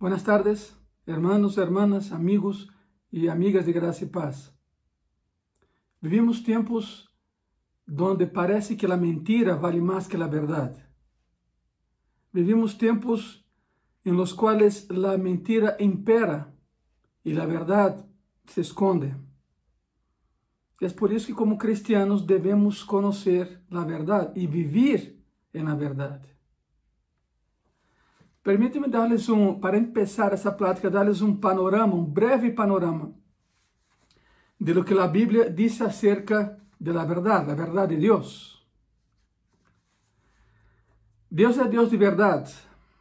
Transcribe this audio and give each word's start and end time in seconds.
Buenas 0.00 0.22
tardes, 0.22 0.76
hermanos, 1.08 1.58
hermanas, 1.58 2.12
amigos 2.12 2.68
e 3.10 3.28
amigas 3.28 3.66
de 3.66 3.72
graça 3.72 4.04
e 4.04 4.06
paz. 4.06 4.54
Vivimos 6.00 6.40
tempos 6.40 7.12
donde 7.84 8.24
parece 8.28 8.76
que 8.76 8.86
a 8.86 8.96
mentira 8.96 9.56
vale 9.56 9.80
mais 9.80 10.06
que 10.06 10.16
a 10.16 10.28
verdade. 10.28 10.80
Vivimos 12.32 12.74
tempos 12.74 13.44
em 14.04 14.12
los 14.12 14.32
quais 14.32 14.86
a 14.88 15.18
mentira 15.18 15.76
impera 15.80 16.54
e 17.24 17.36
a 17.36 17.44
verdade 17.44 18.04
se 18.46 18.60
esconde. 18.60 19.16
É 20.80 20.88
por 20.90 21.10
isso 21.10 21.26
que, 21.26 21.34
como 21.34 21.58
cristianos, 21.58 22.24
devemos 22.24 22.84
conhecer 22.84 23.64
a 23.68 23.82
verdade 23.82 24.40
e 24.40 24.46
viver 24.46 25.18
na 25.52 25.74
verdade. 25.74 26.37
Permíteme 28.48 28.88
darles 28.88 29.28
um, 29.28 29.60
para 29.60 29.78
começar 29.78 30.32
essa 30.32 30.50
plática, 30.50 30.88
darles 30.88 31.20
um 31.20 31.36
panorama, 31.36 31.94
um 31.94 32.02
breve 32.02 32.50
panorama 32.50 33.14
de 34.58 34.72
lo 34.72 34.82
que 34.82 34.98
a 34.98 35.06
Bíblia 35.06 35.50
diz 35.50 35.82
acerca 35.82 36.58
de 36.80 36.90
la 36.90 37.04
verdade, 37.04 37.50
a 37.50 37.54
verdade 37.54 37.94
de 37.94 38.00
Deus. 38.00 38.66
Deus 41.30 41.58
é 41.58 41.68
Deus 41.68 41.90
de 41.90 41.98
verdade, 41.98 42.54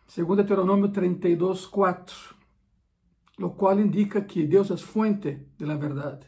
segundo 0.06 0.44
Deuteronômio 0.44 0.90
32, 0.90 1.66
4, 1.66 2.36
o 3.40 3.50
qual 3.52 3.80
indica 3.80 4.20
que 4.20 4.46
Deus 4.46 4.70
é 4.70 4.76
fonte 4.76 5.48
de 5.58 5.66
la 5.66 5.78
verdade. 5.78 6.28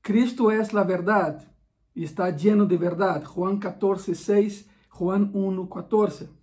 Cristo 0.00 0.48
é 0.48 0.60
a 0.60 0.84
verdade 0.84 1.44
e 1.92 2.04
está 2.04 2.30
lleno 2.30 2.68
de 2.68 2.76
verdade. 2.76 3.24
Juan 3.24 3.58
14, 3.58 4.14
6, 4.14 4.68
Juan 4.96 5.28
1, 5.34 5.66
14. 5.66 6.41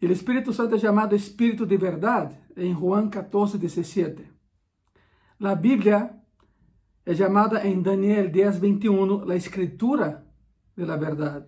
O 0.00 0.06
Espírito 0.06 0.52
Santo 0.52 0.76
é 0.76 0.78
chamado 0.78 1.14
Espírito 1.14 1.66
de 1.66 1.76
verdade 1.76 2.36
em 2.56 2.72
Juan 2.72 3.08
14, 3.08 3.58
17. 3.58 4.24
A 5.40 5.54
Bíblia 5.54 6.14
é 7.04 7.14
chamada 7.14 7.66
em 7.66 7.82
Daniel 7.82 8.30
10, 8.30 8.58
21 8.58 9.30
a 9.30 9.34
Escritura 9.34 10.24
de 10.76 10.84
la 10.84 10.96
verdade. 10.96 11.46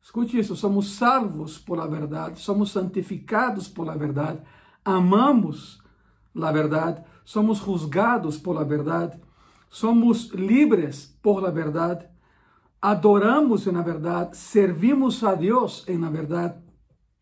Escute 0.00 0.38
isso, 0.38 0.54
somos 0.54 0.94
salvos 0.94 1.58
por 1.58 1.78
la 1.78 1.86
verdade, 1.86 2.38
somos 2.40 2.70
santificados 2.70 3.68
por 3.68 3.86
la 3.86 3.96
verdade, 3.96 4.40
amamos 4.84 5.82
la 6.34 6.52
verdade, 6.52 7.02
somos 7.24 7.60
juzgados 7.60 8.38
por 8.38 8.54
la 8.54 8.64
verdade, 8.64 9.20
somos 9.68 10.32
livres 10.32 11.18
por 11.20 11.42
la 11.42 11.50
verdade, 11.50 12.08
adoramos 12.80 13.66
na 13.66 13.82
verdade, 13.82 14.36
servimos 14.36 15.22
a 15.24 15.34
Deus 15.34 15.84
na 15.88 16.08
verdade, 16.08 16.67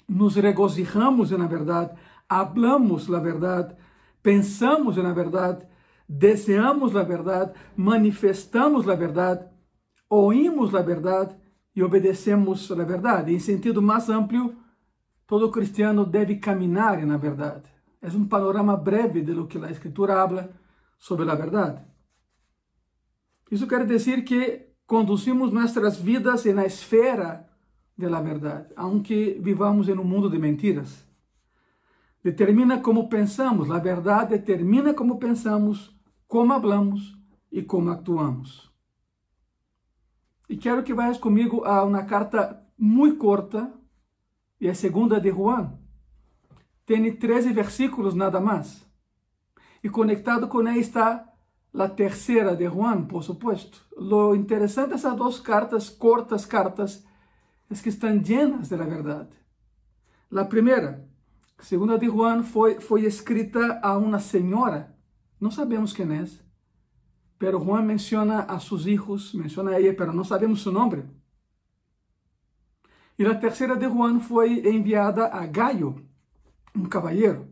nos 0.08 0.36
regozijamos 0.36 1.30
na 1.30 1.46
verdade, 1.46 1.96
hablamos 2.28 3.08
la 3.08 3.18
verdade, 3.20 3.76
pensamos 4.22 4.96
na 4.96 5.12
verdade, 5.12 5.66
desejamos 6.08 6.92
la 6.92 7.02
verdade, 7.02 7.52
manifestamos 7.76 8.86
la 8.86 8.94
verdade, 8.94 9.48
oímos 10.08 10.72
la 10.72 10.82
verdade 10.82 11.36
e 11.74 11.82
obedecemos 11.82 12.70
a 12.70 12.84
verdade. 12.84 13.34
Em 13.34 13.38
sentido 13.38 13.82
mais 13.82 14.08
amplo, 14.08 14.54
todo 15.26 15.50
cristiano 15.50 16.04
deve 16.04 16.36
caminhar 16.36 17.04
na 17.04 17.16
verdade. 17.16 17.68
É 18.00 18.08
um 18.08 18.26
panorama 18.26 18.76
breve 18.76 19.20
de 19.20 19.32
lo 19.32 19.46
que 19.46 19.58
a 19.58 19.70
Escritura 19.70 20.22
habla 20.22 20.50
sobre 20.96 21.28
a 21.30 21.34
verdade. 21.34 21.82
Isso 23.50 23.66
quer 23.66 23.84
dizer 23.86 24.22
que 24.22 24.74
conduzimos 24.86 25.52
nossas 25.52 25.98
vidas 25.98 26.44
na 26.46 26.64
esfera 26.64 27.48
de 27.96 28.08
la 28.08 28.20
verdade, 28.20 28.72
aunque 28.76 29.38
vivamos 29.40 29.88
em 29.88 29.98
um 29.98 30.04
mundo 30.04 30.28
de 30.28 30.38
mentiras. 30.38 31.06
Determina 32.22 32.82
como 32.82 33.08
pensamos, 33.08 33.70
a 33.70 33.78
verdade 33.78 34.36
determina 34.36 34.94
como 34.94 35.18
pensamos, 35.18 35.96
como 36.26 36.52
hablamos 36.52 37.18
e 37.50 37.62
como 37.62 37.90
actuamos. 37.90 38.70
E 40.48 40.56
quero 40.56 40.84
que 40.84 40.94
vayas 40.94 41.18
comigo 41.18 41.64
a 41.64 41.84
uma 41.84 42.04
carta 42.04 42.64
muito 42.76 43.18
corta, 43.18 43.72
e 44.60 44.68
é 44.68 44.74
segunda 44.74 45.20
de 45.20 45.30
Juan. 45.30 45.78
Tem 46.84 47.14
13 47.14 47.52
versículos 47.52 48.14
nada 48.14 48.40
mais. 48.40 48.86
E 49.82 49.88
conectado 49.88 50.48
com 50.48 50.60
ela 50.60 50.76
está 50.76 51.32
a 51.74 51.88
terceira 51.88 52.56
de 52.56 52.66
Juan, 52.68 53.06
por 53.06 53.22
supuesto. 53.22 53.84
Lo 53.96 54.34
interessante 54.34 54.90
dessas 54.90 55.14
duas 55.16 55.40
cartas, 55.40 55.90
cortas 55.90 56.46
cartas, 56.46 57.04
é 57.70 57.74
que 57.74 57.88
estão 57.88 58.16
llenas 58.18 58.68
de 58.68 58.76
la 58.76 58.84
verdade. 58.84 59.30
A 60.30 60.44
primeira, 60.44 61.08
segunda 61.58 61.98
de 61.98 62.06
Juan, 62.06 62.42
foi, 62.42 62.80
foi 62.80 63.04
escrita 63.04 63.80
a 63.82 63.96
uma 63.96 64.18
senhora, 64.18 64.94
não 65.40 65.50
sabemos 65.50 65.92
quem 65.92 66.06
é, 66.16 66.24
pero 67.38 67.62
Juan 67.62 67.82
menciona 67.82 68.40
a 68.42 68.58
seus 68.58 68.86
hijos, 68.86 69.34
menciona 69.34 69.72
a 69.72 69.80
ella, 69.80 69.94
pero 69.94 70.12
não 70.12 70.24
sabemos 70.24 70.62
seu 70.62 70.72
nome. 70.72 71.04
E 73.18 73.24
a 73.24 73.34
terceira 73.34 73.76
de 73.76 73.86
Juan 73.86 74.20
foi 74.20 74.66
enviada 74.68 75.26
a 75.28 75.46
Gaio, 75.46 76.06
um 76.74 76.84
cavalheiro. 76.84 77.48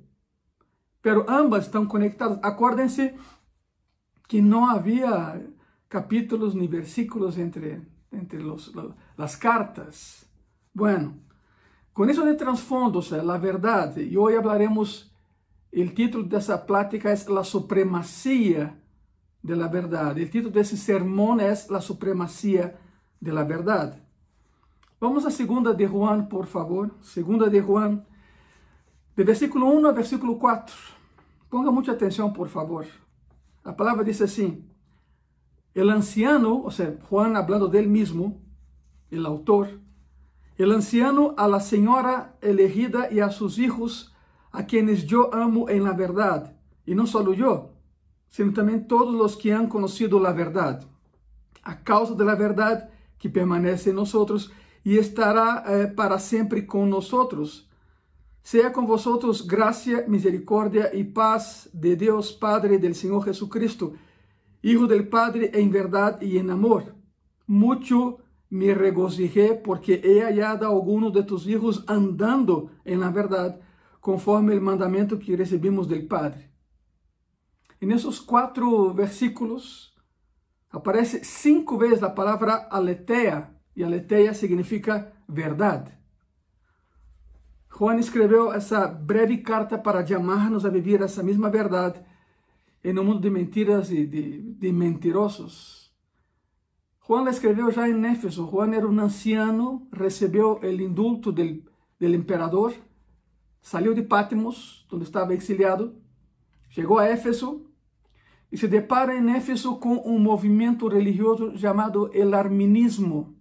Pero 1.01 1.25
ambas 1.29 1.67
estão 1.67 1.87
conectadas. 1.87 2.39
Acordem-se 2.43 3.15
que 4.29 4.41
não 4.41 4.67
havia 4.67 5.43
capítulos 5.89 6.55
ni 6.55 6.67
versículos 6.67 7.39
entre, 7.39 7.87
entre 8.11 8.39
los, 8.39 8.73
las 9.17 9.37
cartas. 9.37 10.27
Bueno, 10.73 11.15
com 11.93 12.05
isso 12.07 12.25
de 12.25 12.35
trasfondo, 12.35 13.01
a 13.01 13.39
verdade, 13.39 14.03
e 14.03 14.19
hoje 14.19 14.37
hablaremos, 14.37 15.11
o 15.73 15.87
título 15.89 16.25
dessa 16.25 16.59
plática 16.59 17.11
é 17.11 17.17
La 17.29 17.45
Supremacia 17.45 18.77
de 19.43 19.55
la 19.55 19.69
Verdade. 19.69 20.23
O 20.23 20.29
título 20.29 20.51
desse 20.51 20.77
sermão 20.77 21.39
é 21.41 21.53
La 21.69 21.81
Supremacia 21.81 22.79
de 23.21 23.31
la 23.31 23.45
Verdade. 23.45 24.03
Vamos 25.01 25.27
a 25.27 25.31
segunda 25.31 25.75
de 25.75 25.87
Juan, 25.87 26.27
por 26.27 26.47
favor. 26.47 26.91
Segunda 27.03 27.51
de 27.51 27.61
Juan, 27.61 28.05
de 29.17 29.25
versículo 29.25 29.67
1 29.67 29.87
a 29.87 29.93
versículo 29.93 30.39
4. 30.39 30.75
Ponga 31.51 31.71
muita 31.71 31.93
atenção, 31.93 32.33
por 32.33 32.49
favor. 32.49 32.87
A 33.65 33.73
palavra 33.73 34.05
diz 34.05 34.21
assim: 34.23 34.65
El 35.75 35.91
anciano, 35.91 36.63
ou 36.63 36.71
seja, 36.71 36.99
Juan 37.09 37.37
hablando 37.37 37.69
dele 37.69 37.89
mesmo, 37.89 38.44
el 39.11 39.27
autor, 39.27 39.81
el 40.57 40.73
anciano 40.73 41.35
a 41.37 41.49
la 41.49 41.61
señora 41.61 42.37
elegida 42.41 43.09
y 43.11 43.21
a 43.21 43.31
sus 43.31 43.59
hijos, 43.59 44.15
a 44.53 44.67
quienes 44.67 45.07
yo 45.07 45.35
amo 45.35 45.69
en 45.69 45.85
la 45.85 45.93
verdad, 45.93 46.57
y 46.87 46.95
no 46.95 47.07
solo 47.07 47.33
yo, 47.33 47.71
sino 48.29 48.53
también 48.53 48.87
todos 48.87 49.15
los 49.15 49.37
que 49.37 49.53
han 49.53 49.69
conocido 49.69 50.21
la 50.21 50.33
verdad, 50.33 50.85
a 51.63 51.83
causa 51.83 52.15
de 52.15 52.25
la 52.25 52.35
verdad 52.35 52.91
que 53.19 53.31
permanece 53.31 53.91
en 53.91 53.97
nosotros 53.97 54.53
y 54.85 54.99
estará 54.99 55.65
eh, 55.67 55.87
para 55.87 56.19
siempre 56.19 56.67
con 56.67 56.91
nosotros. 56.91 57.69
Sea 58.43 58.73
con 58.73 58.87
vosotros 58.87 59.47
gracia, 59.47 60.05
misericordia 60.07 60.91
y 60.93 61.05
paz 61.05 61.71
de 61.73 61.97
Dios 61.97 62.33
Padre 62.33 62.79
del 62.79 62.95
Señor 62.95 63.25
Jesucristo, 63.25 63.95
Hijo 64.61 64.87
del 64.87 65.09
Padre 65.09 65.51
en 65.55 65.71
verdad 65.71 66.21
y 66.21 66.39
en 66.39 66.51
amor. 66.51 66.95
Mucho 67.47 68.19
me 68.55 68.73
regocijé 68.73 69.57
porque 69.57 70.01
he 70.05 70.23
hallado 70.23 70.65
a 70.65 70.69
algunos 70.69 71.13
de 71.13 71.25
tus 71.25 71.45
hijos 71.49 71.83
andando 71.89 72.71
en 72.85 73.01
la 73.01 73.11
verdad, 73.11 73.61
conforme 73.99 74.55
el 74.55 74.61
mandamiento 74.61 75.19
que 75.19 75.37
recibimos 75.37 75.89
del 75.89 76.07
Padre. 76.07 76.53
En 77.81 77.91
esos 77.91 78.21
cuatro 78.21 78.95
versículos 78.95 79.97
aparece 80.71 81.25
cinco 81.25 81.77
veces 81.77 82.01
la 82.01 82.15
palabra 82.15 82.69
aletheia, 82.71 83.59
y 83.75 83.83
aletheia 83.83 84.33
significa 84.35 85.13
verdad. 85.27 85.99
Juan 87.71 87.99
escreveu 87.99 88.53
essa 88.53 88.87
breve 88.87 89.43
carta 89.43 89.83
para 89.83 90.07
chamar-nos 90.07 90.65
a 90.65 90.69
viver 90.69 91.03
essa 91.03 91.25
mesma 91.25 91.51
verdade 91.51 92.01
em 92.85 92.97
um 92.97 93.03
mundo 93.03 93.21
de 93.21 93.31
mentiras 93.31 93.91
e 93.91 94.07
de, 94.07 94.55
de 94.61 94.73
mentirosos. 94.73 95.84
Juan 97.07 97.29
escreveu 97.29 97.71
já 97.71 97.87
em 97.87 98.07
Éfeso. 98.07 98.49
Juan 98.51 98.75
era 98.75 98.89
um 98.89 98.99
anciano, 98.99 99.87
recebeu 99.93 100.59
o 100.63 100.67
indulto 100.67 101.31
del 101.31 102.15
imperador, 102.15 102.75
saiu 103.61 103.93
de 103.93 104.03
Patmos, 104.03 104.87
onde 104.91 105.05
estava 105.05 105.35
exiliado, 105.35 105.95
chegou 106.71 106.99
a 106.99 107.07
Éfeso 107.07 107.67
e 108.51 108.57
se 108.57 108.67
depara 108.67 109.15
em 109.15 109.37
Éfeso 109.37 109.77
com 109.77 109.97
um 110.07 110.19
movimento 110.19 110.89
religioso 110.89 111.57
chamado 111.59 112.11
el 112.15 112.33
arminismo. 112.33 113.35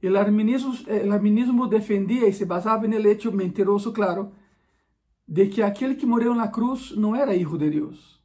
El 0.00 0.16
arminismo, 0.16 0.74
el 0.86 1.10
arminismo 1.10 1.66
defendia 1.66 2.28
e 2.28 2.32
se 2.32 2.44
basava 2.44 2.86
no 2.86 2.96
hecho 2.98 3.32
mentiroso, 3.32 3.92
claro, 3.92 4.30
de 5.26 5.48
que 5.48 5.60
aquele 5.60 5.96
que 5.96 6.06
morreu 6.06 6.36
na 6.36 6.46
cruz 6.46 6.92
não 6.96 7.16
era 7.16 7.34
hijo 7.34 7.58
de 7.58 7.68
Deus. 7.68 8.17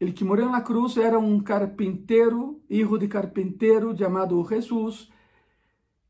Ele 0.00 0.12
que 0.12 0.24
morreu 0.24 0.48
na 0.48 0.62
cruz 0.62 0.96
era 0.96 1.18
um 1.18 1.40
carpinteiro, 1.40 2.62
hijo 2.70 2.96
de 2.96 3.06
carpinteiro, 3.06 3.94
chamado 3.96 4.42
Jesus, 4.42 5.10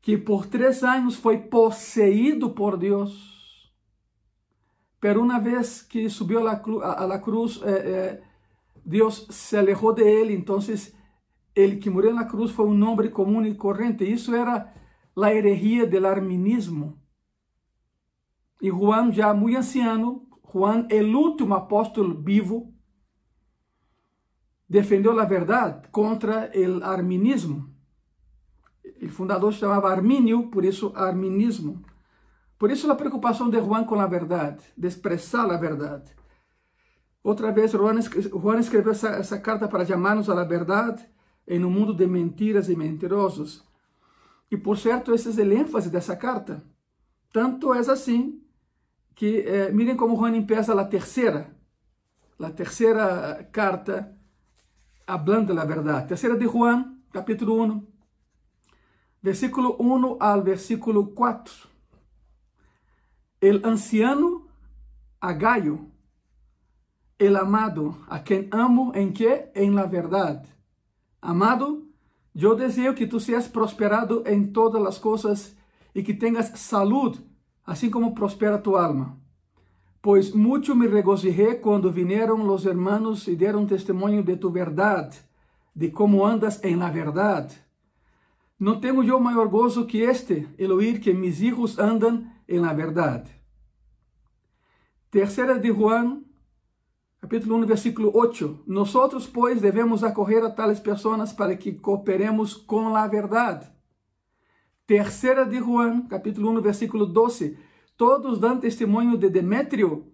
que 0.01 0.17
por 0.17 0.45
três 0.47 0.83
anos 0.83 1.15
foi 1.15 1.37
possuído 1.37 2.51
por 2.51 2.77
Deus. 2.77 3.31
pero 5.01 5.19
una 5.19 5.39
vez 5.39 5.81
que 5.81 6.09
subió 6.11 6.39
a 6.39 6.43
la, 6.43 7.15
a 7.15 7.21
cruz, 7.21 7.59
eh, 7.65 7.81
eh, 7.83 8.21
Dios 8.85 9.25
se 9.31 9.57
alejó 9.57 9.93
de 9.93 10.21
él, 10.21 10.29
entonces 10.29 10.95
el 11.55 11.79
que 11.79 11.89
en 11.89 12.15
la 12.15 12.27
cruz 12.27 12.53
fue 12.53 12.65
un 12.65 12.81
hombre 12.83 13.11
común 13.11 13.47
y 13.47 13.57
corriente. 13.57 14.13
Eso 14.13 14.35
era 14.35 14.75
la 15.15 15.31
herejía 15.31 15.85
del 15.87 16.05
arminismo. 16.05 17.01
Y 18.59 18.69
Juan, 18.69 19.11
ya 19.11 19.33
muy 19.33 19.55
anciano, 19.55 20.29
Juan, 20.43 20.85
el 20.91 21.15
último 21.15 21.55
apóstol 21.55 22.15
vivo, 22.21 22.71
defendeu 24.71 25.19
a 25.19 25.25
verdade 25.25 25.89
contra 25.91 26.49
o 26.55 26.81
arminismo. 26.81 27.69
O 29.03 29.09
fundador 29.09 29.51
se 29.51 29.59
chamava 29.59 29.91
Armínio, 29.91 30.49
por 30.49 30.63
isso 30.63 30.93
arminismo. 30.95 31.83
Por 32.57 32.71
isso 32.71 32.89
a 32.89 32.95
preocupação 32.95 33.49
de 33.49 33.59
Juan 33.59 33.83
com 33.83 33.99
a 33.99 34.07
verdade, 34.07 34.63
de 34.77 34.87
expressar 34.87 35.51
a 35.51 35.57
verdade. 35.57 36.15
Outra 37.21 37.51
vez, 37.51 37.71
Juan 37.71 38.59
escreveu 38.59 38.93
essa, 38.93 39.09
essa 39.09 39.37
carta 39.37 39.67
para 39.67 39.85
chamar-nos 39.85 40.29
à 40.29 40.41
verdade 40.45 41.05
em 41.45 41.65
um 41.65 41.69
mundo 41.69 41.93
de 41.93 42.07
mentiras 42.07 42.69
e 42.69 42.75
mentirosos. 42.75 43.65
E, 44.49 44.55
por 44.55 44.77
certo, 44.77 45.13
esse 45.13 45.29
é 45.41 45.43
o 45.43 45.51
ênfase 45.51 45.89
dessa 45.89 46.15
carta. 46.15 46.63
Tanto 47.33 47.73
é 47.73 47.79
assim 47.79 48.41
que, 49.15 49.39
eh, 49.39 49.69
mirem 49.73 49.97
como 49.97 50.15
Juan 50.15 50.37
empieza 50.37 50.79
a 50.79 50.85
terceira, 50.85 51.53
a 52.39 52.49
terceira 52.49 53.49
carta 53.51 54.20
hablando 55.07 55.53
la 55.53 55.65
verdad. 55.65 56.07
Tercera 56.07 56.35
de 56.35 56.45
Juan, 56.45 57.03
capítulo 57.11 57.53
1, 57.53 57.83
versículo 59.21 59.75
1 59.77 60.17
al 60.19 60.43
versículo 60.43 61.13
4. 61.13 61.53
El 63.41 63.65
anciano 63.65 64.47
Agayo, 65.19 65.79
el 67.19 67.35
amado, 67.35 67.99
a 68.07 68.23
quien 68.23 68.49
amo 68.51 68.91
en 68.95 69.13
qué? 69.13 69.51
En 69.53 69.75
la 69.75 69.85
verdad. 69.85 70.43
Amado, 71.21 71.83
yo 72.33 72.55
deseo 72.55 72.95
que 72.95 73.05
tú 73.05 73.19
seas 73.19 73.47
prosperado 73.47 74.23
en 74.25 74.51
todas 74.51 74.81
las 74.81 74.97
cosas 74.97 75.55
y 75.93 76.03
que 76.03 76.15
tengas 76.15 76.59
salud, 76.59 77.19
así 77.63 77.91
como 77.91 78.15
prospera 78.15 78.63
tu 78.63 78.77
alma. 78.77 79.20
Pois 80.01 80.33
muito 80.33 80.75
me 80.75 80.87
regozijei 80.87 81.57
quando 81.57 81.91
vinieron 81.91 82.47
los 82.47 82.65
hermanos 82.65 83.27
e 83.27 83.35
deram 83.35 83.67
testemunho 83.67 84.23
de 84.23 84.35
tu 84.35 84.49
verdade, 84.49 85.19
de 85.75 85.91
como 85.91 86.25
andas 86.25 86.59
em 86.63 86.75
la 86.75 86.89
verdade. 86.89 87.55
Não 88.59 88.79
tenho 88.79 89.03
eu 89.03 89.19
maior 89.19 89.47
gozo 89.47 89.85
que 89.85 89.99
este, 89.99 90.47
el 90.57 90.71
oír 90.71 90.99
que 90.99 91.13
mis 91.13 91.39
hijos 91.41 91.77
andam 91.77 92.25
em 92.47 92.59
la 92.59 92.73
verdade. 92.73 93.29
Terceira 95.11 95.59
de 95.59 95.71
Juan, 95.71 96.23
capítulo 97.19 97.57
1, 97.57 97.65
versículo 97.67 98.11
8. 98.11 98.63
Nosotros, 98.65 99.27
pois, 99.27 99.61
devemos 99.61 100.03
acorrer 100.03 100.43
a 100.43 100.49
tales 100.49 100.79
pessoas 100.79 101.31
para 101.31 101.55
que 101.55 101.73
cooperemos 101.73 102.55
com 102.55 102.89
la 102.89 103.07
verdade. 103.07 103.69
Terceira 104.87 105.45
de 105.45 105.59
Juan, 105.59 106.07
capítulo 106.07 106.49
1, 106.49 106.61
versículo 106.61 107.05
12 107.05 107.69
todos 108.01 108.39
dão 108.39 108.59
testemunho 108.59 109.15
de 109.15 109.29
Demétrio 109.29 110.11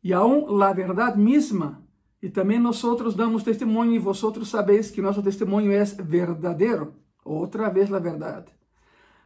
e 0.00 0.12
aún 0.12 0.46
la 0.46 0.72
verdade 0.72 1.18
mesma. 1.18 1.82
E 2.22 2.30
também 2.30 2.60
nós 2.60 2.80
damos 3.16 3.42
testemunho 3.42 3.94
e 3.94 3.98
vosotros 3.98 4.48
sabeis 4.48 4.92
que 4.92 5.02
nosso 5.02 5.20
testemunho 5.24 5.72
é 5.72 5.82
verdadeiro. 5.84 6.94
Outra 7.24 7.68
vez 7.68 7.92
a 7.92 7.98
verdade. 7.98 8.52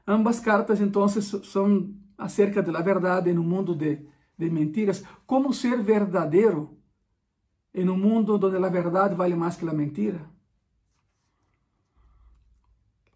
Ambas 0.07 0.41
cartas, 0.41 0.81
então, 0.81 1.07
são 1.09 1.95
acerca 2.17 2.63
da 2.63 2.81
verdade 2.81 3.31
um 3.33 3.43
mundo 3.43 3.75
de, 3.75 4.01
de 4.39 4.49
mentiras. 4.49 5.05
Como 5.27 5.53
ser 5.53 5.83
verdadeiro 5.83 6.79
em 7.75 7.87
um 7.87 7.99
mundo 7.99 8.37
onde 8.37 8.57
a 8.57 8.71
verdade 8.71 9.15
vale 9.15 9.37
mais 9.37 9.57
que 9.57 9.69
a 9.69 9.75
mentira? 9.75 10.23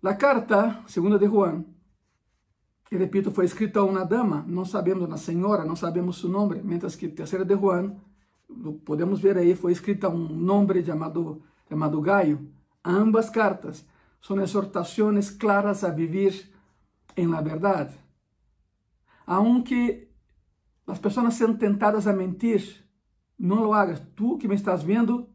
A 0.03 0.15
carta, 0.15 0.83
segunda 0.87 1.19
de 1.19 1.27
Juan, 1.27 1.65
repito, 2.91 3.31
foi 3.31 3.45
escrita 3.45 3.81
a 3.81 3.85
uma 3.85 4.05
dama, 4.05 4.45
não 4.47 4.65
sabemos, 4.65 5.07
uma 5.07 5.17
senhora, 5.17 5.65
não 5.65 5.77
sabemos 5.77 6.19
seu 6.19 6.29
nome, 6.29 6.61
mientras 6.63 6.95
que 6.95 7.09
terceira 7.09 7.45
de 7.45 7.57
Juan, 7.57 7.97
podemos 8.85 9.21
ver 9.21 9.37
aí, 9.37 9.55
foi 9.55 9.73
escrita 9.73 10.09
um 10.09 10.29
nome 10.29 10.85
chamado, 10.85 11.43
chamado 11.69 12.01
Gaio. 12.01 12.49
Ambas 12.85 13.31
cartas 13.31 13.87
são 14.21 14.41
exortações 14.41 15.31
claras 15.31 15.85
a 15.85 15.91
viver 15.91 16.51
em 17.17 17.27
la 17.27 17.41
verdade. 17.41 17.95
Aunque 19.27 20.09
as 20.87 20.99
pessoas 20.99 21.35
sejam 21.35 21.57
tentadas 21.57 22.07
a 22.07 22.13
mentir, 22.13 22.85
não 23.39 23.63
lo 23.63 23.73
hagas. 23.75 24.01
Tu 24.15 24.39
que 24.39 24.49
me 24.49 24.55
estás 24.55 24.83
vendo, 24.83 25.29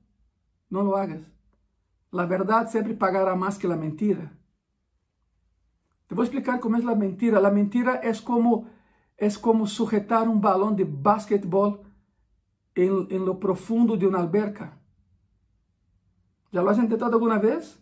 não 0.70 0.84
lo 0.84 0.96
hagas. 0.96 1.22
La 2.12 2.26
verdade 2.26 2.72
sempre 2.72 2.96
pagará 2.96 3.36
mais 3.36 3.58
que 3.58 3.68
a 3.68 3.76
mentira. 3.76 4.32
Te 6.10 6.16
vou 6.16 6.24
explicar 6.24 6.60
como 6.60 6.76
é 6.76 6.82
a 6.82 6.96
mentira. 6.96 7.38
A 7.38 7.52
mentira 7.52 8.02
é 8.04 8.12
como, 8.16 8.68
é 9.16 9.30
como 9.36 9.68
sujetar 9.68 10.28
um 10.28 10.40
balão 10.40 10.74
de 10.74 10.84
basquetebol 10.84 11.86
em, 12.76 12.90
lo 13.20 13.36
profundo 13.36 13.96
de 13.96 14.08
uma 14.08 14.18
alberca. 14.18 14.74
Já 16.52 16.64
lo 16.64 16.70
has 16.70 16.80
intentado 16.80 17.14
alguma 17.14 17.38
vez? 17.38 17.80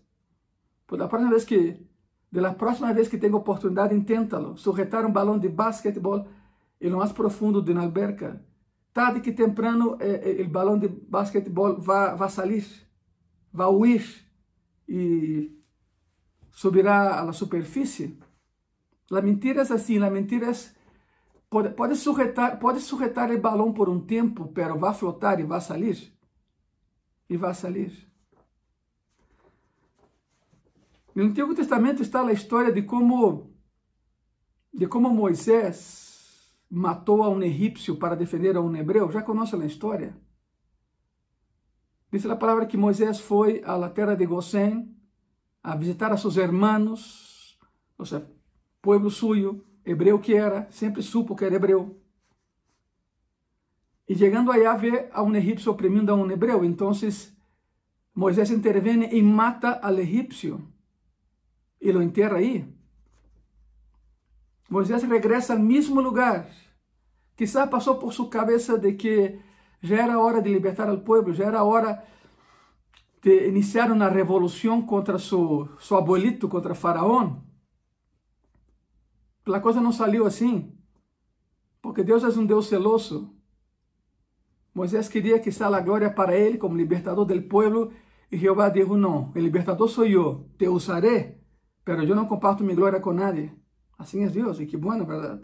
La 0.92 1.08
próxima 1.08 1.32
vez 1.32 1.46
que, 1.46 1.88
de 2.30 2.42
la 2.42 2.54
próxima 2.58 2.92
vez 2.92 3.08
que 3.08 3.18
tenga 3.18 3.38
oportunidade, 3.38 3.96
inténtalo. 3.96 4.58
Sujetar 4.58 5.06
um 5.06 5.12
balão 5.12 5.40
de 5.40 5.48
basquetebol 5.48 6.28
em 6.82 6.90
lo 6.90 6.98
mais 6.98 7.14
profundo 7.14 7.62
de 7.62 7.72
uma 7.72 7.84
alberca. 7.84 8.46
Tarde 8.94 9.22
que 9.22 9.32
temprano, 9.32 9.96
eh, 10.02 10.42
eh, 10.42 10.44
balão 10.44 10.78
de 10.78 10.90
basquetebol 10.90 11.80
vai, 11.80 12.14
vai 12.14 12.30
sair, 12.30 12.66
vai 13.54 13.68
huir 13.68 14.04
e 14.86 15.58
subirá 16.58 17.22
à 17.22 17.32
superfície. 17.32 18.18
Mentira 19.22 19.62
é 19.62 19.74
assim, 19.74 19.98
a 20.00 20.10
mentira 20.10 20.52
é 20.52 20.54
pode, 21.50 21.70
pode 21.70 21.96
sujetar, 21.96 22.60
pode 22.60 22.82
sujetar 22.82 23.32
o 23.32 23.40
balão 23.40 23.74
por 23.74 23.90
um 23.90 24.00
tempo, 24.00 24.48
pero 24.54 24.78
vai 24.78 24.94
flotar 24.94 25.40
e 25.40 25.44
vai 25.44 25.62
sair. 25.62 26.14
E 27.30 27.38
vai 27.38 27.54
sair. 27.54 28.08
No 31.16 31.24
Antigo 31.24 31.56
Testamento 31.56 32.02
está 32.02 32.26
a 32.26 32.32
história 32.32 32.72
de 32.72 32.84
como 32.84 33.52
de 34.72 34.88
como 34.88 35.10
Moisés 35.10 36.56
matou 36.70 37.24
a 37.24 37.30
um 37.30 37.42
egípcio 37.42 37.98
para 37.98 38.16
defender 38.16 38.56
a 38.56 38.62
um 38.62 38.76
hebreu. 38.76 39.12
Já 39.12 39.24
conhece 39.24 39.56
a 39.56 39.66
história? 39.66 40.16
Diz 42.12 42.26
a 42.26 42.36
palavra 42.36 42.68
que 42.68 42.78
Moisés 42.78 43.20
foi 43.20 43.62
à 43.66 43.90
terra 43.90 44.16
de 44.16 44.26
Gosén 44.26 44.96
a 45.64 45.76
visitar 45.76 46.12
a 46.12 46.18
seus 46.18 46.38
hermanos, 46.38 47.58
ou 47.98 48.06
seja, 48.06 48.37
povo 48.88 49.10
suyo, 49.10 49.62
hebreu 49.86 50.18
que 50.18 50.34
era, 50.34 50.66
sempre 50.72 51.02
supo 51.02 51.36
que 51.36 51.44
era 51.44 51.56
hebreu. 51.56 52.00
E 54.08 54.16
chegando 54.16 54.50
allá 54.50 54.76
vê 54.76 55.10
a 55.12 55.22
um 55.22 55.36
egípcio 55.36 55.74
oprimindo 55.74 56.10
a 56.10 56.16
um 56.16 56.32
hebreu. 56.32 56.64
Então 56.64 56.92
Moisés 58.16 58.50
intervém 58.50 59.14
e 59.14 59.22
mata 59.22 59.82
al 59.84 60.00
egípcio 60.00 60.66
e 61.82 61.92
lo 61.92 62.02
enterra 62.02 62.38
aí. 62.38 62.66
Moisés 64.70 65.04
regressa 65.04 65.52
ao 65.52 65.60
mesmo 65.60 66.00
lugar. 66.00 66.50
Quizá 67.36 67.68
passou 67.68 67.96
por 67.96 68.14
sua 68.14 68.30
cabeça 68.30 68.78
de 68.78 68.94
que 68.94 69.38
já 69.82 69.98
era 70.02 70.18
hora 70.18 70.42
de 70.42 70.50
libertar 70.50 70.88
al 70.88 71.02
povo, 71.02 71.34
já 71.34 71.44
era 71.44 71.62
hora 71.62 72.02
de 73.22 73.50
iniciar 73.50 73.92
uma 73.92 74.08
revolução 74.08 74.82
contra 74.82 75.20
seu, 75.20 75.68
seu 75.78 75.98
abuelito, 75.98 76.48
contra 76.48 76.74
Faraó. 76.74 77.47
A 79.54 79.60
coisa 79.60 79.82
não 79.82 79.92
saiu 79.92 80.26
assim, 80.26 80.74
porque 81.82 82.04
Deus 82.04 82.24
é 82.24 82.40
um 82.40 82.46
Deus 82.46 82.68
celoso. 82.68 83.34
Moisés 84.74 85.10
queria 85.10 85.40
que 85.40 85.50
a 85.64 85.80
glória 85.82 86.10
para 86.10 86.38
ele 86.38 86.58
como 86.58 86.78
libertador 86.78 87.26
do 87.26 87.42
povo, 87.44 87.92
e 88.32 88.38
Jeová 88.38 88.70
disse: 88.70 88.90
Não, 88.92 89.32
o 89.36 89.40
libertador 89.40 89.88
sou 89.88 90.06
eu, 90.06 90.50
te 90.58 90.68
usaré, 90.68 91.40
pero 91.84 92.04
eu 92.04 92.16
não 92.16 92.26
comparto 92.26 92.64
minha 92.64 92.76
glória 92.76 93.00
com 93.00 93.14
nadie. 93.14 93.52
Assim 93.98 94.24
é 94.24 94.30
Deus, 94.30 94.60
e 94.60 94.66
que 94.66 94.78
bueno, 94.78 95.06
verdade? 95.06 95.42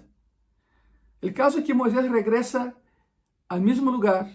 O 1.22 1.33
caso 1.33 1.57
é 1.57 1.62
que 1.62 1.74
Moisés 1.74 2.10
regressa 2.12 2.75
ao 3.50 3.60
mesmo 3.60 3.89
lugar 3.89 4.29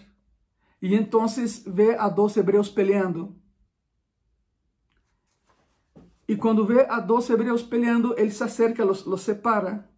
e 0.81 0.95
então 0.95 1.25
vê 1.67 1.95
a 1.95 2.09
dois 2.09 2.35
hebreus 2.35 2.69
peleando. 2.69 3.38
E 6.29 6.35
quando 6.35 6.63
vê 6.63 6.81
a 6.87 6.99
dois 6.99 7.27
hebreus 7.27 7.63
peleando, 7.63 8.13
ele 8.15 8.29
se 8.29 8.43
acerca, 8.43 8.85
los, 8.85 9.03
los 9.03 9.21
separa 9.21 9.89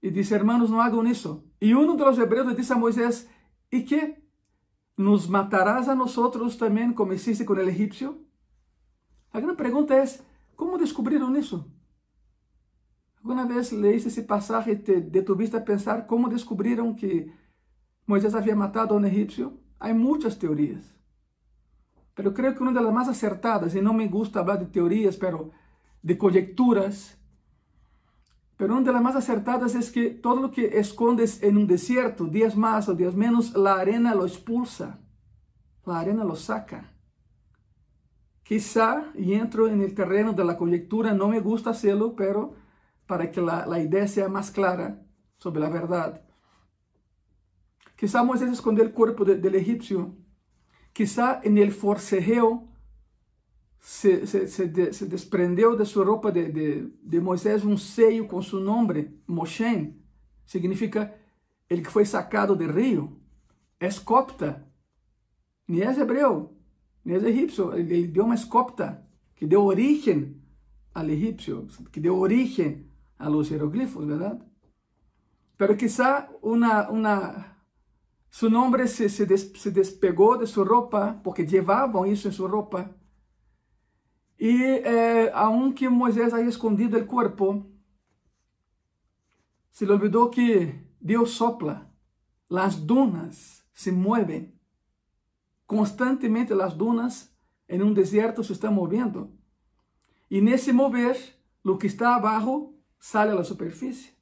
e 0.00 0.08
diz: 0.08 0.30
Hermanos, 0.30 0.70
não 0.70 0.80
hagam 0.80 1.04
isso. 1.04 1.42
E 1.60 1.74
um 1.74 1.96
dos 1.96 2.18
hebreus 2.18 2.54
diz 2.54 2.70
a 2.70 2.76
Moisés: 2.76 3.28
E 3.72 3.82
que? 3.82 4.22
¿Nos 4.96 5.26
matarás 5.26 5.88
a 5.88 5.94
nós 5.96 6.14
também, 6.56 6.92
como 6.92 7.12
hiciste 7.12 7.44
com 7.44 7.54
o 7.54 7.58
egípcio? 7.58 8.24
A 9.32 9.40
grande 9.40 9.56
pergunta 9.56 9.92
é: 9.92 10.04
como 10.54 10.78
descobriram 10.78 11.36
isso? 11.36 11.68
Alguma 13.16 13.44
vez 13.44 13.72
leíste 13.72 14.06
esse 14.06 14.22
passagem 14.22 14.74
e 14.74 14.76
te 14.76 15.00
detuviste 15.00 15.56
a 15.56 15.60
pensar 15.60 16.06
como 16.06 16.28
descobriram 16.28 16.94
que 16.94 17.28
Moisés 18.06 18.36
havia 18.36 18.54
matado 18.54 18.94
um 18.94 19.04
egípcio? 19.04 19.58
Há 19.80 19.92
muitas 19.92 20.36
teorias. 20.36 20.94
Pero 22.14 22.32
creo 22.32 22.54
que 22.54 22.62
uma 22.62 22.72
das 22.72 22.92
mais 22.92 23.08
acertadas, 23.08 23.74
e 23.74 23.80
não 23.80 23.92
me 23.92 24.06
gusta 24.06 24.40
falar 24.40 24.56
de 24.56 24.66
teorias, 24.66 25.16
pero 25.16 25.50
de 26.02 26.14
conjecturas, 26.16 27.16
pero 28.56 28.74
una 28.74 28.84
de 28.84 28.92
las 28.92 29.02
más 29.02 29.16
acertadas 29.16 29.74
es 29.74 29.90
que 29.90 30.10
todo 30.10 30.40
lo 30.40 30.50
que 30.50 30.78
escondes 30.78 31.42
en 31.42 31.56
un 31.56 31.66
desierto, 31.66 32.26
días 32.26 32.56
más 32.56 32.88
o 32.88 32.94
días 32.94 33.14
menos, 33.14 33.54
la 33.54 33.74
arena 33.74 34.14
lo 34.14 34.26
expulsa, 34.26 35.00
la 35.84 35.98
arena 35.98 36.24
lo 36.24 36.36
saca. 36.36 36.92
Quizá, 38.44 39.10
y 39.14 39.34
entro 39.34 39.68
en 39.68 39.80
el 39.80 39.94
terreno 39.94 40.32
de 40.32 40.44
la 40.44 40.56
conjectura, 40.56 41.14
no 41.14 41.28
me 41.28 41.40
gusta 41.40 41.70
hacerlo, 41.70 42.14
pero 42.14 42.54
para 43.06 43.30
que 43.30 43.40
la, 43.40 43.78
idea 43.80 44.06
sea 44.06 44.28
más 44.28 44.50
clara 44.50 45.02
sobre 45.38 45.60
la 45.60 45.68
verdad. 45.68 46.22
Quizá 47.96 48.22
Moisés 48.22 48.52
escondió 48.52 48.84
el 48.84 48.92
cuerpo 48.92 49.24
de, 49.24 49.36
del 49.36 49.54
egipcio, 49.56 50.14
quizá 50.94 51.40
en 51.44 51.58
el 51.58 51.72
forcejeo 51.72 52.68
se, 53.80 54.26
se, 54.26 54.48
se, 54.48 54.66
de, 54.66 54.92
se 54.94 55.04
desprendeu 55.06 55.76
de 55.76 55.84
sua 55.84 56.04
roupa 56.04 56.32
de, 56.32 56.50
de, 56.50 56.88
de, 57.02 57.20
Moisés 57.20 57.64
um 57.64 57.76
seio 57.76 58.26
com 58.26 58.40
seu 58.40 58.60
nome, 58.60 59.20
Moshe, 59.26 59.92
significa 60.46 61.14
ele 61.68 61.82
que 61.82 61.90
foi 61.90 62.06
sacado 62.06 62.56
do 62.56 62.72
rio, 62.72 63.20
escopta, 63.78 64.66
nem 65.68 65.82
é 65.82 66.00
hebreu, 66.00 66.56
nem 67.04 67.16
é 67.16 67.28
egípcio, 67.28 67.74
ele, 67.74 67.94
ele 67.94 68.08
deu 68.08 68.24
uma 68.24 68.34
escopta 68.36 69.06
que 69.36 69.46
deu 69.46 69.64
origem 69.64 70.40
ao 70.94 71.06
egípcio, 71.06 71.66
que 71.92 72.00
deu 72.00 72.16
origem 72.18 72.86
a 73.18 73.28
los 73.28 73.50
hieroglifos, 73.50 74.06
verdade? 74.06 74.40
Pero 75.58 75.76
quizá 75.76 76.28
uma, 76.42 76.88
uma, 76.88 77.53
seu 78.34 78.50
nome 78.50 78.88
se, 78.88 79.08
se, 79.08 79.24
des, 79.24 79.52
se 79.54 79.70
despegou 79.70 80.36
de 80.36 80.44
sua 80.44 80.64
roupa, 80.64 81.20
porque 81.22 81.44
levavam 81.44 82.04
isso 82.04 82.26
em 82.26 82.32
sua 82.32 82.48
roupa, 82.48 82.92
y 84.36 84.60
eh, 84.60 85.30
aunque 85.32 85.88
Moisés 85.88 86.34
haya 86.34 86.48
escondido 86.48 86.98
el 86.98 87.06
cuerpo, 87.06 87.64
se 89.70 89.86
le 89.86 89.92
olvidó 89.92 90.32
que 90.32 90.84
Dios 90.98 91.30
sopla, 91.30 91.94
las 92.48 92.84
dunas 92.84 93.64
se 93.72 93.92
mueven, 93.92 94.60
constantemente 95.64 96.56
las 96.56 96.76
dunas 96.76 97.38
en 97.68 97.84
un 97.84 97.94
desierto 97.94 98.42
se 98.42 98.52
están 98.52 98.74
moviendo. 98.74 99.30
Y 100.28 100.38
en 100.38 100.48
ese 100.48 100.72
mover, 100.72 101.16
lo 101.62 101.78
que 101.78 101.86
está 101.86 102.16
abajo 102.16 102.74
sale 102.98 103.30
a 103.30 103.36
la 103.36 103.44
superficie. 103.44 104.12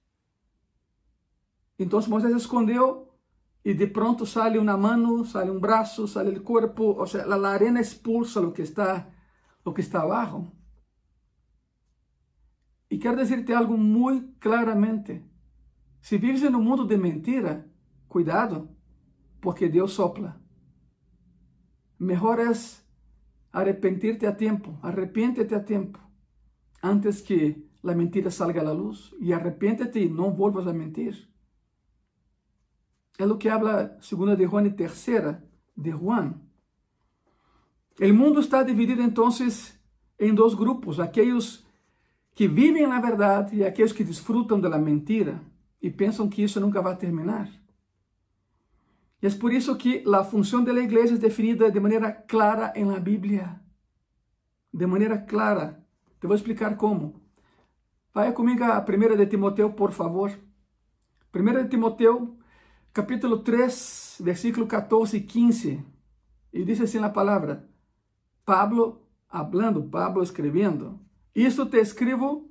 Entonces 1.78 2.10
Moisés 2.10 2.36
escondió 2.36 3.11
y 3.64 3.74
de 3.74 3.86
pronto 3.86 4.26
sale 4.26 4.58
una 4.58 4.76
mano, 4.76 5.24
sale 5.24 5.50
un 5.50 5.60
brazo, 5.60 6.06
sale 6.06 6.30
el 6.30 6.42
cuerpo, 6.42 6.96
o 6.96 7.06
sea, 7.06 7.26
la, 7.26 7.54
arena 7.54 7.80
expulsa 7.80 8.40
lo 8.40 8.52
que 8.52 8.62
está 8.62 9.12
lo 9.64 9.74
que 9.74 9.82
está 9.82 10.00
abajo. 10.00 10.52
Y 12.88 12.98
quiero 12.98 13.16
decirte 13.16 13.54
algo 13.54 13.76
muy 13.76 14.34
claramente. 14.38 15.24
Si 16.00 16.18
vives 16.18 16.42
en 16.42 16.54
un 16.54 16.64
mundo 16.64 16.84
de 16.84 16.98
mentira, 16.98 17.66
cuidado, 18.08 18.74
porque 19.40 19.68
Dios 19.68 19.94
sopla. 19.94 20.40
Mejor 21.98 22.40
es 22.40 22.86
arrepentirte 23.52 24.26
a 24.26 24.36
tiempo, 24.36 24.78
arrepiéntete 24.82 25.54
a 25.54 25.64
tiempo, 25.64 26.00
antes 26.80 27.22
que 27.22 27.70
la 27.82 27.94
mentira 27.94 28.30
salga 28.30 28.60
a 28.60 28.64
la 28.64 28.74
luz. 28.74 29.14
Y 29.20 29.32
arrepiéntete 29.32 30.00
y 30.00 30.10
no 30.10 30.30
vuelvas 30.32 30.66
a 30.66 30.72
mentir. 30.72 31.31
Es 33.22 33.28
lo 33.28 33.38
que 33.38 33.50
habla 33.50 33.96
segunda 34.00 34.34
de 34.34 34.48
Juan 34.48 34.66
y 34.66 34.70
tercera 34.70 35.44
de 35.76 35.92
Juan. 35.92 36.42
O 38.00 38.12
mundo 38.12 38.40
está 38.40 38.64
dividido 38.64 39.00
então 39.00 39.28
em 40.18 40.34
dois 40.34 40.54
grupos: 40.54 40.98
aqueles 40.98 41.64
que 42.34 42.48
vivem 42.48 42.84
na 42.84 43.00
verdade 43.00 43.58
e 43.58 43.64
aqueles 43.64 43.92
que 43.92 44.02
desfrutam 44.02 44.60
da 44.60 44.76
mentira 44.76 45.40
e 45.80 45.88
pensam 45.88 46.28
que 46.28 46.42
isso 46.42 46.58
nunca 46.58 46.82
vai 46.82 46.96
terminar. 46.96 47.48
E 49.22 49.26
é 49.28 49.30
por 49.30 49.52
isso 49.52 49.76
que 49.76 50.02
a 50.12 50.24
função 50.24 50.64
da 50.64 50.72
igreja 50.72 51.14
é 51.14 51.18
definida 51.18 51.70
de 51.70 51.78
maneira 51.78 52.10
clara 52.10 52.72
em 52.74 52.86
la 52.86 52.98
Bíblia. 52.98 53.60
De 54.74 54.84
maneira 54.84 55.18
clara. 55.18 55.80
Te 56.20 56.26
vou 56.26 56.34
explicar 56.34 56.76
como. 56.76 57.22
Vai 58.12 58.32
comigo 58.32 58.64
a 58.64 58.80
1 58.84 59.16
de 59.16 59.26
Timoteu, 59.26 59.74
por 59.74 59.92
favor. 59.92 60.36
1 61.32 61.62
de 61.62 61.68
Timoteu, 61.68 62.41
capítulo 62.92 63.40
3, 63.40 64.18
versículo 64.20 64.66
14 64.66 65.16
e 65.16 65.20
15. 65.20 65.84
E 66.52 66.64
diz 66.64 66.80
assim 66.80 66.98
a 66.98 67.08
palavra: 67.08 67.68
Pablo 68.44 69.08
hablando, 69.28 69.82
Pablo 69.82 70.22
escribiendo. 70.22 71.00
Isto 71.34 71.66
te 71.68 71.80
escribo, 71.80 72.50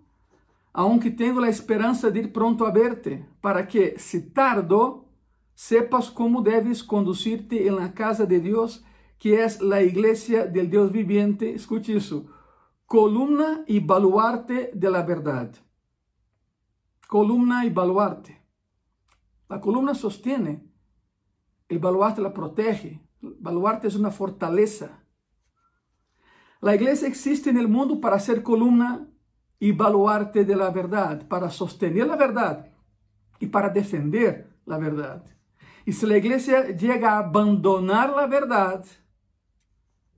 aunque 0.74 1.12
tengo 1.12 1.40
la 1.40 1.50
esperanza 1.50 2.10
de 2.10 2.20
ir 2.20 2.34
pronto 2.34 2.66
a 2.66 2.72
verte, 2.72 3.28
para 3.40 3.68
que, 3.68 4.00
si 4.00 4.32
tardo, 4.32 5.06
sepas 5.54 6.10
cómo 6.10 6.42
debes 6.42 6.84
conducirte 6.84 7.68
en 7.68 7.76
la 7.76 7.94
casa 7.94 8.26
de 8.26 8.40
Dios, 8.40 8.84
que 9.20 9.44
es 9.44 9.62
la 9.62 9.84
iglesia 9.84 10.48
del 10.48 10.72
Dios 10.72 10.92
viviente. 10.92 11.54
Escuche 11.54 11.96
eso. 11.96 12.26
Columna 12.88 13.64
y 13.68 13.80
baluarte 13.80 14.72
de 14.74 14.90
la 14.90 15.04
verdad. 15.04 15.54
Columna 17.08 17.64
y 17.66 17.70
baluarte. 17.70 18.41
La 19.52 19.60
columna 19.60 19.94
sostiene, 19.94 20.66
el 21.68 21.80
baluarte 21.80 22.22
la 22.22 22.34
protege. 22.34 23.06
El 23.22 23.36
baluarte 23.38 23.90
es 23.90 23.96
una 23.98 24.10
fortaleza. 24.10 25.04
La 26.62 26.74
iglesia 26.74 27.06
existe 27.06 27.50
en 27.50 27.58
el 27.58 27.68
mundo 27.68 28.00
para 28.00 28.18
ser 28.18 28.44
columna 28.44 29.10
y 29.60 29.74
baluarte 29.74 30.46
de 30.46 30.56
la 30.56 30.70
verdad, 30.70 31.28
para 31.28 31.50
sostener 31.50 32.08
la 32.08 32.16
verdad 32.16 32.72
y 33.42 33.48
para 33.48 33.68
defender 33.68 34.56
la 34.66 34.78
verdad. 34.78 35.26
Y 35.86 35.92
si 35.92 36.06
la 36.06 36.16
iglesia 36.16 36.70
llega 36.70 37.16
a 37.16 37.20
abandonar 37.20 38.16
la 38.16 38.28
verdad, 38.28 38.86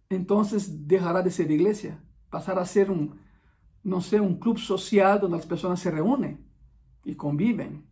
entonces 0.09 0.87
dejará 0.87 1.23
de 1.23 1.31
ser 1.31 1.49
iglesia, 1.49 2.03
pasará 2.29 2.61
a 2.61 2.67
ser 2.67 2.91
un, 2.91 3.19
no 3.81 3.99
sé, 3.99 4.19
un 4.19 4.37
club 4.37 4.59
social 4.59 5.19
donde 5.19 5.37
las 5.37 5.47
personas 5.47 5.79
se 5.79 5.89
reúnen 5.89 6.45
y 7.03 7.15
conviven. 7.15 7.91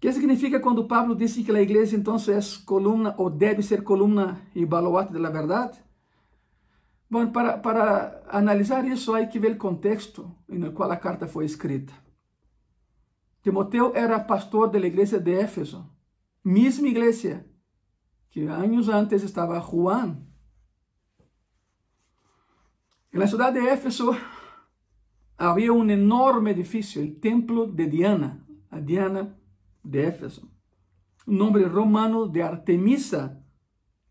¿Qué 0.00 0.12
significa 0.12 0.60
cuando 0.60 0.86
Pablo 0.86 1.14
dice 1.14 1.44
que 1.44 1.52
la 1.52 1.60
iglesia 1.60 1.96
entonces 1.96 2.36
es 2.36 2.58
columna 2.58 3.14
o 3.18 3.30
debe 3.30 3.62
ser 3.62 3.82
columna 3.82 4.48
y 4.54 4.64
baluarte 4.64 5.12
de 5.12 5.20
la 5.20 5.30
verdad? 5.30 5.72
Bom, 7.10 7.32
para, 7.32 7.60
para 7.60 8.22
analisar 8.28 8.86
isso, 8.86 9.14
há 9.14 9.26
que 9.26 9.40
ver 9.40 9.52
o 9.52 9.58
contexto 9.58 10.36
no 10.46 10.72
qual 10.72 10.92
a 10.92 10.96
carta 11.00 11.26
foi 11.26 11.46
escrita. 11.46 11.92
Timoteu 13.42 13.92
era 13.94 14.20
pastor 14.20 14.70
da 14.70 14.78
igreja 14.78 15.18
de 15.18 15.32
Éfeso, 15.32 15.90
mesma 16.44 16.88
igreja 16.88 17.46
que 18.30 18.46
anos 18.46 18.88
antes 18.88 19.22
estava 19.22 19.58
Juan. 19.60 20.22
Na 23.10 23.26
cidade 23.26 23.58
de 23.58 23.66
Éfeso 23.66 24.14
havia 25.36 25.72
um 25.72 25.88
enorme 25.90 26.50
edifício, 26.50 27.02
o 27.02 27.14
templo 27.14 27.66
de 27.66 27.86
Diana, 27.86 28.46
a 28.70 28.78
Diana 28.80 29.37
de 29.88 30.06
Éfeso. 30.06 30.46
Um 31.26 31.36
nome 31.36 31.64
romano 31.64 32.28
de 32.28 32.42
Artemisa, 32.42 33.42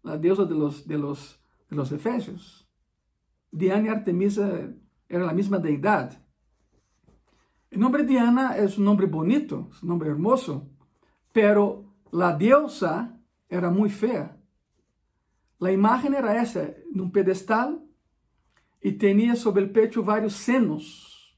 a 0.03 0.17
deusa 0.17 0.45
de 0.45 0.53
los, 0.53 0.87
de 0.87 0.97
los, 0.97 1.39
de 1.69 1.75
los 1.75 1.91
efésios. 1.91 2.67
Diana 3.51 3.87
y 3.87 3.89
Artemisa 3.89 4.49
eran 5.07 5.27
la 5.27 5.33
misma 5.33 5.59
deidad. 5.59 6.23
El 7.69 7.79
nombre 7.79 8.03
Diana 8.03 8.57
es 8.57 8.77
un 8.77 8.85
nombre 8.85 9.05
bonito, 9.07 9.69
es 9.71 9.83
un 9.83 9.89
nombre 9.89 10.09
hermoso, 10.09 10.69
pero 11.31 11.93
la 12.11 12.35
diosa 12.35 13.19
era 13.49 13.69
muy 13.69 13.89
fea. 13.89 14.37
La 15.59 15.71
imagen 15.71 16.13
era 16.13 16.41
esa, 16.41 16.63
en 16.63 17.01
un 17.01 17.11
pedestal, 17.11 17.83
y 18.81 18.93
tenía 18.93 19.35
sobre 19.35 19.63
el 19.63 19.71
pecho 19.71 20.03
varios 20.03 20.33
senos, 20.33 21.35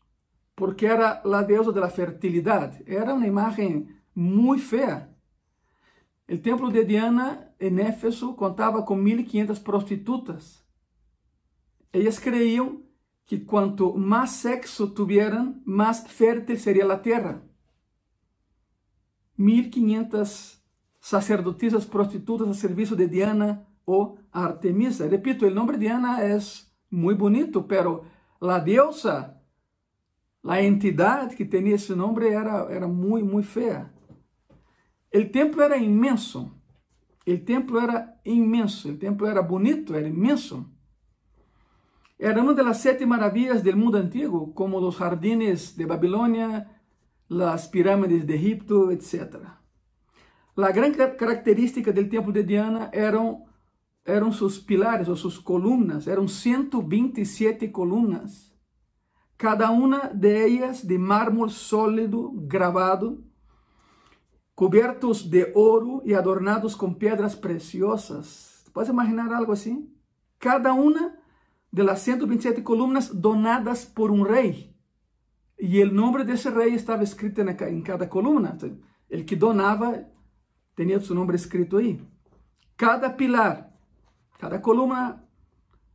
porque 0.55 0.87
era 0.87 1.21
la 1.23 1.43
diosa 1.43 1.71
de 1.71 1.79
la 1.79 1.89
fertilidad. 1.89 2.77
Era 2.85 3.13
una 3.13 3.27
imagen 3.27 3.98
muy 4.19 4.59
fea. 4.59 5.15
El 6.27 6.41
templo 6.41 6.69
de 6.69 6.83
Diana 6.83 7.53
en 7.57 7.79
Éfeso 7.79 8.35
contaba 8.35 8.85
con 8.85 9.01
1500 9.01 9.61
prostitutas. 9.61 10.67
Elas 11.93 12.19
creiam 12.19 12.83
que 13.25 13.45
quanto 13.45 13.93
mais 13.93 14.31
sexo 14.31 14.93
tuvieran, 14.93 15.61
mais 15.65 16.05
fértil 16.05 16.59
seria 16.59 16.85
a 16.91 16.97
terra. 16.97 17.41
1500 19.37 20.61
sacerdotisas 20.99 21.85
prostitutas 21.85 22.49
a 22.49 22.53
serviço 22.53 22.97
de 22.97 23.07
Diana 23.07 23.65
ou 23.85 24.19
Artemisa. 24.33 25.07
Repito, 25.07 25.45
o 25.45 25.49
nome 25.49 25.77
Diana 25.77 26.21
é 26.21 26.37
muito 26.91 27.19
bonito, 27.19 27.63
pero 27.63 28.03
a 28.41 28.59
deusa, 28.59 29.37
a 30.43 30.61
entidade 30.61 31.37
que 31.37 31.45
tinha 31.45 31.73
esse 31.73 31.95
nome 31.95 32.27
era, 32.27 32.67
era 32.69 32.87
muito, 32.87 33.25
muito 33.25 33.47
feia. 33.47 33.97
El 35.11 35.31
templo 35.31 35.63
era 35.63 35.77
inmenso. 35.77 36.55
El 37.25 37.43
templo 37.43 37.81
era 37.81 38.19
inmenso. 38.23 38.89
El 38.89 38.99
templo 38.99 39.27
era 39.27 39.41
bonito, 39.41 39.95
era 39.95 40.07
inmenso. 40.07 40.69
Era 42.17 42.41
una 42.41 42.53
de 42.53 42.63
las 42.63 42.81
siete 42.81 43.05
maravillas 43.05 43.63
del 43.63 43.77
mundo 43.77 43.97
antiguo, 43.97 44.53
como 44.53 44.81
los 44.81 44.97
jardines 44.97 45.77
de 45.77 45.85
Babilonia, 45.85 46.81
las 47.29 47.69
pirámides 47.69 48.27
de 48.27 48.35
Egipto, 48.35 48.91
etc. 48.91 49.37
La 50.55 50.71
gran 50.71 50.93
característica 50.93 51.91
del 51.91 52.09
templo 52.09 52.33
de 52.33 52.43
Diana 52.43 52.89
eram, 52.91 53.45
eram 54.05 54.31
sus 54.33 54.59
pilares 54.59 55.07
ou 55.07 55.15
sus 55.15 55.39
columnas. 55.39 56.07
Eram 56.07 56.27
127 56.27 57.69
columnas. 57.71 58.53
Cada 59.37 59.71
uma 59.71 60.09
de 60.13 60.45
ellas 60.45 60.85
de 60.85 60.97
mármol 60.97 61.49
sólido, 61.49 62.33
gravado, 62.35 63.23
cobertos 64.59 65.23
de 65.23 65.53
ouro 65.55 66.01
e 66.03 66.13
adornados 66.13 66.75
com 66.75 66.93
pedras 66.93 67.33
preciosas. 67.33 68.65
¿Puedes 68.73 68.91
imaginar 68.91 69.31
algo 69.31 69.53
assim? 69.53 69.89
Cada 70.37 70.73
uma 70.73 71.15
de 71.71 71.81
las 71.81 72.01
127 72.01 72.61
columnas 72.61 73.07
donadas 73.07 73.85
por 73.85 74.11
um 74.11 74.21
rei. 74.21 74.75
E 75.57 75.81
o 75.81 75.93
nome 75.93 76.25
desse 76.25 76.49
rei 76.49 76.73
estava 76.73 77.03
escrito 77.03 77.39
em 77.39 77.81
cada 77.81 78.07
coluna. 78.07 78.57
El 79.09 79.23
que 79.23 79.37
donava 79.37 80.05
tinha 80.75 80.99
seu 80.99 81.15
nome 81.15 81.35
escrito 81.35 81.77
aí. 81.77 81.97
Cada 82.75 83.11
pilar, 83.11 83.73
cada 84.39 84.59
coluna 84.59 85.23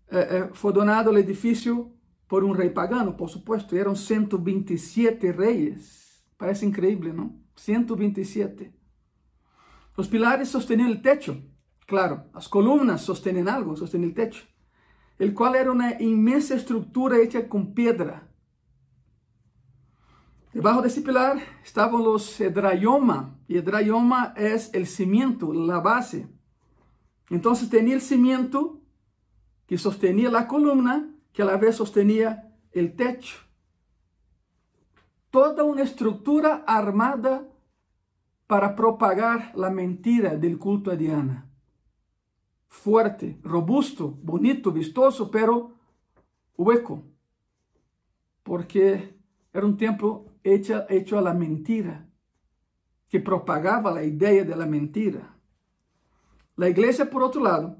eh, 0.08 0.48
eh, 0.50 0.72
donado 0.72 1.10
ao 1.10 1.18
edifício 1.18 1.92
por 2.26 2.42
um 2.42 2.52
rei 2.52 2.70
pagano, 2.70 3.12
por 3.12 3.28
supuesto. 3.28 3.76
Eram 3.76 3.94
127 3.94 5.32
reis. 5.32 6.24
Parece 6.38 6.64
incrível, 6.64 7.12
não? 7.12 7.43
127. 7.56 8.72
Os 9.96 10.08
pilares 10.08 10.48
sosteniam 10.48 10.90
o 10.90 11.00
techo. 11.00 11.42
Claro, 11.86 12.22
as 12.32 12.46
colunas 12.46 13.02
sostêm 13.02 13.48
algo, 13.48 13.76
sostêm 13.76 14.04
o 14.06 14.12
techo. 14.12 14.46
El 15.18 15.32
qual 15.32 15.54
era 15.54 15.70
uma 15.70 15.92
imensa 16.02 16.54
estrutura 16.56 17.22
hecha 17.22 17.42
com 17.42 17.72
pedra. 17.72 18.28
Debajo 20.52 20.82
desse 20.82 21.02
pilar 21.02 21.36
estavam 21.62 22.00
os 22.12 22.40
hedraioma. 22.40 23.38
E 23.48 23.56
hedraioma 23.56 24.32
é 24.36 24.54
o 24.54 24.86
cimiento, 24.86 25.52
a 25.70 25.80
base. 25.80 26.26
Então, 27.30 27.52
tinha 27.54 27.96
o 27.96 28.00
cimiento 28.00 28.80
que 29.66 29.78
sostenía 29.78 30.36
a 30.36 30.44
coluna, 30.44 31.14
que 31.32 31.42
a 31.42 31.44
la 31.44 31.56
vez 31.56 31.76
sostenía 31.76 32.42
o 32.74 32.88
techo 32.88 33.43
toda 35.34 35.64
uma 35.64 35.82
estrutura 35.82 36.62
armada 36.64 37.44
para 38.46 38.68
propagar 38.68 39.52
a 39.58 39.68
mentira 39.68 40.38
do 40.38 40.56
culto 40.56 40.92
a 40.92 40.94
Diana. 40.94 41.50
Fuerte, 42.68 43.40
robusto, 43.42 44.06
bonito, 44.22 44.70
vistoso, 44.70 45.32
pero 45.32 45.72
hueco, 46.56 47.02
porque 48.44 49.12
era 49.52 49.66
um 49.66 49.74
templo 49.74 50.26
hecho, 50.44 51.18
a 51.18 51.20
la 51.20 51.34
mentira, 51.34 52.06
que 53.08 53.18
propagava 53.18 53.92
a 53.98 54.04
ideia 54.04 54.44
de 54.44 54.54
la 54.54 54.66
mentira. 54.66 55.34
A 56.56 56.68
igreja, 56.68 57.06
por 57.06 57.22
outro 57.24 57.42
lado, 57.42 57.74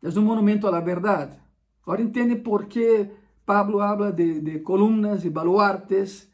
é 0.00 0.08
um 0.16 0.22
monumento 0.22 0.68
à 0.68 0.70
la 0.70 0.80
verdade. 0.80 1.36
Agora 1.82 2.02
entende 2.02 2.36
por 2.36 2.66
que 2.66 3.10
Pablo 3.44 3.80
habla 3.80 4.12
de, 4.12 4.60
columnas 4.60 5.24
e 5.24 5.30
baluartes, 5.30 6.32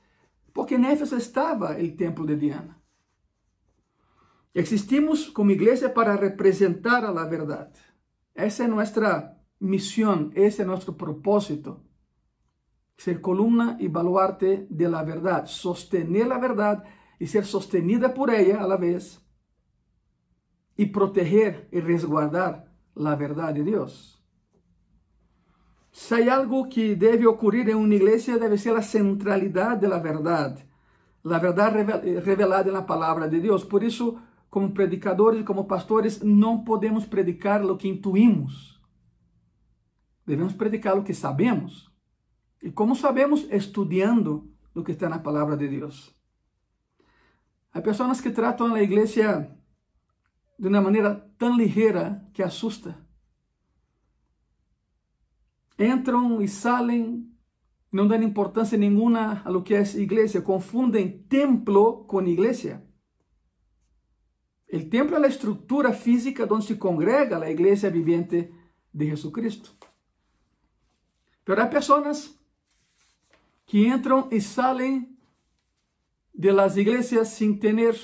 porque 0.53 0.75
en 0.75 0.85
Éfeso 0.85 1.17
estaba 1.17 1.77
el 1.79 1.97
templo 1.97 2.25
de 2.25 2.37
Diana. 2.37 2.81
Existimos 4.53 5.31
como 5.31 5.53
iglesia 5.53 5.95
para 5.95 6.17
representar 6.17 7.05
a 7.05 7.13
la 7.13 7.25
verdad. 7.27 7.73
Esa 8.35 8.65
es 8.65 8.71
nuestra 8.71 9.41
misión, 9.61 10.33
ese 10.35 10.63
es 10.63 10.69
nuestro 10.69 10.97
propósito. 10.97 11.85
Ser 12.97 13.21
columna 13.21 13.77
y 13.79 13.89
baluarte 13.89 14.67
de 14.69 14.89
la 14.89 15.05
verdad, 15.05 15.47
sostener 15.47 16.27
la 16.27 16.39
verdad 16.39 16.85
y 17.19 17.27
ser 17.27 17.47
sostenida 17.47 18.13
por 18.13 18.31
ella 18.31 18.63
a 18.63 18.67
la 18.67 18.77
vez 18.77 19.25
y 20.77 20.87
proteger 20.87 21.69
y 21.71 21.81
resguardar 21.81 22.73
la 22.95 23.15
verdad 23.15 23.55
de 23.55 23.63
Dios. 23.63 24.19
Se 25.92 26.29
há 26.29 26.37
algo 26.37 26.68
que 26.68 26.94
deve 26.94 27.26
ocorrer 27.26 27.68
em 27.68 27.74
uma 27.74 27.94
igreja, 27.94 28.38
deve 28.38 28.57
ser 28.57 28.76
a 28.76 28.83
centralidade 28.83 29.88
da 29.88 29.98
verdade, 29.98 30.64
a 31.24 31.38
verdade 31.38 31.79
revelada 32.20 32.70
na 32.70 32.83
palavra 32.83 33.29
de 33.29 33.40
Deus. 33.40 33.64
Por 33.64 33.83
isso, 33.83 34.18
como 34.48 34.72
predicadores, 34.72 35.44
como 35.44 35.64
pastores, 35.64 36.20
não 36.20 36.62
podemos 36.62 37.05
predicar 37.05 37.64
o 37.64 37.76
que 37.76 37.88
intuímos. 37.88 38.81
Devemos 40.24 40.53
predicar 40.53 40.96
o 40.96 41.03
que 41.03 41.12
sabemos. 41.12 41.90
E 42.62 42.70
como 42.70 42.94
sabemos? 42.94 43.46
Estudando 43.50 44.53
o 44.74 44.85
que 44.85 44.92
está 44.92 45.09
na 45.09 45.18
palavra 45.18 45.57
de 45.57 45.66
Deus. 45.66 46.14
Há 47.72 47.81
pessoas 47.81 48.20
que 48.20 48.31
tratam 48.31 48.74
a 48.74 48.83
igreja 48.83 49.50
de 50.59 50.68
uma 50.68 50.81
maneira 50.81 51.14
tão 51.37 51.57
ligeira 51.57 52.24
que 52.33 52.42
assusta 52.42 52.96
entram 55.81 56.43
e 56.43 56.47
saem, 56.47 57.27
não 57.90 58.07
dão 58.07 58.23
importância 58.23 58.77
nenhuma 58.77 59.43
a 59.45 59.49
lo 59.49 59.62
que 59.62 59.75
é 59.75 59.83
igreja, 59.97 60.43
confundem 60.43 61.23
templo 61.23 62.05
com 62.05 62.21
igreja. 62.23 62.85
O 64.73 64.85
templo 64.88 65.16
é 65.16 65.25
a 65.25 65.29
estrutura 65.29 65.93
física 65.93 66.47
onde 66.53 66.66
se 66.66 66.77
congrega 66.77 67.43
a 67.43 67.51
igreja 67.51 67.90
viviente 67.90 68.53
de 68.93 69.07
Jesucristo. 69.07 69.75
Pero 71.45 71.62
há 71.62 71.66
pessoas 71.66 72.38
que 73.66 73.87
entram 73.87 74.29
e 74.31 74.40
saem 74.40 75.16
de 76.33 76.53
las 76.53 76.77
iglesias 76.77 77.29
sem 77.29 77.57
ter 77.57 77.97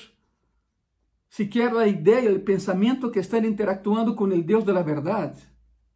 sequer 1.28 1.76
a 1.76 1.86
ideia, 1.86 2.32
o 2.32 2.40
pensamento 2.40 3.10
que 3.10 3.20
estão 3.20 3.44
interactuando 3.44 4.16
com 4.16 4.24
o 4.24 4.42
Deus 4.42 4.64
da 4.64 4.82
verdade. 4.82 5.40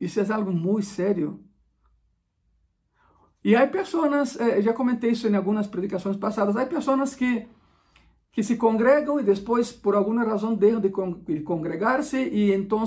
Isso 0.01 0.21
é 0.21 0.33
algo 0.33 0.53
muito 0.53 0.87
sério. 0.87 1.43
E 3.43 3.57
há 3.57 3.67
pessoas, 3.67 4.39
eh, 4.39 4.61
já 4.61 4.73
comentei 4.73 5.13
isso 5.13 5.27
em 5.27 5.35
algumas 5.35 5.67
predicações 5.67 6.17
passadas, 6.17 6.57
há 6.57 6.67
pessoas 6.67 7.15
que, 7.15 7.49
que 8.31 8.43
se 8.43 8.57
congregam 8.57 9.19
e 9.19 9.23
depois, 9.23 9.73
por 9.73 9.95
alguma 9.95 10.25
razão, 10.25 10.55
deixam 10.55 10.81
de, 10.81 10.91
con 10.91 11.13
de 11.13 11.41
congregar-se 11.41 12.19
e 12.19 12.53
então 12.53 12.85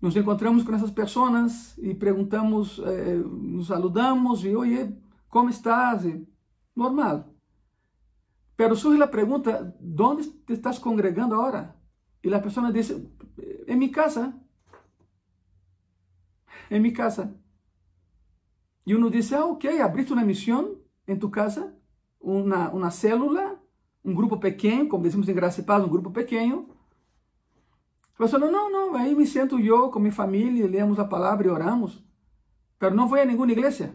nos 0.00 0.16
encontramos 0.16 0.62
com 0.62 0.72
essas 0.74 0.92
pessoas 0.92 1.76
e 1.78 1.94
perguntamos, 1.94 2.80
eh, 2.84 3.16
nos 3.16 3.66
saludamos 3.66 4.44
e, 4.44 4.54
oye, 4.54 4.96
como 5.28 5.50
estás? 5.50 6.04
Normal. 6.76 7.34
Pero 8.56 8.76
surge 8.76 9.02
a 9.02 9.08
pergunta, 9.08 9.76
onde 10.00 10.28
te 10.46 10.52
estás 10.52 10.78
congregando 10.78 11.34
agora? 11.34 11.76
E 12.22 12.32
a 12.32 12.40
pessoa 12.40 12.72
diz, 12.72 12.90
em 13.66 13.76
minha 13.76 13.90
casa. 13.92 14.34
Em 16.70 16.80
minha 16.80 16.94
casa. 16.94 17.34
E 18.88 18.94
uno 18.94 19.10
dice, 19.10 19.34
ah, 19.34 19.44
ok, 19.44 19.82
abriste 19.82 20.14
uma 20.14 20.24
missão 20.24 20.78
em 21.06 21.14
tu 21.14 21.28
casa, 21.28 21.74
uma, 22.18 22.70
uma 22.70 22.90
célula, 22.90 23.60
um 24.02 24.14
grupo 24.14 24.38
pequeno, 24.38 24.88
como 24.88 25.02
decimos 25.02 25.28
em 25.28 25.34
Graça 25.34 25.60
e 25.60 25.62
Paz, 25.62 25.84
um 25.84 25.90
grupo 25.90 26.10
pequeno. 26.10 26.70
A 28.14 28.16
pessoa, 28.16 28.50
não, 28.50 28.72
não, 28.72 28.94
aí 28.94 29.14
me 29.14 29.26
sento 29.26 29.60
eu 29.60 29.90
com 29.90 29.98
minha 29.98 30.10
família, 30.10 30.66
lemos 30.66 30.98
a 30.98 31.04
palavra 31.04 31.46
e 31.46 31.50
oramos, 31.50 32.02
mas 32.80 32.94
não 32.94 33.06
vou 33.06 33.20
a 33.20 33.26
nenhuma 33.26 33.52
igreja. 33.52 33.92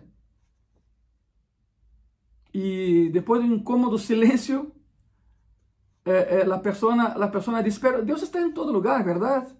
E 2.53 3.09
depois 3.11 3.41
de 3.41 3.49
um 3.49 3.55
incômodo 3.55 3.97
silêncio, 3.97 4.71
eh, 6.05 6.43
eh, 6.45 6.53
a 6.53 6.59
pessoa, 6.59 6.93
a 6.93 7.27
pessoa 7.29 7.63
diz, 7.63 7.79
pero 7.79 8.05
Deus 8.05 8.21
está 8.21 8.39
em 8.39 8.51
todo 8.51 8.71
lugar, 8.71 9.03
verdade? 9.03 9.55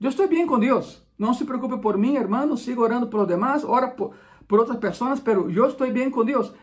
Eu 0.00 0.10
estou 0.10 0.28
bem 0.28 0.46
com 0.46 0.60
Deus. 0.60 1.04
Não 1.18 1.34
se 1.34 1.44
preocupe 1.44 1.78
por 1.78 1.98
mim, 1.98 2.14
hermano, 2.14 2.56
siga 2.56 2.80
orando 2.82 3.08
por 3.08 3.18
los 3.18 3.28
demás, 3.28 3.64
ora 3.64 3.88
por 3.88 4.14
por 4.46 4.60
outras 4.60 4.78
pessoas, 4.78 5.20
pero 5.20 5.50
eu 5.50 5.66
estou 5.66 5.90
bem 5.92 6.10
com 6.10 6.24
Deus. 6.24 6.52
É 6.52 6.54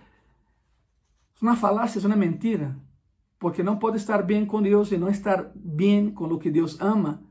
uma 1.42 1.56
falácia, 1.56 2.00
é 2.00 2.06
uma 2.06 2.16
mentira, 2.16 2.80
porque 3.38 3.62
não 3.62 3.78
pode 3.78 3.98
estar 3.98 4.24
bem 4.24 4.46
com 4.46 4.62
Deus 4.62 4.92
e 4.92 4.98
não 4.98 5.10
estar 5.10 5.52
bem 5.56 6.10
com 6.10 6.26
o 6.26 6.40
que 6.40 6.50
Deus 6.50 6.80
ama. 6.80 7.22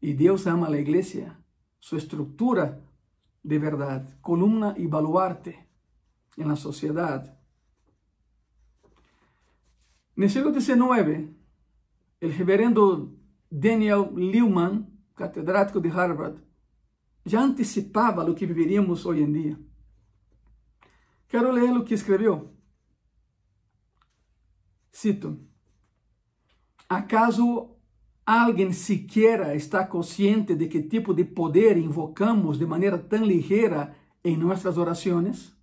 E 0.00 0.12
Deus 0.12 0.46
ama 0.46 0.68
a 0.68 0.78
igreja, 0.78 1.36
sua 1.80 1.98
estrutura 1.98 2.82
de 3.44 3.58
verdade, 3.58 4.14
coluna 4.20 4.74
e 4.78 4.86
baluarte 4.86 5.58
na 6.36 6.54
sociedade. 6.54 7.30
No 10.16 10.28
século 10.28 10.60
XIX, 10.60 11.30
o 12.22 12.28
reverendo 12.28 13.18
Daniel 13.50 14.12
Lehman, 14.14 14.86
catedrático 15.16 15.80
de 15.80 15.88
Harvard, 15.88 16.40
já 17.24 17.40
antecipava 17.40 18.28
o 18.28 18.34
que 18.34 18.46
viveríamos 18.46 19.04
hoje 19.04 19.22
em 19.22 19.32
dia. 19.32 19.71
Quero 21.32 21.50
ler 21.50 21.74
o 21.74 21.82
que 21.82 21.94
escreveu. 21.94 22.50
Cito: 24.92 25.40
¿Acaso 26.86 27.74
alguém 28.26 28.70
sequer 28.70 29.56
está 29.56 29.82
consciente 29.86 30.54
de 30.54 30.68
que 30.68 30.82
tipo 30.82 31.14
de 31.14 31.24
poder 31.24 31.78
invocamos 31.78 32.58
de 32.58 32.66
maneira 32.66 32.98
tão 32.98 33.24
ligeira 33.24 33.96
em 34.22 34.36
nossas 34.36 34.76
orações? 34.76 35.56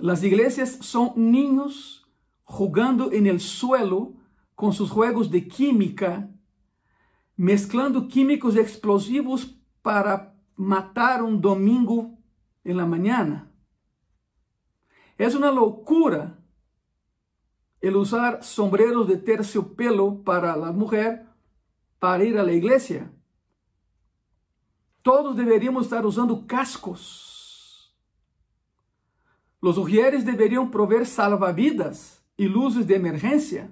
Las 0.00 0.24
iglesias 0.24 0.80
são 0.82 1.14
niños 1.16 2.04
jugando 2.44 3.12
en 3.12 3.28
el 3.28 3.38
suelo 3.38 4.16
con 4.56 4.72
sus 4.72 4.90
juegos 4.90 5.30
de 5.30 5.42
química, 5.42 6.28
mezclando 7.36 8.08
químicos 8.08 8.56
explosivos 8.56 9.56
para 9.80 10.34
matar 10.56 11.22
un 11.22 11.40
domingo 11.40 12.13
en 12.64 12.76
la 12.76 12.86
mañana. 12.86 13.50
Es 15.16 15.34
una 15.34 15.50
locura 15.50 16.38
el 17.80 17.96
usar 17.96 18.42
sombreros 18.42 19.06
de 19.06 19.18
terciopelo 19.18 20.22
para 20.24 20.56
la 20.56 20.72
mujer 20.72 21.26
para 21.98 22.24
ir 22.24 22.38
a 22.38 22.42
la 22.42 22.52
iglesia. 22.52 23.10
Todos 25.02 25.36
deveríamos 25.36 25.84
estar 25.84 26.04
usando 26.06 26.46
cascos. 26.46 27.94
Los 29.60 29.76
ujieres 29.76 30.24
deveriam 30.24 30.70
prover 30.70 31.06
salvavidas 31.06 32.22
e 32.38 32.46
luzes 32.46 32.86
de 32.86 32.94
emergência. 32.94 33.70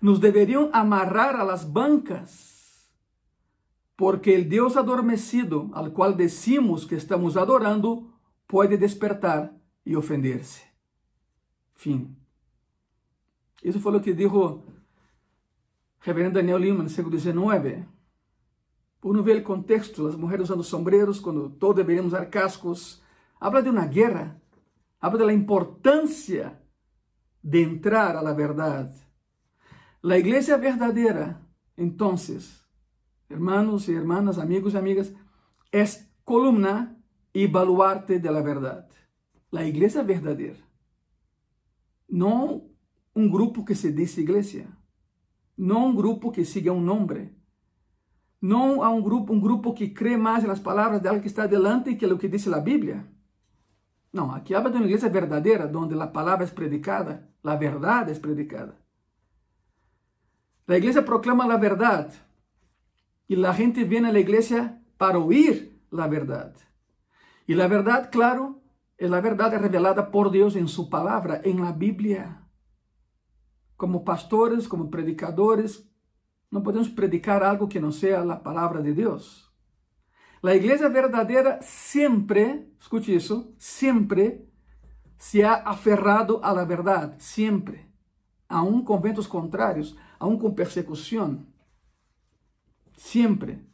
Nos 0.00 0.20
deveriam 0.20 0.70
amarrar 0.72 1.36
a 1.36 1.44
las 1.44 1.64
bancas, 1.64 2.55
porque 3.96 4.34
el 4.34 4.48
Deus 4.48 4.76
adormecido, 4.76 5.70
al 5.72 5.92
qual 5.92 6.16
decimos 6.16 6.86
que 6.86 6.96
estamos 6.96 7.36
adorando, 7.36 8.12
pode 8.46 8.76
despertar 8.76 9.56
e 9.84 9.96
ofender-se. 9.96 10.62
Fim. 11.74 12.14
Isso 13.64 13.80
foi 13.80 13.96
o 13.96 14.00
que 14.00 14.12
dijo 14.12 14.62
reverendo 16.00 16.34
Daniel 16.34 16.58
Lima 16.58 16.82
no 16.82 16.88
século 16.88 17.18
XIX. 17.18 17.86
Uno 19.02 19.22
vê 19.22 19.34
o 19.34 19.42
contexto, 19.42 20.06
as 20.06 20.16
mulheres 20.16 20.44
usando 20.44 20.62
sombreros 20.62 21.20
quando 21.20 21.50
todos 21.50 21.76
deveríamos 21.76 22.12
usar 22.12 22.26
cascos. 22.26 23.02
Habla 23.40 23.62
de 23.62 23.70
uma 23.70 23.86
guerra, 23.86 24.40
habla 25.00 25.26
da 25.26 25.32
importância 25.32 26.60
de 27.42 27.62
entrar 27.62 28.16
a 28.16 28.22
la 28.22 28.34
verdad. 28.34 28.92
La 30.02 30.18
iglesia 30.18 30.56
verdadera, 30.56 31.40
entonces, 31.76 32.65
hermanos 33.28 33.88
y 33.88 33.94
hermanas, 33.94 34.38
amigos 34.38 34.74
y 34.74 34.76
amigas, 34.76 35.12
es 35.72 36.10
columna 36.24 36.96
y 37.32 37.46
baluarte 37.46 38.18
de 38.18 38.30
la 38.30 38.42
verdad. 38.42 38.88
La 39.50 39.64
iglesia 39.64 40.02
verdadera. 40.02 40.58
No 42.08 42.64
un 43.14 43.30
grupo 43.30 43.64
que 43.64 43.74
se 43.74 43.92
dice 43.92 44.20
iglesia. 44.20 44.78
No 45.56 45.84
un 45.84 45.96
grupo 45.96 46.32
que 46.32 46.44
sigue 46.44 46.70
un 46.70 46.84
nombre. 46.84 47.34
No 48.40 48.84
a 48.84 48.90
un 48.90 49.02
grupo, 49.02 49.32
un 49.32 49.40
grupo 49.40 49.74
que 49.74 49.94
cree 49.94 50.18
más 50.18 50.42
en 50.42 50.48
las 50.48 50.60
palabras 50.60 51.02
de 51.02 51.08
alguien 51.08 51.22
que 51.22 51.28
está 51.28 51.48
delante 51.48 51.96
que 51.96 52.06
lo 52.06 52.18
que 52.18 52.28
dice 52.28 52.50
la 52.50 52.60
Biblia. 52.60 53.10
No, 54.12 54.34
aquí 54.34 54.54
habla 54.54 54.70
de 54.70 54.76
una 54.76 54.86
iglesia 54.86 55.08
verdadera, 55.08 55.66
donde 55.66 55.96
la 55.96 56.12
palabra 56.12 56.44
es 56.44 56.50
predicada, 56.50 57.28
la 57.42 57.56
verdad 57.56 58.08
es 58.08 58.18
predicada. 58.18 58.78
La 60.66 60.78
iglesia 60.78 61.04
proclama 61.04 61.46
la 61.46 61.56
verdad 61.56 62.12
y 63.28 63.36
la 63.36 63.54
gente 63.54 63.84
viene 63.84 64.08
a 64.08 64.12
la 64.12 64.20
iglesia 64.20 64.82
para 64.96 65.18
oír 65.18 65.80
la 65.90 66.06
verdad. 66.06 66.54
Y 67.46 67.54
la 67.54 67.68
verdad, 67.68 68.10
claro, 68.10 68.62
es 68.96 69.10
la 69.10 69.20
verdad 69.20 69.58
revelada 69.58 70.10
por 70.10 70.30
Dios 70.30 70.56
en 70.56 70.68
su 70.68 70.88
palabra, 70.88 71.40
en 71.44 71.60
la 71.60 71.72
Biblia. 71.72 72.48
Como 73.76 74.04
pastores, 74.04 74.68
como 74.68 74.90
predicadores, 74.90 75.90
no 76.50 76.62
podemos 76.62 76.88
predicar 76.88 77.44
algo 77.44 77.68
que 77.68 77.80
no 77.80 77.92
sea 77.92 78.24
la 78.24 78.42
palabra 78.42 78.80
de 78.80 78.94
Dios. 78.94 79.52
La 80.42 80.54
iglesia 80.54 80.88
verdadera 80.88 81.60
siempre, 81.62 82.70
escute 82.80 83.14
eso, 83.14 83.52
siempre 83.58 84.46
se 85.18 85.44
ha 85.44 85.54
aferrado 85.54 86.44
a 86.44 86.52
la 86.54 86.64
verdad, 86.64 87.16
siempre, 87.18 87.90
aún 88.48 88.84
con 88.84 89.02
ventos 89.02 89.28
contrarios, 89.28 89.96
aún 90.18 90.38
con 90.38 90.54
persecución. 90.54 91.52
Siempre. 92.96 93.64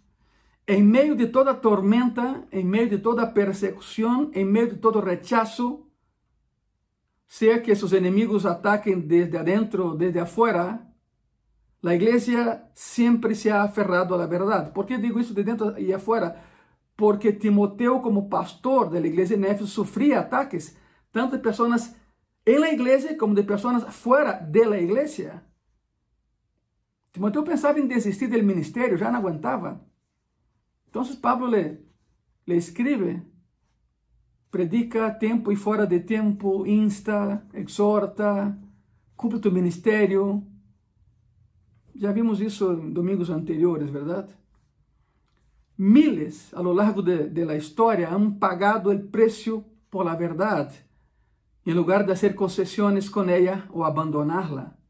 En 0.67 0.91
medio 0.91 1.15
de 1.15 1.27
toda 1.27 1.61
tormenta, 1.61 2.47
en 2.51 2.69
medio 2.69 2.91
de 2.91 2.99
toda 2.99 3.35
persecución, 3.35 4.31
en 4.35 4.53
medio 4.53 4.71
de 4.71 4.77
todo 4.77 5.01
rechazo, 5.01 5.89
sea 7.27 7.63
que 7.63 7.75
sus 7.75 7.93
enemigos 7.93 8.45
ataquen 8.45 9.09
desde 9.09 9.39
adentro, 9.39 9.95
desde 9.95 10.21
afuera, 10.21 10.93
la 11.81 11.95
iglesia 11.95 12.71
siempre 12.75 13.35
se 13.35 13.51
ha 13.51 13.63
aferrado 13.63 14.15
a 14.15 14.19
la 14.19 14.27
verdad. 14.27 14.73
¿Por 14.73 14.87
qué 14.87 14.99
digo 14.99 15.19
eso 15.19 15.35
de 15.35 15.43
dentro 15.43 15.79
y 15.79 15.93
afuera? 15.93 16.45
Porque 16.95 17.33
Timoteo, 17.33 18.03
como 18.03 18.29
pastor 18.29 18.91
de 18.91 19.01
la 19.01 19.07
iglesia 19.07 19.37
de 19.37 19.51
Éfeso, 19.51 19.67
sufría 19.67 20.21
ataques, 20.21 20.79
tanto 21.11 21.37
de 21.37 21.43
personas 21.43 21.97
en 22.45 22.61
la 22.61 22.71
iglesia 22.71 23.17
como 23.17 23.35
de 23.35 23.43
personas 23.43 23.85
fuera 23.95 24.35
de 24.35 24.67
la 24.67 24.79
iglesia. 24.79 25.45
Timoteo 27.13 27.45
pensava 27.45 27.79
em 27.79 27.87
desistir 27.87 28.27
do 28.27 28.43
ministério, 28.43 28.97
já 28.97 29.11
não 29.11 29.19
aguentava. 29.19 29.85
Então, 30.89 31.05
Pablo 31.17 31.47
le, 31.47 31.79
le 32.47 32.57
escreve, 32.57 33.23
predica 34.51 35.07
a 35.07 35.11
tempo 35.11 35.53
e 35.53 35.57
fora 35.57 35.87
de 35.87 36.01
tempo, 36.01 36.67
insta, 36.67 37.47
exorta, 37.53 38.59
cumpre 39.15 39.39
tu 39.39 39.53
ministério. 39.53 40.47
Já 41.95 42.13
vimos 42.13 42.41
isso 42.41 42.73
em 42.73 42.91
domingos 42.93 43.29
anteriores, 43.29 43.91
verdade? 43.91 44.35
Miles 45.77 46.53
a 46.55 46.61
lo 46.61 46.73
largo 46.73 47.03
de, 47.03 47.29
história 47.57 48.09
han 48.09 48.39
pagado 48.39 48.91
o 48.91 49.09
preço 49.09 49.65
por 49.91 50.05
la 50.05 50.15
verdade, 50.15 50.79
em 51.67 51.75
lugar 51.75 52.05
de 52.05 52.09
fazer 52.09 52.35
concessões 52.35 53.09
com 53.09 53.25
ela 53.25 53.69
ou 53.71 53.85
abandonarla 53.85 54.82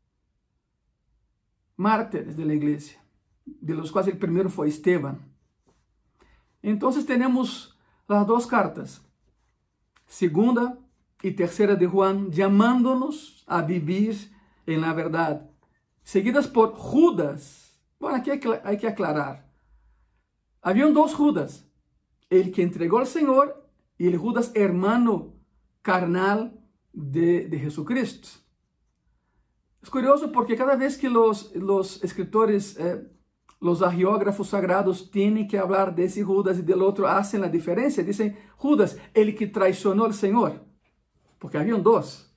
mártires 1.83 2.37
de 2.37 2.45
la 2.45 2.55
iglesia, 2.55 2.99
de 3.45 3.75
los 3.75 3.90
cuales 3.90 4.12
el 4.14 4.18
primero 4.18 4.49
fue 4.49 4.68
Esteban. 4.68 5.21
Entonces 6.62 7.05
tenemos 7.05 7.77
las 8.09 8.27
dos 8.27 8.47
cartas, 8.47 9.03
segunda 10.07 10.79
y 11.23 11.33
tercera 11.33 11.75
de 11.75 11.87
Juan, 11.87 12.31
llamándonos 12.31 13.45
a 13.47 13.62
vivir 13.62 14.33
en 14.66 14.81
la 14.81 14.92
verdad, 14.92 15.51
seguidas 16.03 16.47
por 16.47 16.75
Judas. 16.75 17.81
Bueno, 17.99 18.16
aquí 18.16 18.31
hay 18.31 18.79
que 18.79 18.88
aclarar. 18.88 19.51
Habían 20.61 20.95
dos 20.95 21.14
Judas, 21.14 21.66
el 22.31 22.53
que 22.53 22.62
entregó 22.62 22.99
al 22.99 23.07
Señor 23.07 23.68
y 23.99 24.07
el 24.07 24.16
Judas 24.16 24.53
hermano 24.55 25.35
carnal 25.83 26.61
de, 26.92 27.49
de 27.49 27.59
Jesucristo. 27.59 28.41
Es 29.83 29.90
curioso 29.90 30.31
porque 30.31 30.57
cada 30.57 30.77
vez 30.77 30.97
que 30.97 31.11
los, 31.11 31.53
escritores, 32.05 32.77
eh, 32.79 33.05
los 33.61 33.83
agiógrafos 33.83 34.49
sagrados 34.49 35.11
tienen 35.11 35.49
que 35.49 35.59
hablar 35.59 35.95
de 35.95 36.05
ese 36.05 36.23
Judas 36.23 36.59
y 36.59 36.62
del 36.62 36.83
otro, 36.83 37.09
hacen 37.09 37.40
la 37.40 37.49
diferencia. 37.49 38.05
Dicen, 38.05 38.38
Judas, 38.57 38.97
el 39.12 39.35
que 39.35 39.49
traicionó 39.49 40.05
al 40.05 40.14
Señor. 40.14 40.64
Porque 41.38 41.59
habían 41.59 41.83
dos. 41.83 42.33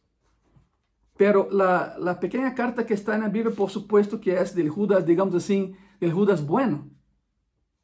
Pero 1.18 1.48
la, 1.52 1.96
la 2.00 2.20
pequeña 2.20 2.56
carta 2.56 2.86
que 2.86 2.96
está 2.96 3.14
en 3.14 3.22
la 3.22 3.30
Biblia, 3.30 3.56
por 3.56 3.70
supuesto 3.70 4.20
que 4.20 4.38
es 4.38 4.56
del 4.56 4.70
Judas, 4.70 5.06
digamos 5.06 5.36
así, 5.36 5.76
del 6.00 6.14
Judas 6.14 6.46
bueno. 6.46 6.90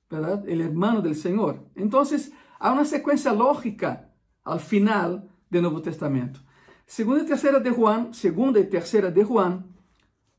¿Verdad? 0.10 0.44
El 0.50 0.62
hermano 0.62 1.02
del 1.02 1.16
Señor. 1.16 1.70
Entonces, 1.76 2.34
hay 2.60 2.74
una 2.74 2.84
secuencia 2.84 3.32
lógica 3.32 4.12
al 4.44 4.60
final 4.60 5.30
del 5.50 5.62
Nuevo 5.62 5.82
Testamento. 5.82 6.42
Segunda 6.92 7.22
e 7.22 7.26
terceira 7.26 7.58
de 7.62 7.72
Juan, 7.72 8.12
segunda 8.12 8.60
e 8.60 8.66
terceira 8.66 9.10
de 9.10 9.24
Juan, 9.24 9.64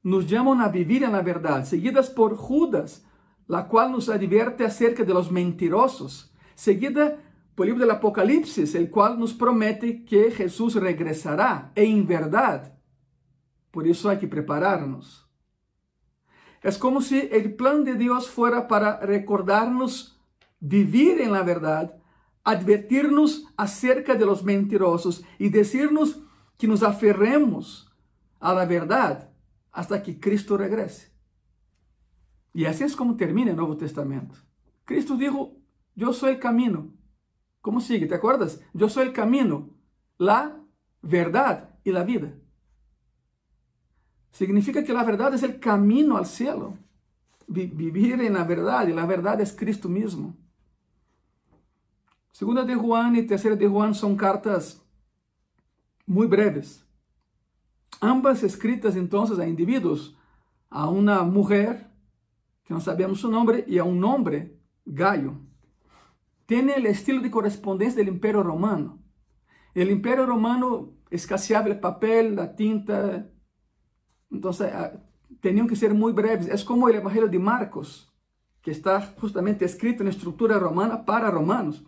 nos 0.05 0.27
chamam 0.27 0.61
a 0.61 0.69
viver 0.69 1.09
na 1.09 1.23
verdade, 1.23 1.67
seguidas 1.67 2.11
por 2.11 2.37
Judas, 2.37 3.03
la 3.49 3.63
qual 3.63 3.91
nos 3.91 4.11
advierte 4.11 4.63
acerca 4.63 5.03
de 5.03 5.15
los 5.15 5.31
mentirosos, 5.31 6.31
seguida 6.55 7.19
por 7.57 7.65
livro 7.65 7.87
do 7.87 7.91
Apocalipse, 7.91 8.65
el 8.77 8.91
qual 8.91 9.19
nos 9.19 9.33
promete 9.33 10.05
que 10.05 10.31
Jesus 10.31 10.75
regressará, 10.75 11.73
em 11.75 12.05
verdade. 12.05 12.71
Por 13.71 13.87
isso 13.87 14.11
há 14.11 14.17
que 14.17 14.27
prepararnos. 14.27 15.27
É 16.63 16.71
como 16.73 17.01
se 17.01 17.31
o 17.33 17.57
plano 17.57 17.83
de 17.83 17.95
Deus 17.95 18.27
fuera 18.27 18.61
para 18.61 19.01
recordarnos 19.01 20.21
vivir 20.61 21.19
em 21.19 21.29
la 21.29 21.43
verdade, 21.43 21.95
advertirnos 22.45 23.49
acerca 23.57 24.15
de 24.15 24.27
los 24.27 24.43
mentirosos 24.43 25.25
e 25.41 25.49
decirnos 25.49 26.21
que 26.63 26.69
nos 26.69 26.85
aferremos 26.85 27.91
à 28.39 28.53
la 28.53 28.65
verdade 28.65 29.27
hasta 29.73 30.01
que 30.01 30.21
Cristo 30.21 30.57
regrese. 30.57 31.09
E 32.55 32.65
assim 32.65 32.85
é 32.85 32.97
como 32.97 33.17
termina 33.17 33.51
o 33.51 33.57
Novo 33.57 33.75
Testamento. 33.75 34.41
Cristo 34.87 35.17
dijo, 35.17 35.57
eu 35.97 36.13
sou 36.13 36.31
o 36.31 36.39
caminho. 36.39 36.95
Como 37.61 37.81
sigue? 37.81 38.07
¿Te 38.07 38.15
acuerdas? 38.15 38.61
Eu 38.73 38.89
sou 38.89 39.05
o 39.05 39.13
caminho, 39.13 39.75
la 40.21 40.57
verdade 41.03 41.67
e 41.85 41.91
la 41.91 42.05
vida. 42.05 42.41
Significa 44.31 44.85
que 44.85 44.93
a 44.93 45.03
verdade 45.03 45.45
é 45.45 45.49
o 45.49 45.59
caminho 45.59 46.17
ao 46.17 46.25
cielo. 46.25 46.79
Vivir 47.49 48.21
em 48.21 48.31
la 48.31 48.45
verdade, 48.45 48.93
a 48.93 49.07
verdade 49.07 49.43
é 49.43 49.47
Cristo 49.47 49.89
mesmo. 49.89 50.37
Segunda 52.33 52.65
de 52.65 52.75
Juan 52.75 53.17
e 53.17 53.27
terceira 53.27 53.57
de 53.57 53.67
Juan 53.67 53.93
são 53.93 54.15
cartas 54.15 54.82
muito 56.07 56.31
breves. 56.31 56.85
Ambas 58.01 58.43
escritas 58.43 58.97
então 58.97 59.25
a 59.25 59.47
indivíduos, 59.47 60.17
a 60.71 60.89
uma 60.89 61.23
mulher, 61.23 61.91
que 62.65 62.73
não 62.73 62.81
sabemos 62.81 63.21
su 63.21 63.31
nome, 63.31 63.65
e 63.67 63.79
a 63.79 63.85
um 63.85 64.05
homem, 64.05 64.53
Gaio. 64.87 65.47
Tem 66.47 66.65
o 66.65 66.87
estilo 66.89 67.23
de 67.23 67.31
correspondência 67.31 68.05
do 68.05 68.11
Império 68.11 68.43
Romano. 68.43 69.01
O 69.75 69.81
Império 69.81 70.27
Romano 70.27 70.99
escasseava 71.11 71.71
o 71.71 71.81
papel, 71.81 72.41
a 72.41 72.47
tinta, 72.47 73.33
então 74.31 74.51
tinham 75.41 75.67
que 75.67 75.77
ser 75.77 75.95
muito 75.95 76.17
breves. 76.17 76.49
É 76.49 76.65
como 76.65 76.87
o 76.87 76.91
Evangelho 76.91 77.29
de 77.29 77.39
Marcos, 77.39 78.11
que 78.61 78.71
está 78.71 79.01
justamente 79.21 79.65
escrito 79.65 80.03
na 80.03 80.11
estrutura 80.11 80.59
romana 80.59 80.99
para 80.99 81.31
romanos. 81.31 81.83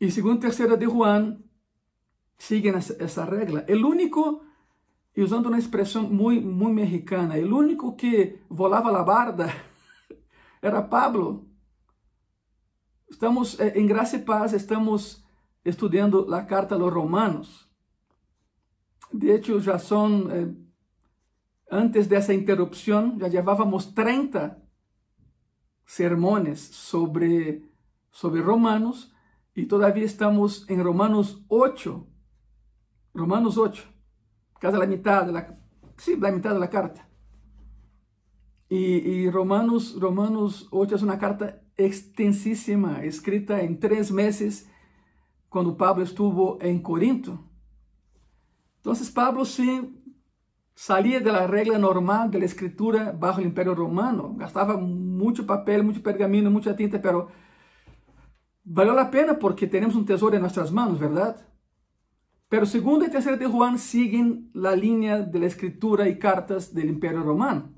E 0.00 0.10
segundo 0.10 0.40
terceira 0.40 0.76
de 0.76 0.86
Juan, 0.86 1.38
siguen 2.40 2.74
essa 2.76 3.24
regra. 3.24 3.66
O 3.68 3.86
único, 3.86 4.42
usando 5.16 5.46
uma 5.46 5.58
expressão 5.58 6.04
muito, 6.04 6.46
muito 6.46 6.74
mexicana, 6.74 7.36
o 7.36 7.56
único 7.56 7.94
que 7.94 8.40
volava 8.48 8.88
a 8.98 9.04
barda 9.04 9.46
era 10.62 10.80
Pablo. 10.82 11.46
Estamos 13.10 13.58
em 13.60 13.86
graça 13.86 14.16
e 14.16 14.20
paz, 14.20 14.54
estamos 14.54 15.22
estudando 15.64 16.32
a 16.34 16.42
carta 16.42 16.74
a 16.74 16.78
los 16.78 16.92
romanos. 16.92 17.68
De 19.12 19.28
hecho, 19.28 19.60
já 19.60 19.78
são, 19.78 20.30
eh, 20.30 20.54
antes 21.70 22.06
dessa 22.06 22.32
interrupção, 22.32 23.18
já 23.18 23.26
levávamos 23.26 23.86
30 23.86 24.56
sermones 25.84 26.60
sobre, 26.60 27.68
sobre 28.10 28.40
Romanos 28.40 29.12
e 29.56 29.66
todavía 29.66 30.04
estamos 30.04 30.64
em 30.70 30.80
Romanos 30.80 31.44
8, 31.48 32.09
Romanos 33.14 33.58
8, 33.58 33.82
casi 34.58 34.78
la 34.78 34.86
mitad 34.86 35.26
de 35.26 35.32
la, 35.32 35.58
sí, 35.96 36.16
la 36.16 36.30
mitad 36.30 36.52
de 36.52 36.60
la 36.60 36.70
carta. 36.70 37.08
Y, 38.72 39.28
Romanos, 39.30 39.96
Romanos 39.98 40.68
8 40.70 40.94
es 40.94 41.02
una 41.02 41.18
carta 41.18 41.60
extensísima, 41.76 43.02
escrita 43.02 43.62
en 43.62 43.80
tres 43.80 44.12
meses, 44.12 44.70
cuando 45.48 45.76
Pablo 45.76 46.04
estuvo 46.04 46.56
en 46.60 46.80
Corinto. 46.80 47.50
Entonces 48.76 49.10
Pablo 49.10 49.44
sí 49.44 50.00
salía 50.72 51.18
de 51.18 51.32
la 51.32 51.48
regla 51.48 51.78
normal 51.78 52.30
de 52.30 52.38
la 52.38 52.44
escritura 52.44 53.12
bajo 53.12 53.40
el 53.40 53.46
imperio 53.46 53.74
romano, 53.74 54.34
gastaba 54.36 54.76
mucho 54.76 55.44
papel, 55.46 55.82
mucho 55.82 56.02
pergamino, 56.02 56.48
mucha 56.48 56.76
tinta, 56.76 57.02
pero 57.02 57.28
valió 58.62 58.94
la 58.94 59.10
pena 59.10 59.38
porque 59.38 59.66
tenemos 59.66 59.96
un 59.96 60.06
tesoro 60.06 60.36
en 60.36 60.42
nuestras 60.42 60.70
manos, 60.70 61.00
¿verdad? 61.00 61.44
Pero 62.50 62.66
segunda 62.66 63.06
y 63.06 63.10
tercera 63.10 63.36
de 63.36 63.46
Juan 63.46 63.78
siguen 63.78 64.50
la 64.52 64.74
línea 64.74 65.22
de 65.22 65.38
la 65.38 65.46
escritura 65.46 66.08
y 66.08 66.18
cartas 66.18 66.74
del 66.74 66.90
Imperio 66.90 67.22
Romano. 67.22 67.70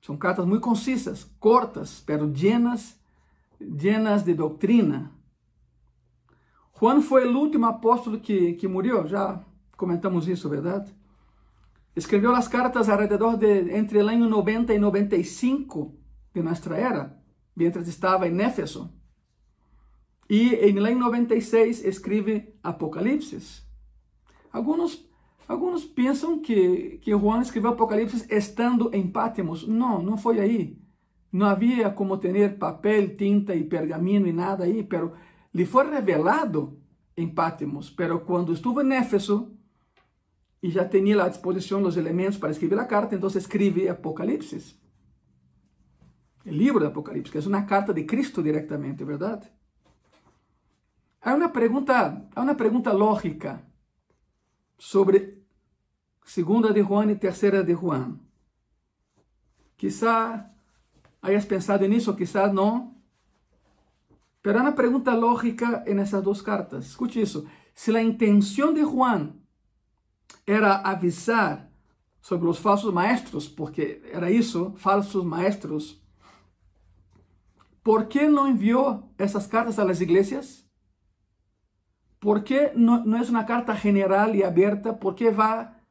Son 0.00 0.16
cartas 0.16 0.46
muy 0.46 0.60
concisas, 0.60 1.24
cortas, 1.40 2.00
pero 2.06 2.32
llenas, 2.32 3.00
llenas 3.58 4.24
de 4.24 4.34
doctrina. 4.36 5.10
Juan 6.70 7.02
foi 7.02 7.26
o 7.26 7.36
último 7.36 7.66
apóstolo 7.66 8.20
que, 8.20 8.54
que 8.54 8.68
morreu, 8.68 9.08
já 9.08 9.44
comentamos 9.76 10.28
isso, 10.28 10.48
verdade? 10.48 10.94
Escreveu 11.96 12.32
as 12.32 12.46
cartas 12.46 12.88
alrededor 12.88 13.36
de 13.36 13.76
entre 13.76 14.00
o 14.00 14.08
ano 14.08 14.28
90 14.28 14.72
e 14.72 14.78
95 14.78 15.98
de 16.32 16.42
nossa 16.42 16.74
era, 16.76 17.18
mientras 17.56 17.88
estava 17.88 18.28
em 18.28 18.40
Éfeso. 18.40 18.88
E 20.30 20.54
em 20.54 20.78
ano 20.78 21.10
96 21.10 21.84
escreve 21.84 22.54
Apocalipse. 22.62 23.63
Alguns, 24.54 25.04
alguns 25.48 25.84
pensam 25.84 26.38
que, 26.38 26.98
que 27.02 27.10
Juan 27.10 27.42
escreveu 27.42 27.72
Apocalipse 27.72 28.24
estando 28.30 28.88
em 28.94 29.10
Pátimos. 29.10 29.66
Não, 29.66 30.00
não 30.00 30.16
foi 30.16 30.38
aí. 30.38 30.78
Não 31.32 31.46
havia 31.46 31.90
como 31.90 32.16
ter 32.16 32.56
papel, 32.56 33.16
tinta 33.16 33.52
e 33.56 33.64
pergaminho 33.64 34.28
e 34.28 34.32
nada 34.32 34.62
aí, 34.62 34.84
pero 34.84 35.12
lhe 35.52 35.66
foi 35.66 35.90
revelado 35.90 36.80
em 37.16 37.26
Pátimos. 37.26 37.90
Pero 37.90 38.20
quando 38.20 38.52
estuvo 38.52 38.80
em 38.80 38.92
Éfeso 38.92 39.58
e 40.62 40.70
já 40.70 40.88
tinha 40.88 41.20
à 41.20 41.28
disposição 41.28 41.82
os 41.82 41.96
elementos 41.96 42.38
para 42.38 42.52
escrever 42.52 42.78
a 42.78 42.84
carta, 42.84 43.16
então 43.16 43.28
escreve 43.28 43.88
Apocalipse. 43.88 44.78
O 46.46 46.50
livro 46.50 46.78
de 46.78 46.86
Apocalipse, 46.86 47.32
que 47.32 47.38
é 47.38 47.40
uma 47.40 47.62
carta 47.62 47.92
de 47.92 48.04
Cristo 48.04 48.40
diretamente, 48.40 49.02
é 49.02 49.06
verdade? 49.06 49.48
Há 51.20 51.34
uma 51.34 51.48
pergunta, 51.48 52.24
há 52.36 52.40
uma 52.40 52.54
pergunta 52.54 52.92
lógica 52.92 53.73
sobre 54.84 55.42
segunda 56.22 56.70
de 56.70 56.82
Juan 56.82 57.10
e 57.10 57.16
terceira 57.16 57.64
de 57.64 57.72
Juan. 57.72 58.18
Quizá 59.78 60.50
hayas 61.22 61.46
pensado 61.46 61.88
nisso, 61.88 62.14
quizá 62.14 62.52
não. 62.52 62.94
Pero 64.42 64.58
há 64.58 64.62
uma 64.62 64.72
pergunta 64.72 65.14
lógica 65.14 65.82
nessas 65.86 66.22
duas 66.22 66.42
cartas. 66.42 66.84
Escute 66.84 67.18
isso. 67.18 67.48
Se 67.74 67.96
a 67.96 68.02
intenção 68.02 68.74
de 68.74 68.82
Juan 68.82 69.32
era 70.46 70.76
avisar 70.76 71.70
sobre 72.20 72.46
os 72.46 72.58
falsos 72.58 72.92
maestros, 72.92 73.48
porque 73.48 74.02
era 74.12 74.30
isso, 74.30 74.74
falsos 74.76 75.24
maestros, 75.24 75.98
por 77.82 78.04
que 78.04 78.28
não 78.28 78.48
enviou 78.48 79.10
essas 79.16 79.46
cartas 79.46 79.78
às 79.78 80.00
igrejas? 80.02 80.63
¿Por 82.24 82.42
qué 82.42 82.72
no, 82.74 83.04
es 83.18 83.28
una 83.28 83.44
carta 83.44 83.76
general 83.76 84.34
y 84.34 84.42
abierta? 84.42 84.98
¿Por 84.98 85.14
qué 85.14 85.30
va 85.30 85.82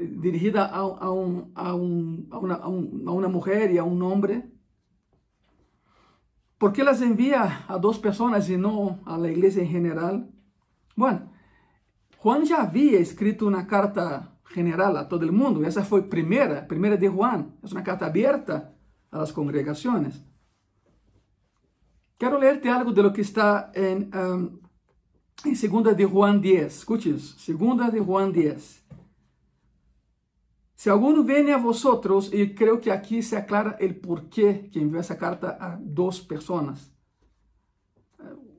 dirigida 0.00 0.64
a, 0.64 0.78
a, 0.78 1.10
un, 1.10 1.52
a, 1.54 1.74
un, 1.74 2.26
a, 2.30 2.38
una, 2.38 3.28
mujer 3.28 3.70
y 3.70 3.76
a 3.76 3.84
un 3.84 4.00
hombre? 4.00 4.50
¿Por 6.56 6.72
qué 6.72 6.82
las 6.82 7.02
envía 7.02 7.66
a 7.68 7.76
dos 7.76 7.98
personas 7.98 8.48
y 8.48 8.56
no 8.56 9.00
a 9.04 9.18
la 9.18 9.30
iglesia 9.30 9.62
en 9.62 9.68
general? 9.68 10.30
Bueno, 10.96 11.30
Juan 12.16 12.44
ya 12.44 12.62
había 12.62 12.98
escrito 12.98 13.46
una 13.46 13.66
carta 13.66 14.38
general 14.46 14.96
a 14.96 15.06
todo 15.06 15.22
el 15.22 15.32
mundo. 15.32 15.66
Esa 15.66 15.84
fue 15.84 16.08
primera, 16.08 16.66
primera 16.66 16.96
de 16.96 17.10
Juan. 17.10 17.58
Es 17.62 17.72
una 17.72 17.84
carta 17.84 18.06
abierta 18.06 18.72
a 19.10 19.18
las 19.18 19.34
congregaciones. 19.34 20.24
Quiero 22.16 22.38
leerte 22.38 22.70
algo 22.70 22.90
de 22.90 23.02
lo 23.02 23.12
que 23.12 23.20
está 23.20 23.70
en 23.74 24.10
um, 24.16 24.61
em 25.44 25.52
2 25.52 25.96
de 25.96 26.06
Juan 26.06 26.38
10, 26.38 26.76
escute 26.76 27.10
isso, 27.10 27.36
2 27.52 27.92
de 27.92 27.98
Juan 27.98 28.30
10. 28.30 28.82
Se 30.76 30.90
alguno 30.90 31.22
viene 31.22 31.52
a 31.52 31.58
vosotros, 31.58 32.32
e 32.32 32.48
creio 32.48 32.80
que 32.80 32.90
aqui 32.90 33.22
se 33.22 33.36
aclara 33.36 33.78
o 33.80 33.94
porquê 33.94 34.68
que 34.70 34.80
enviou 34.80 34.98
essa 34.98 35.14
carta 35.14 35.56
a 35.60 35.76
duas 35.76 36.18
pessoas. 36.18 36.90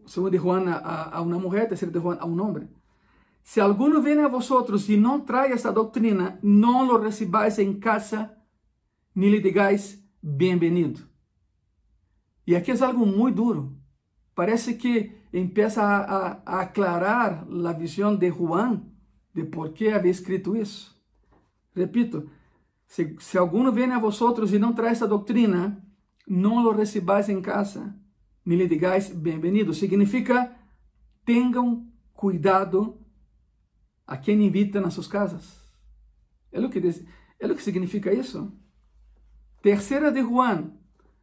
Segundo 0.05 0.31
de 0.31 0.37
Juan 0.37 0.69
a, 0.69 1.17
a 1.17 1.21
uma 1.21 1.37
mulher, 1.37 1.67
terceiro 1.67 1.91
de 1.91 1.99
Juan 1.99 2.17
a 2.19 2.25
um 2.25 2.41
homem. 2.41 2.69
Se 3.43 3.59
alguno 3.59 4.01
viene 4.01 4.21
a 4.21 4.29
vosotros 4.29 4.87
e 4.87 4.95
não 4.95 5.19
traz 5.19 5.51
essa 5.51 5.71
doutrina, 5.71 6.39
não 6.41 6.85
lo 6.85 6.97
recibáis 6.97 7.59
em 7.59 7.73
casa, 7.77 8.31
ni 9.13 9.29
le 9.29 9.41
digáis 9.41 10.01
bem-vindo. 10.21 11.01
E 12.47 12.55
aqui 12.55 12.71
é 12.71 12.83
algo 12.83 13.05
muito 13.05 13.35
duro. 13.35 13.77
Parece 14.33 14.75
que 14.75 15.11
empieza 15.33 15.97
a, 15.97 16.43
a, 16.45 16.61
aclarar 16.61 17.47
la 17.49 17.73
visión 17.73 18.19
de 18.19 18.29
Juan 18.29 18.93
de 19.33 19.43
por 19.43 19.73
qué 19.73 19.93
había 19.93 20.11
escrito 20.11 20.55
eso. 20.55 20.95
Repito, 21.75 22.27
si, 22.85 23.15
si 23.19 23.37
alguno 23.37 23.71
viene 23.71 23.95
a 23.95 23.99
vosotros 23.99 24.53
y 24.53 24.59
no 24.59 24.75
trae 24.75 24.93
esa 24.93 25.07
doctrina, 25.07 25.83
no 26.27 26.63
lo 26.63 26.71
recibáis 26.71 27.29
en 27.29 27.41
casa, 27.41 27.97
ni 28.45 28.55
le 28.55 28.67
digáis 28.67 29.21
bienvenido. 29.21 29.73
Significa, 29.73 30.63
tengan 31.25 31.91
cuidado 32.13 32.99
a 34.05 34.19
quien 34.19 34.41
invitan 34.41 34.85
a 34.85 34.91
sus 34.91 35.07
casas. 35.07 35.63
É 36.51 36.59
o 36.59 36.69
que, 36.69 36.79
é 37.39 37.47
o 37.47 37.55
que 37.55 37.63
significa 37.63 38.13
isso. 38.13 38.51
Terceira 39.63 40.11
de 40.11 40.21
Juan, 40.21 40.77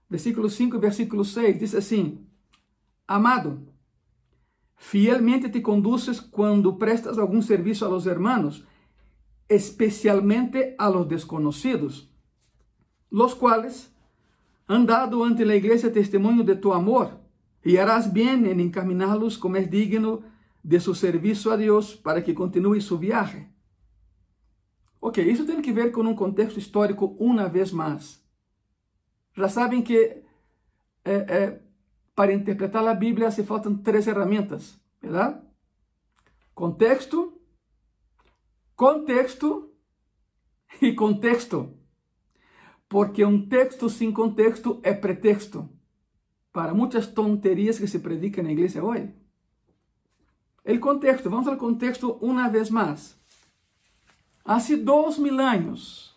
versículo 0.08 0.48
5 0.48 0.80
versículo 0.80 1.24
6, 1.24 1.58
diz 1.60 1.74
assim, 1.74 2.26
Amado, 3.06 3.69
Fielmente 4.82 5.50
te 5.50 5.60
conduces 5.60 6.22
cuando 6.22 6.78
prestas 6.78 7.18
algún 7.18 7.42
servicio 7.42 7.86
a 7.86 7.90
los 7.90 8.06
hermanos, 8.06 8.66
especialmente 9.46 10.74
a 10.78 10.88
los 10.88 11.06
desconocidos, 11.06 12.10
los 13.10 13.34
cuales 13.34 13.94
han 14.66 14.86
dado 14.86 15.22
ante 15.26 15.44
la 15.44 15.54
iglesia 15.54 15.92
testimonio 15.92 16.44
de 16.44 16.56
tu 16.56 16.72
amor, 16.72 17.20
y 17.62 17.76
harás 17.76 18.10
bien 18.10 18.46
en 18.46 18.58
encaminarlos 18.58 19.36
como 19.36 19.56
es 19.56 19.70
digno 19.70 20.22
de 20.62 20.80
su 20.80 20.94
servicio 20.94 21.52
a 21.52 21.58
Dios 21.58 21.94
para 21.94 22.24
que 22.24 22.34
continúe 22.34 22.80
su 22.80 22.98
viaje. 22.98 23.52
Ok, 24.98 25.18
isso 25.18 25.44
tem 25.44 25.60
que 25.60 25.72
ver 25.72 25.92
com 25.92 26.00
um 26.00 26.14
contexto 26.14 26.58
histórico 26.58 27.14
uma 27.18 27.48
vez 27.50 27.70
mais. 27.70 28.24
Já 29.34 29.48
sabem 29.50 29.82
que 29.82 30.22
é, 31.04 31.60
para 32.20 32.34
interpretar 32.34 32.86
a 32.86 32.92
Bíblia 32.92 33.30
se 33.30 33.42
faltam 33.44 33.74
três 33.78 34.04
ferramentas, 34.04 34.78
verdade? 35.00 35.40
Contexto, 36.54 37.40
contexto 38.76 39.72
e 40.82 40.92
contexto. 40.92 41.74
Porque 42.86 43.24
um 43.24 43.48
texto 43.48 43.88
sem 43.88 44.12
contexto 44.12 44.78
é 44.82 44.92
pretexto 44.92 45.66
para 46.52 46.74
muitas 46.74 47.06
tonterias 47.06 47.78
que 47.78 47.86
se 47.86 48.00
predicam 48.00 48.44
na 48.44 48.52
igreja 48.52 48.84
hoje. 48.84 49.14
O 50.66 50.78
contexto, 50.78 51.30
vamos 51.30 51.48
ao 51.48 51.56
contexto 51.56 52.18
uma 52.20 52.50
vez 52.50 52.68
mais. 52.68 53.18
Há 54.44 54.58
dois 54.84 55.16
mil 55.16 55.40
anos, 55.40 56.09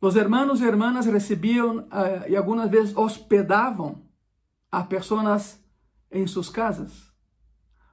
os 0.00 0.16
hermanos 0.16 0.60
e 0.60 0.64
hermanas 0.64 1.06
recebiam 1.06 1.78
uh, 1.78 2.28
e 2.28 2.36
algumas 2.36 2.70
vezes 2.70 2.96
hospedavam 2.96 4.02
a 4.70 4.82
pessoas 4.82 5.60
em 6.10 6.26
suas 6.26 6.48
casas. 6.48 7.12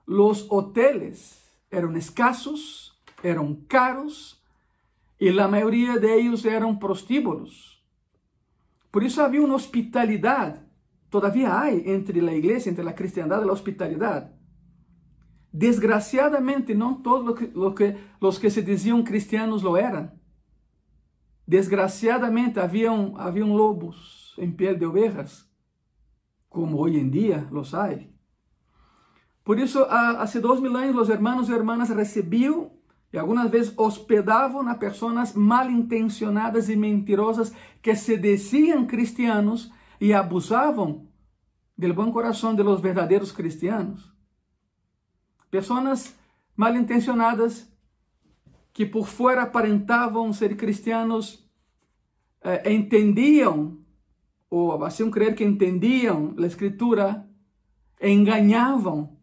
Os 0.05 0.49
hoteles 0.51 1.41
eram 1.71 1.95
escassos, 1.95 2.93
eram 3.23 3.55
caros 3.67 4.41
e 5.19 5.29
a 5.39 5.47
maioria 5.47 5.99
deles 5.99 6.43
eram 6.45 6.75
prostíbulos. 6.75 7.81
Por 8.91 9.01
isso 9.01 9.21
havia 9.21 9.41
uma 9.41 9.55
hospitalidade, 9.55 10.59
todavia 11.09 11.57
há 11.57 11.73
entre 11.73 12.19
a 12.19 12.33
igreja, 12.33 12.69
entre 12.69 12.87
a 12.87 12.93
cristiandade, 12.93 13.47
a 13.47 13.51
hospitalidade. 13.51 14.29
Desgraciadamente, 15.51 16.73
não 16.73 17.01
todos 17.01 17.51
lo 17.53 17.73
que, 17.73 17.95
os 18.19 18.37
que 18.37 18.49
se 18.49 18.61
diziam 18.61 19.03
cristianos 19.03 19.61
lo 19.61 19.77
eram. 19.77 20.11
Desgraciadamente, 21.47 22.59
haviam, 22.59 23.15
haviam 23.17 23.53
lobos 23.53 24.33
em 24.37 24.51
pele 24.51 24.77
de 24.77 24.85
ovelhas, 24.85 25.47
como 26.49 26.79
hoje 26.79 26.97
em 26.97 27.09
dia 27.09 27.47
los 27.51 27.73
há. 27.73 27.89
Por 29.43 29.59
isso, 29.59 29.83
há 29.83 30.25
dois 30.41 30.59
mil 30.59 30.75
anos, 30.75 31.03
os 31.03 31.09
hermanos 31.09 31.49
e 31.49 31.53
hermanas 31.53 31.89
recebiam 31.89 32.71
e 33.11 33.17
algumas 33.17 33.51
vezes 33.51 33.73
hospedavam 33.77 34.67
a 34.67 34.75
pessoas 34.75 35.33
mal 35.33 35.69
intencionadas 35.69 36.69
e 36.69 36.75
mentirosas 36.75 37.53
que 37.81 37.93
se 37.95 38.17
diziam 38.17 38.87
cristianos 38.87 39.71
e 39.99 40.13
abusavam 40.13 41.07
do 41.77 41.93
bom 41.93 42.11
coração 42.11 42.55
de 42.55 42.63
los 42.63 42.79
verdadeiros 42.79 43.31
cristianos. 43.31 44.11
Pessoas 45.51 46.15
mal 46.55 46.75
intencionadas 46.75 47.71
que 48.73 48.85
por 48.85 49.07
fora 49.07 49.43
aparentavam 49.43 50.33
ser 50.33 50.57
cristianos, 50.57 51.47
eh, 52.41 52.73
entendiam, 52.73 53.77
ou 54.49 54.77
faziam 54.79 55.11
crer 55.11 55.35
que 55.35 55.43
entendiam 55.43 56.35
a 56.37 56.45
Escritura, 56.45 57.29
enganavam 58.01 59.15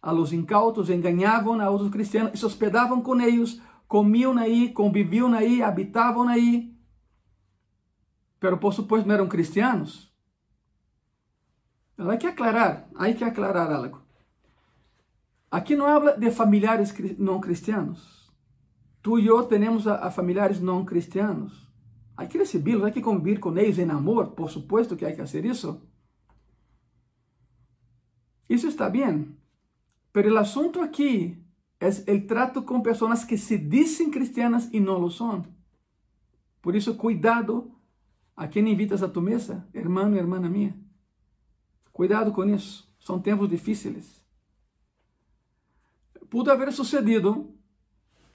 a 0.00 0.12
los 0.12 0.32
incautos, 0.32 0.90
enganavam 0.90 1.60
a 1.60 1.70
outros 1.70 1.90
cristianos, 1.90 2.38
se 2.38 2.44
hospedavam 2.44 3.00
com 3.00 3.18
eles, 3.20 3.60
comiam 3.88 4.36
aí, 4.36 4.70
conviviam 4.72 5.32
aí, 5.32 5.62
habitavam 5.62 6.28
aí, 6.28 6.76
pero 8.38 8.58
por 8.58 8.72
supuesto 8.74 9.06
não 9.06 9.14
eram 9.14 9.26
cristianos. 9.26 10.12
Há 11.96 12.16
que 12.16 12.28
aclarar, 12.28 12.88
há 12.94 13.12
que 13.12 13.24
aclarar 13.24 13.72
algo. 13.72 14.00
Aqui 15.50 15.74
não 15.74 15.86
habla 15.86 16.16
de 16.16 16.30
familiares 16.30 16.94
não 17.18 17.40
cristianos. 17.40 18.17
Tu 19.08 19.18
e 19.18 19.26
eu 19.26 19.42
temos 19.42 19.88
a, 19.88 20.06
a 20.06 20.10
familiares 20.10 20.60
não 20.60 20.84
cristianos. 20.84 21.66
Há 22.14 22.26
que 22.26 22.36
recebê-los, 22.36 22.84
há 22.84 22.90
que 22.90 23.00
conviver 23.00 23.40
com 23.40 23.56
eles 23.56 23.78
em 23.78 23.88
amor, 23.88 24.32
por 24.32 24.50
supuesto 24.50 24.94
que 24.94 25.06
há 25.06 25.10
que 25.10 25.16
fazer 25.16 25.46
isso. 25.46 25.80
Isso 28.46 28.66
está 28.68 28.90
bem. 28.90 29.34
Mas 30.12 30.26
o 30.26 30.36
assunto 30.36 30.82
aqui 30.82 31.42
é 31.80 31.88
o 32.12 32.26
trato 32.26 32.60
com 32.60 32.82
pessoas 32.82 33.24
que 33.24 33.38
se 33.38 33.56
dizem 33.56 34.10
cristianas 34.10 34.68
e 34.74 34.78
não 34.78 34.98
lo 34.98 35.10
são. 35.10 35.42
Por 36.60 36.76
isso, 36.76 36.94
cuidado 36.94 37.72
a 38.36 38.46
quem 38.46 38.68
invitas 38.68 39.02
a 39.02 39.08
tu 39.08 39.22
mesa, 39.22 39.66
irmão 39.72 40.14
e 40.14 40.18
irmã 40.18 40.38
minha. 40.38 40.78
Cuidado 41.94 42.30
com 42.30 42.44
isso. 42.44 42.86
São 43.00 43.18
tempos 43.18 43.48
difíceis 43.48 44.18
pudo 46.30 46.50
haber 46.50 46.72
sucedido 46.72 47.54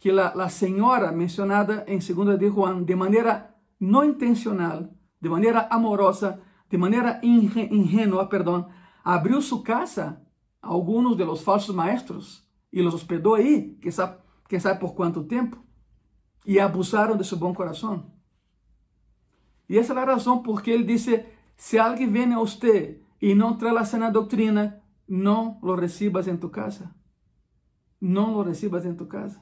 que 0.04 0.12
a, 0.12 0.28
a 0.28 0.50
senhora 0.50 1.14
mencionada 1.14 1.86
em 1.88 1.98
2 1.98 2.38
de 2.38 2.50
Juan, 2.50 2.84
de 2.84 2.94
maneira 2.94 3.56
não 3.80 4.04
intencional, 4.04 4.90
de 5.22 5.30
maneira 5.30 5.66
amorosa, 5.72 6.42
de 6.70 6.78
maneira 6.78 7.22
ingênua, 7.24 8.28
perdão, 8.28 8.68
abriu 9.02 9.42
sua 9.42 9.64
casa 9.64 10.22
a 10.62 10.68
alguns 10.68 11.16
de 11.16 11.24
los 11.24 11.42
falsos 11.42 11.74
maestros 11.74 12.46
e 12.70 12.82
los 12.82 12.94
hospedou 12.94 13.36
aí, 13.36 13.78
quem 13.82 13.94
sabe, 13.94 14.18
quem 14.50 14.60
sabe 14.60 14.78
por 14.78 14.94
quanto 14.94 15.24
tempo, 15.24 15.58
e 16.46 16.60
abusaram 16.60 17.16
de 17.16 17.24
seu 17.24 17.38
bom 17.38 17.54
coração. 17.54 18.12
E 19.70 19.78
essa 19.78 19.94
é 19.94 19.98
a 19.98 20.04
razão 20.04 20.44
porque 20.44 20.70
ele 20.70 20.84
disse: 20.84 21.26
se 21.56 21.80
alguém 21.80 22.12
vem 22.12 22.34
a 22.34 22.40
você 22.40 23.02
e 23.22 23.34
não 23.34 23.56
traz 23.56 23.94
a 23.94 24.10
doutrina, 24.10 24.84
não 25.08 25.60
lo 25.64 25.76
recibas 25.76 26.28
em 26.28 26.36
tu 26.36 26.50
casa 26.50 26.94
não 28.04 28.34
lo 28.34 28.44
recibas 28.44 28.86
em 28.86 28.94
tu 28.94 29.06
casa. 29.06 29.42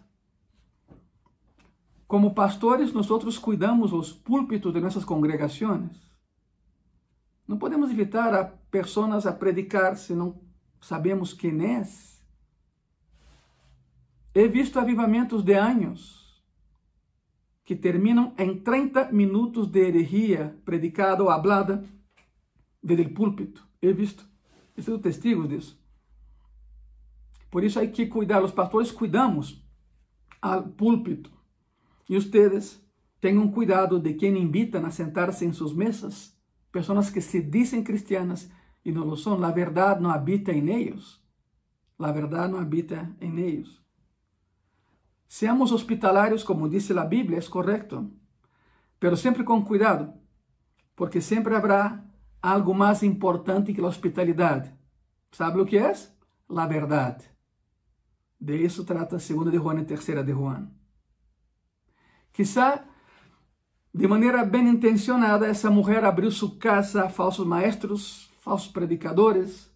Como 2.11 2.33
pastores, 2.33 2.91
nós 2.91 3.07
cuidamos 3.37 3.93
os 3.93 4.11
púlpitos 4.11 4.73
de 4.73 4.81
nossas 4.81 5.05
congregações. 5.05 5.95
Não 7.47 7.57
podemos 7.57 7.89
evitar 7.89 8.33
a 8.33 8.43
pessoas 8.43 9.25
a 9.25 9.31
predicar 9.31 9.95
se 9.95 10.13
não 10.13 10.37
sabemos 10.81 11.31
quem 11.31 11.65
é. 11.65 11.87
He 14.35 14.45
visto 14.49 14.77
avivamentos 14.77 15.41
de 15.41 15.53
anos 15.53 16.43
que 17.63 17.77
terminam 17.77 18.33
em 18.37 18.59
30 18.59 19.13
minutos 19.13 19.67
de 19.67 19.79
herejia 19.79 20.59
predicada 20.65 21.23
ou 21.23 21.29
hablada 21.29 21.81
desde 22.83 23.05
o 23.05 23.13
púlpito. 23.13 23.65
He 23.81 23.93
visto. 23.93 24.25
He 24.75 24.81
sido 24.81 24.99
testigo 24.99 25.47
disso. 25.47 25.81
Por 27.49 27.63
isso 27.63 27.79
hay 27.79 27.89
que 27.89 28.07
cuidar, 28.07 28.43
os 28.43 28.51
pastores 28.51 28.91
cuidamos 28.91 29.65
ao 30.41 30.63
púlpito. 30.63 31.39
E 32.09 32.17
ustedes 32.17 32.81
tenham 33.19 33.51
cuidado 33.51 33.99
de 33.99 34.13
quem 34.13 34.37
invitam 34.37 34.85
a 34.85 34.91
sentar-se 34.91 35.45
em 35.45 35.53
suas 35.53 35.73
mesas. 35.73 36.35
Pessoas 36.71 37.09
que 37.09 37.21
se 37.21 37.41
dizem 37.41 37.83
cristianas 37.83 38.49
e 38.83 38.91
não 38.91 39.05
lo 39.05 39.15
são. 39.15 39.41
A 39.43 39.51
verdade 39.51 40.01
não 40.01 40.09
habita 40.09 40.51
em 40.51 40.69
eles. 40.69 41.21
A 41.99 42.11
verdade 42.11 42.51
não 42.51 42.59
habita 42.59 43.15
em 43.21 43.39
eles. 43.39 43.79
Seamos 45.27 45.71
hospitalários, 45.71 46.43
como 46.43 46.67
diz 46.67 46.89
a 46.91 47.05
Bíblia, 47.05 47.39
é 47.39 47.41
correto. 47.41 48.11
Pero 48.99 49.15
sempre 49.15 49.43
com 49.43 49.63
cuidado, 49.63 50.13
porque 50.95 51.21
sempre 51.21 51.55
haverá 51.55 52.03
algo 52.41 52.73
mais 52.73 53.01
importante 53.03 53.73
que 53.73 53.81
a 53.81 53.87
hospitalidade. 53.87 54.73
¿Sabe 55.31 55.61
o 55.61 55.65
que 55.65 55.77
é? 55.77 55.93
A 56.49 56.65
verdade. 56.67 57.23
De 58.39 58.57
isso 58.57 58.83
trata 58.83 59.15
a 59.15 59.19
segunda 59.19 59.51
de 59.51 59.57
Juan 59.57 59.79
e 59.79 59.85
terceira 59.85 60.23
de 60.23 60.33
Juan. 60.33 60.69
Quizá, 62.33 62.83
de 63.93 64.07
maneira 64.07 64.45
bem 64.45 64.67
intencionada, 64.67 65.47
essa 65.47 65.69
mulher 65.69 66.03
abriu 66.05 66.31
sua 66.31 66.55
casa 66.57 67.05
a 67.05 67.09
falsos 67.09 67.45
maestros, 67.45 68.29
falsos 68.39 68.71
predicadores. 68.71 69.69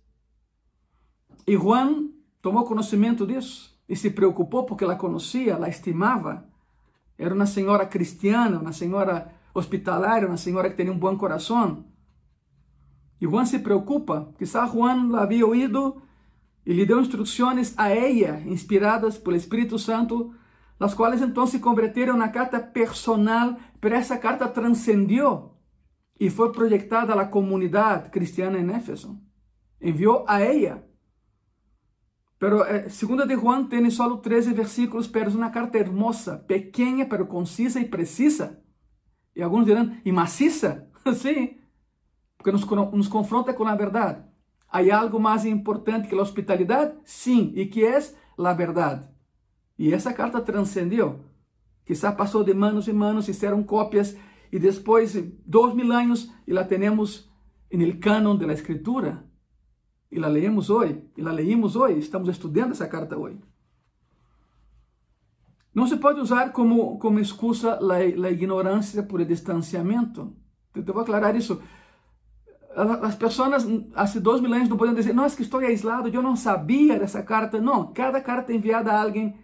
E 1.45 1.55
Juan 1.55 2.09
tomou 2.41 2.63
conhecimento 2.63 3.27
disso 3.27 3.77
e 3.87 3.95
se 3.95 4.09
preocupou 4.09 4.65
porque 4.65 4.83
ela 4.83 4.95
conhecia, 4.95 5.53
ela 5.53 5.69
estimava. 5.69 6.47
Era 7.17 7.33
uma 7.33 7.45
senhora 7.45 7.85
cristiana, 7.85 8.59
uma 8.59 8.73
senhora 8.73 9.31
hospitalária, 9.53 10.27
uma 10.27 10.37
senhora 10.37 10.69
que 10.69 10.75
tinha 10.75 10.91
um 10.91 10.97
bom 10.97 11.15
coração. 11.17 11.85
E 13.19 13.25
Juan 13.25 13.45
se 13.45 13.59
preocupa, 13.59 14.33
quizá 14.37 14.65
Juan 14.67 15.15
havia 15.17 15.45
ouído 15.45 16.01
e 16.65 16.73
lhe 16.73 16.85
deu 16.85 16.99
instruções 16.99 17.73
a 17.77 17.89
ela, 17.89 18.41
inspiradas 18.41 19.17
pelo 19.17 19.35
Espírito 19.35 19.77
Santo, 19.77 20.33
as 20.80 20.93
quais 20.93 21.21
então 21.21 21.47
se 21.47 21.59
converteram 21.59 22.17
na 22.17 22.30
carta 22.30 22.59
personal, 22.59 23.55
mas 23.82 23.93
essa 23.93 24.17
carta 24.17 24.47
transcendiu 24.47 25.51
e 26.19 26.30
foi 26.30 26.51
projetada 26.51 27.13
à 27.13 27.26
comunidade 27.26 28.09
cristiana 28.09 28.59
em 28.59 28.71
Éfeso. 28.71 29.19
Enviou 29.82 30.26
a 30.28 30.41
ela. 30.41 30.84
Pero 32.38 32.63
eh, 32.63 32.89
segunda 32.89 33.26
de 33.26 33.36
Juan 33.36 33.65
tem 33.65 33.89
só 33.89 34.17
13 34.17 34.53
versículos, 34.53 35.07
pero 35.07 35.30
é 35.30 35.34
uma 35.34 35.49
carta 35.49 35.78
hermosa, 35.78 36.38
pequena, 36.38 37.05
pero 37.05 37.26
concisa 37.26 37.80
e 37.80 37.86
precisa. 37.86 38.61
E 39.36 39.41
alguns 39.41 39.65
dirão, 39.65 39.95
e 40.03 40.11
maciça? 40.11 40.89
Sim, 41.15 41.57
porque 42.38 42.51
nos, 42.51 42.65
nos 42.65 43.07
confronta 43.07 43.53
com 43.53 43.65
a 43.65 43.76
verdade. 43.76 44.23
Há 44.69 44.97
algo 44.97 45.19
mais 45.19 45.45
importante 45.45 46.07
que 46.07 46.15
a 46.15 46.21
hospitalidade? 46.21 46.97
Sim, 47.05 47.53
e 47.55 47.65
que 47.65 47.86
é 47.86 47.97
a 48.38 48.53
verdade. 48.53 49.14
E 49.78 49.93
essa 49.93 50.13
carta 50.13 50.41
transcendeu 50.41 51.19
Quizá 51.86 52.11
passou 52.11 52.43
de 52.43 52.53
manos 52.53 52.88
em 52.88 52.93
manos, 52.93 53.28
fizeram 53.28 53.63
cópias 53.63 54.17
e 54.51 54.57
depois 54.57 55.15
dois 55.45 55.73
mil 55.76 55.91
anos 55.91 56.32
e 56.47 56.51
la 56.51 56.63
temos 56.63 57.30
no 57.71 57.99
canon 57.99 58.36
da 58.38 58.51
escritura 58.51 59.23
e 60.11 60.17
la 60.17 60.28
leemos 60.28 60.69
hoje, 60.69 61.03
e 61.15 61.21
la 61.21 61.32
leímos 61.32 61.76
hoje, 61.76 61.99
estamos 61.99 62.28
estudando 62.30 62.71
essa 62.71 62.88
carta 62.88 63.17
hoje. 63.17 63.39
Não 65.73 65.86
se 65.86 65.97
pode 65.97 66.21
usar 66.21 66.51
como, 66.53 66.97
como 66.97 67.19
excusa 67.19 67.78
a, 67.80 68.32
ignorância 68.32 69.03
por 69.03 69.23
distanciamento. 69.26 70.34
Eu 70.73 70.84
vou 70.86 71.01
aclarar 71.01 71.36
isso. 71.36 71.61
As 73.01 73.15
pessoas 73.15 73.65
há 73.93 74.05
dois 74.19 74.39
mil 74.41 74.53
anos 74.53 74.69
não 74.69 74.78
podiam 74.78 74.95
dizer, 74.95 75.13
não, 75.13 75.26
é 75.26 75.30
que 75.30 75.41
estou 75.41 75.59
aislado, 75.59 76.07
eu 76.07 76.23
não 76.23 76.36
sabia 76.36 76.97
dessa 76.97 77.21
carta. 77.21 77.59
Não, 77.59 77.91
cada 77.91 78.21
carta 78.21 78.53
enviada 78.53 78.91
a 78.91 79.01
alguém 79.01 79.36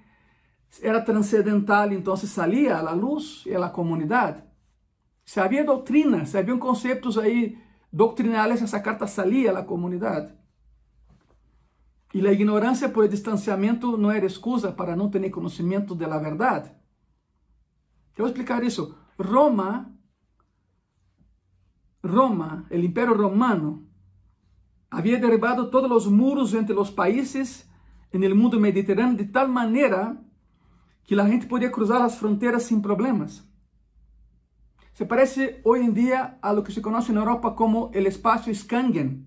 era 0.82 1.02
transcendental, 1.02 1.92
então 1.92 2.16
salia 2.16 2.78
à 2.78 2.94
luz 2.94 3.44
e 3.46 3.54
à 3.54 3.70
comunidade. 3.70 4.44
Se 5.26 5.40
havia 5.40 5.66
doutrina, 5.66 6.26
se 6.26 6.38
haviam 6.38 6.58
conceitos 6.58 7.18
aí 7.18 7.58
doctrinales, 7.92 8.62
essa 8.62 8.80
carta 8.80 9.06
salia 9.08 9.58
à 9.58 9.64
comunidade. 9.64 10.34
E 12.14 12.26
a 12.26 12.32
ignorância 12.32 12.90
por 12.90 13.08
distanciamento 13.08 13.98
não 13.98 14.12
era 14.12 14.26
excusa 14.26 14.72
para 14.72 14.96
não 14.96 15.10
ter 15.10 15.30
conhecimento 15.30 15.96
da 15.96 16.18
verdade. 16.18 16.70
Eu 18.18 18.26
vou 18.26 18.28
explicar 18.28 18.64
isso. 18.64 18.96
Roma, 19.18 19.94
Roma, 22.04 22.66
o 22.70 22.76
Império 22.76 23.16
Romano, 23.16 23.88
havia 24.90 25.18
derribado 25.20 25.70
todos 25.70 26.06
os 26.06 26.12
muros 26.12 26.54
entre 26.54 26.76
os 26.76 26.90
países 26.90 27.70
no 28.14 28.36
mundo 28.36 28.60
mediterrâneo 28.60 29.16
de 29.16 29.26
tal 29.26 29.48
maneira 29.48 30.18
que 31.04 31.20
a 31.20 31.28
gente 31.28 31.45
podia 31.45 31.70
cruzar 31.70 32.02
as 32.02 32.16
fronteiras 32.16 32.64
sem 32.64 32.80
problemas. 32.80 33.43
Se 34.93 35.06
parece 35.06 35.60
hoje 35.64 35.86
em 35.86 35.91
dia 35.91 36.38
a 36.41 36.52
lo 36.52 36.64
que 36.64 36.72
se 36.72 36.82
conhece 36.82 37.12
na 37.12 37.22
Europa 37.22 37.52
como 37.52 37.89
o 37.89 37.97
espaço 37.97 38.54
Schengen. 38.54 39.26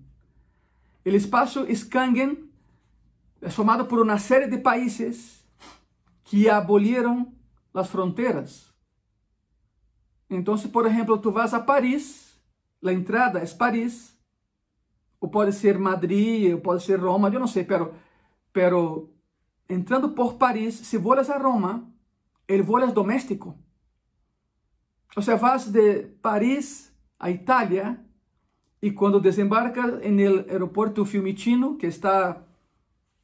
O 1.05 1.09
espaço 1.09 1.65
Schengen 1.73 2.49
é 3.41 3.49
formado 3.49 3.85
por 3.85 3.99
uma 3.99 4.17
série 4.17 4.47
de 4.47 4.57
países 4.57 5.43
que 6.23 6.49
aboliram 6.49 7.33
as 7.73 7.87
fronteiras. 7.87 8.73
Então, 10.29 10.57
se 10.57 10.69
por 10.69 10.85
exemplo 10.85 11.17
tu 11.17 11.31
vas 11.31 11.53
a 11.53 11.59
Paris, 11.59 12.39
a 12.83 12.91
entrada 12.91 13.39
é 13.39 13.45
Paris, 13.47 14.17
ou 15.19 15.29
pode 15.29 15.53
ser 15.53 15.77
Madrid, 15.77 16.53
ou 16.53 16.61
pode 16.61 16.83
ser 16.83 16.99
Roma, 16.99 17.29
eu 17.29 17.39
não 17.39 17.47
sei, 17.47 17.63
pero, 17.63 17.93
pero 18.51 19.14
entrando 19.67 20.13
por 20.13 20.37
Paris, 20.37 20.75
se 20.75 20.97
volas 20.97 21.29
a 21.29 21.37
Roma, 21.37 21.91
el 22.47 22.63
voo 22.63 22.79
é 22.79 22.91
doméstico. 22.91 23.57
Ou 25.15 25.23
seja, 25.23 25.37
vas 25.37 25.71
de 25.71 26.03
Paris 26.21 26.93
a 27.19 27.29
Itália 27.29 27.99
e 28.81 28.91
quando 28.91 29.19
desembarcas 29.19 29.85
no 29.85 30.51
aeroporto 30.51 31.05
Fiumicino, 31.05 31.77
que 31.77 31.87
está 31.87 32.43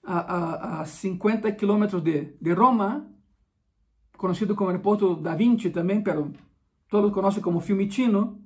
a, 0.04 0.20
a, 0.20 0.82
a 0.82 0.86
50 0.86 1.52
quilômetros 1.52 2.02
de, 2.02 2.36
de 2.42 2.54
Roma, 2.54 3.08
conhecido 4.18 4.56
como 4.56 4.70
aeroporto 4.70 5.16
da 5.16 5.36
Vinci 5.36 5.70
também, 5.70 6.02
pero 6.02 6.32
todos 6.89 7.12
conhecem 7.12 7.44
como 7.44 7.60
Fiumicino, 7.60 8.42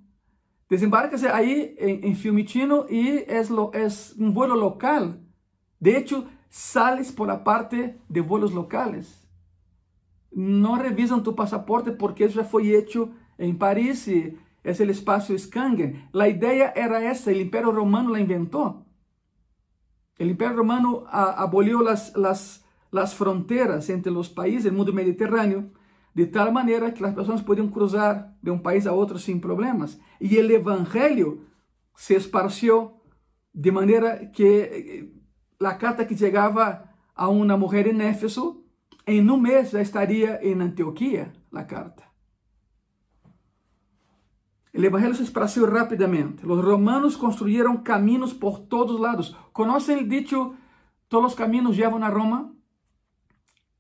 desembarcas 0.69 1.23
aí 1.23 1.75
em, 1.77 2.09
em 2.09 2.15
Fiumicino 2.15 2.85
e 2.89 3.25
é, 3.27 3.37
é 3.37 3.87
um 4.19 4.31
voo 4.31 4.47
local. 4.47 5.13
De 5.79 5.91
hecho, 5.91 6.27
sales 6.55 7.11
por 7.11 7.27
la 7.27 7.43
parte 7.43 7.99
de 8.07 8.21
vuelos 8.21 8.53
locales. 8.53 9.27
No 10.31 10.77
revisan 10.77 11.21
tu 11.21 11.35
pasaporte 11.35 11.91
porque 11.91 12.23
eso 12.23 12.39
ya 12.39 12.47
fue 12.47 12.77
hecho 12.77 13.09
en 13.37 13.57
París 13.57 14.07
y 14.07 14.37
es 14.63 14.79
el 14.79 14.89
espacio 14.89 15.37
Schengen. 15.37 16.07
La 16.13 16.29
idea 16.29 16.71
era 16.73 17.11
esa, 17.11 17.31
el 17.31 17.41
Imperio 17.41 17.73
Romano 17.73 18.11
la 18.11 18.21
inventó. 18.21 18.85
El 20.17 20.29
Imperio 20.29 20.55
Romano 20.55 21.03
abolió 21.09 21.81
las, 21.81 22.15
las, 22.15 22.63
las 22.89 23.15
fronteras 23.15 23.89
entre 23.89 24.13
los 24.13 24.29
países 24.29 24.63
del 24.63 24.75
mundo 24.75 24.93
mediterráneo 24.93 25.71
de 26.13 26.25
tal 26.25 26.53
manera 26.53 26.93
que 26.93 27.03
las 27.03 27.15
personas 27.15 27.43
podían 27.43 27.67
cruzar 27.67 28.33
de 28.41 28.51
un 28.51 28.61
país 28.61 28.87
a 28.87 28.93
otro 28.93 29.19
sin 29.19 29.41
problemas. 29.41 29.99
Y 30.21 30.37
el 30.37 30.49
Evangelio 30.49 31.39
se 31.95 32.15
esparció 32.15 33.01
de 33.51 33.73
manera 33.73 34.31
que 34.31 35.14
a 35.59 35.73
carta 35.73 36.05
que 36.05 36.17
chegava 36.17 36.87
a 37.15 37.29
uma 37.29 37.57
mulher 37.57 37.87
em 37.87 38.01
Éfeso, 38.01 38.63
em 39.07 39.29
um 39.29 39.37
mês 39.37 39.69
já 39.69 39.81
estaria 39.81 40.39
em 40.43 40.59
Antioquia 40.59 41.31
a 41.53 41.63
carta. 41.63 42.03
O 44.73 44.83
evangelho 44.83 45.15
se 45.15 45.23
esparceu 45.23 45.71
rapidamente. 45.71 46.45
Os 46.45 46.63
romanos 46.63 47.15
construíram 47.15 47.77
caminhos 47.77 48.33
por 48.33 48.59
todos 48.59 48.99
lados. 48.99 49.33
Conhecem 49.53 50.03
o 50.03 50.07
dicho, 50.07 50.53
todos 51.07 51.31
os 51.31 51.37
caminhos 51.37 51.77
levam 51.77 52.03
a 52.03 52.09
Roma? 52.09 52.53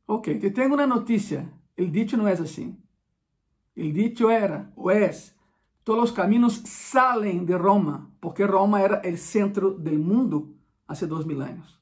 Ok, 0.07 0.39
te 0.39 0.51
tenho 0.51 0.73
uma 0.73 0.87
notícia. 0.87 1.51
O 1.77 1.85
dicho 1.85 2.15
não 2.15 2.27
é 2.27 2.31
assim. 2.31 2.77
O 3.75 3.91
dicho 3.91 4.29
era, 4.29 4.71
ou 4.73 4.89
é, 4.89 5.11
todos 5.83 6.05
os 6.05 6.11
caminhos 6.11 6.61
salen 6.63 7.43
de 7.43 7.57
Roma, 7.57 8.09
porque 8.21 8.45
Roma 8.45 8.79
era 8.79 9.01
o 9.05 9.17
centro 9.17 9.71
do 9.77 9.91
mundo 9.99 10.54
há 10.87 10.93
dois 11.05 11.25
mil 11.25 11.41
anos. 11.41 11.79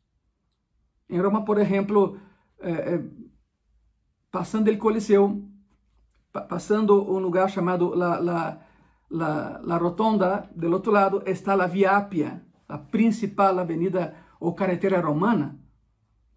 Em 1.10 1.20
Roma, 1.20 1.44
por 1.44 1.60
exemplo, 1.60 2.18
é, 2.60 2.72
é, 2.72 3.04
passando 4.32 4.72
o 4.72 4.78
Coliseu, 4.78 5.44
passando 6.32 6.94
um 7.12 7.20
lugar 7.20 7.50
chamado 7.50 7.94
la, 7.94 8.20
la, 8.20 8.62
la, 9.10 9.62
la 9.64 9.78
Rotonda, 9.78 10.50
do 10.56 10.72
outro 10.72 10.92
lado 10.92 11.22
está 11.26 11.54
a 11.54 11.68
Via 11.68 11.98
Appia, 11.98 12.44
a 12.68 12.78
principal 12.78 13.60
avenida 13.60 14.16
ou 14.40 14.56
carretera 14.56 15.00
romana, 15.02 15.60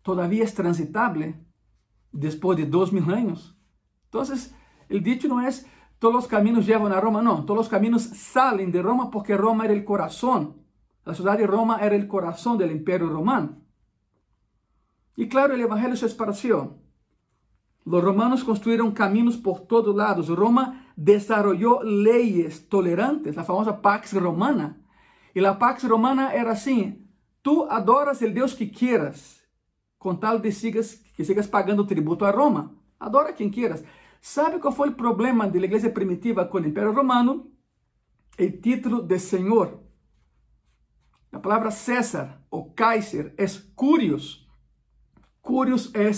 todavia 0.02 0.44
é 0.44 0.46
transitável 0.46 1.34
depois 2.12 2.56
de 2.56 2.66
dois 2.66 2.90
mil 2.90 3.08
anos. 3.10 3.56
Então, 4.08 4.22
o 4.22 5.00
dicho 5.00 5.28
não 5.28 5.40
é 5.40 5.48
todos 5.98 6.24
os 6.24 6.26
caminhos 6.26 6.66
levam 6.66 6.92
a 6.92 7.00
Roma, 7.00 7.22
não, 7.22 7.44
todos 7.44 7.66
os 7.66 7.68
caminhos 7.68 8.02
salen 8.02 8.70
de 8.70 8.80
Roma 8.80 9.10
porque 9.10 9.34
Roma 9.34 9.64
era 9.64 9.74
o 9.74 9.84
coração 9.84 10.65
a 11.06 11.14
cidade 11.14 11.38
de 11.38 11.48
Roma 11.48 11.80
era 11.80 11.96
o 11.96 12.06
coração 12.08 12.56
do 12.56 12.64
Império 12.64 13.12
Romano. 13.12 13.62
E 15.16 15.26
claro, 15.26 15.54
o 15.54 15.56
Evangelho 15.56 15.96
se 15.96 16.04
esparció. 16.04 16.78
Os 17.84 18.02
romanos 18.02 18.42
construíram 18.42 18.90
caminhos 18.90 19.36
por 19.36 19.60
todos 19.60 19.94
lados. 19.94 20.28
Roma 20.28 20.82
desarrollou 20.96 21.80
leis 21.84 22.58
tolerantes, 22.58 23.38
a 23.38 23.44
famosa 23.44 23.72
Pax 23.72 24.12
Romana. 24.14 24.80
E 25.32 25.46
a 25.46 25.54
Pax 25.54 25.84
Romana 25.84 26.32
era 26.32 26.50
assim: 26.50 27.06
tu 27.40 27.64
adoras 27.70 28.20
o 28.20 28.28
Deus 28.28 28.52
que 28.52 28.66
quieras, 28.66 29.40
com 30.00 30.16
tal 30.16 30.40
de 30.40 30.50
sigas, 30.50 30.94
que 31.14 31.24
sigas 31.24 31.46
pagando 31.46 31.86
tributo 31.86 32.24
a 32.24 32.32
Roma. 32.32 32.74
Adora 32.98 33.32
quem 33.32 33.48
quieras. 33.48 33.84
Sabe 34.20 34.58
qual 34.58 34.72
foi 34.72 34.88
o 34.88 34.96
problema 34.96 35.46
da 35.46 35.56
igreja 35.56 35.88
primitiva 35.88 36.44
com 36.44 36.58
o 36.58 36.66
Império 36.66 36.92
Romano? 36.92 37.52
O 38.38 38.50
título 38.60 39.00
de 39.00 39.20
Senhor. 39.20 39.85
A 41.36 41.38
palavra 41.38 41.70
César 41.70 42.40
ou 42.50 42.70
Kaiser 42.70 43.34
é 43.36 43.44
Curios. 43.74 44.48
Curios 45.42 45.94
é 45.94 46.10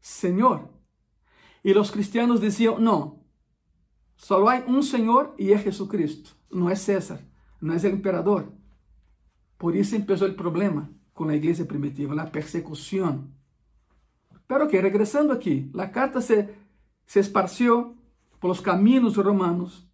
Senhor. 0.00 0.70
E 1.62 1.70
os 1.74 1.90
cristianos 1.90 2.40
diziam: 2.40 2.80
não, 2.80 3.20
só 4.16 4.48
há 4.48 4.64
um 4.66 4.80
Senhor 4.80 5.34
e 5.38 5.52
é 5.52 5.58
Jesucristo. 5.58 6.34
Não 6.50 6.70
é 6.70 6.74
César, 6.74 7.20
não 7.60 7.74
é 7.74 7.76
o 7.76 7.88
imperador. 7.88 8.50
Por 9.58 9.76
isso 9.76 10.00
começou 10.00 10.28
o 10.28 10.34
problema 10.34 10.88
com 11.12 11.28
a 11.28 11.36
igreja 11.36 11.66
primitiva, 11.66 12.18
a 12.18 12.26
persecução. 12.26 13.28
Pero 14.48 14.66
que, 14.66 14.80
regressando 14.80 15.30
aqui, 15.30 15.70
a 15.76 15.86
carta 15.86 16.22
se, 16.22 16.48
se 17.04 17.20
esparció 17.20 17.94
por 18.40 18.50
os 18.50 18.60
caminhos 18.60 19.18
romanos. 19.18 19.86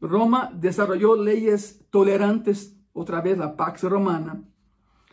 Roma 0.00 0.50
desarrollou 0.54 1.16
leis 1.16 1.84
tolerantes 1.90 2.79
otra 2.92 3.20
vez 3.20 3.38
la 3.38 3.56
Pax 3.56 3.82
Romana. 3.84 4.42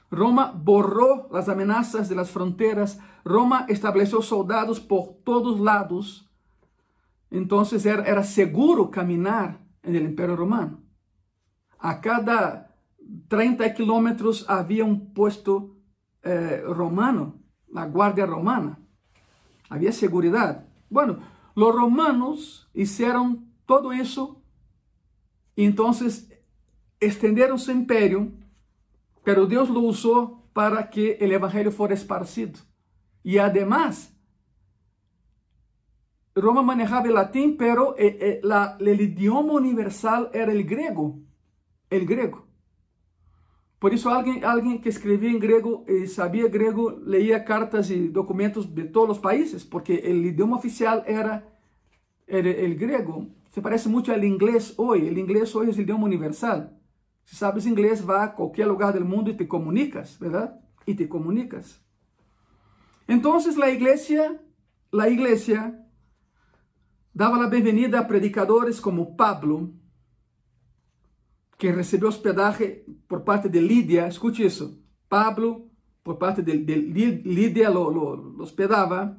Roma 0.10 0.54
borró 0.56 1.28
las 1.32 1.50
amenazas 1.50 2.08
de 2.10 2.16
las 2.16 2.32
fronteras, 2.32 3.00
Roma 3.26 3.66
estableció 3.68 4.22
soldados 4.22 4.80
por 4.80 5.16
todos 5.24 5.60
lados. 5.60 6.30
Entonces 7.30 7.86
era, 7.86 8.24
seguro 8.24 8.90
caminar 8.90 9.60
en 9.84 9.96
el 9.96 10.04
Imperio 10.04 10.38
Romano. 10.38 10.82
A 11.80 12.00
cada 12.00 12.76
30 13.28 13.74
kilómetros 13.74 14.50
había 14.50 14.86
un 14.86 15.14
puesto 15.14 15.76
eh, 16.24 16.62
romano, 16.66 17.42
la 17.70 17.86
guardia 17.86 18.26
romana. 18.26 18.80
Había 19.70 19.92
seguridad. 19.92 20.68
Bueno, 20.90 21.20
los 21.54 21.76
romanos 21.76 22.70
hicieron 22.74 23.52
todo 23.66 23.92
eso 23.92 24.38
entonces 25.66 26.37
estenderam 27.00 27.58
seu 27.58 27.76
império, 27.76 28.34
pero 29.24 29.46
Deus 29.46 29.70
lo 29.70 29.82
usou 29.82 30.50
para 30.54 30.82
que 30.84 31.18
o 31.22 31.24
evangelho 31.24 31.72
fosse 31.72 31.94
esparcido. 31.94 32.60
E 33.24 33.40
además, 33.40 34.16
Roma 36.36 36.62
manejaba 36.62 37.08
el 37.08 37.14
latín, 37.14 37.58
pero 37.58 37.96
eh, 37.98 38.18
eh, 38.22 38.42
el 38.80 39.02
idioma 39.02 39.54
universal 39.54 40.30
era 40.34 40.52
el 40.52 40.64
griego. 40.64 41.20
El 41.90 42.06
griego. 42.06 42.48
Por 43.80 43.94
isso, 43.94 44.10
alguém, 44.10 44.44
alguém 44.44 44.80
que 44.80 44.90
escrevia 44.90 45.30
em 45.30 45.38
grego 45.38 45.84
e 45.88 46.08
sabia 46.08 46.48
grego 46.48 47.00
leía 47.04 47.44
cartas 47.44 47.92
e 47.92 48.08
documentos 48.08 48.66
de 48.66 48.86
todos 48.86 49.18
os 49.18 49.22
países, 49.22 49.64
porque 49.64 49.94
o 49.94 50.26
idioma 50.26 50.58
oficial 50.58 51.04
era, 51.06 51.46
era 52.28 52.50
o 52.50 52.76
grego. 52.76 53.28
Se 53.52 53.62
parece 53.62 53.88
muito 53.88 54.12
ao 54.12 54.24
inglês 54.24 54.74
hoje. 54.78 55.10
O 55.10 55.20
inglês 55.20 55.54
hoje 55.54 55.72
é 55.72 55.74
o 55.74 55.82
idioma 55.82 56.06
universal. 56.06 56.77
Se 57.28 57.36
sabes 57.36 57.66
inglês, 57.66 58.00
vá 58.00 58.24
a 58.24 58.28
qualquer 58.30 58.66
lugar 58.66 58.94
do 58.94 59.04
mundo 59.04 59.30
e 59.30 59.34
te 59.34 59.46
comunicas, 59.46 60.16
verdade? 60.16 60.54
E 60.88 60.96
te 60.96 61.06
comunicas. 61.08 61.78
Então, 63.06 63.36
a 63.36 63.70
igreja, 63.70 64.40
a 64.98 65.10
igreja 65.10 65.78
dava 67.14 67.44
a 67.44 67.48
bem-vinda 67.50 68.00
a 68.00 68.06
predicadores 68.06 68.80
como 68.80 69.18
Pablo, 69.18 69.76
que 71.58 71.70
recebeu 71.70 72.08
hospedaje 72.08 72.86
por 73.10 73.22
parte 73.22 73.50
de 73.50 73.60
Lídia, 73.60 74.08
escute 74.08 74.46
isso, 74.46 74.82
Pablo, 75.10 75.70
por 76.02 76.16
parte 76.16 76.42
de, 76.42 76.58
de 76.58 76.76
Lídia, 77.26 77.70
lo, 77.70 77.90
lo, 77.90 78.16
lo, 78.16 78.42
hospedava, 78.42 79.18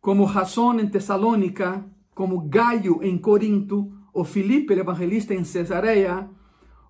como 0.00 0.26
Jasón 0.26 0.80
em 0.80 0.88
Tesalônica, 0.88 1.84
como 2.14 2.48
Gaio 2.48 3.02
em 3.02 3.18
Corinto, 3.18 3.92
ou 4.10 4.24
Filipe, 4.24 4.72
o 4.72 4.80
evangelista, 4.80 5.34
em 5.34 5.44
Cesareia, 5.44 6.30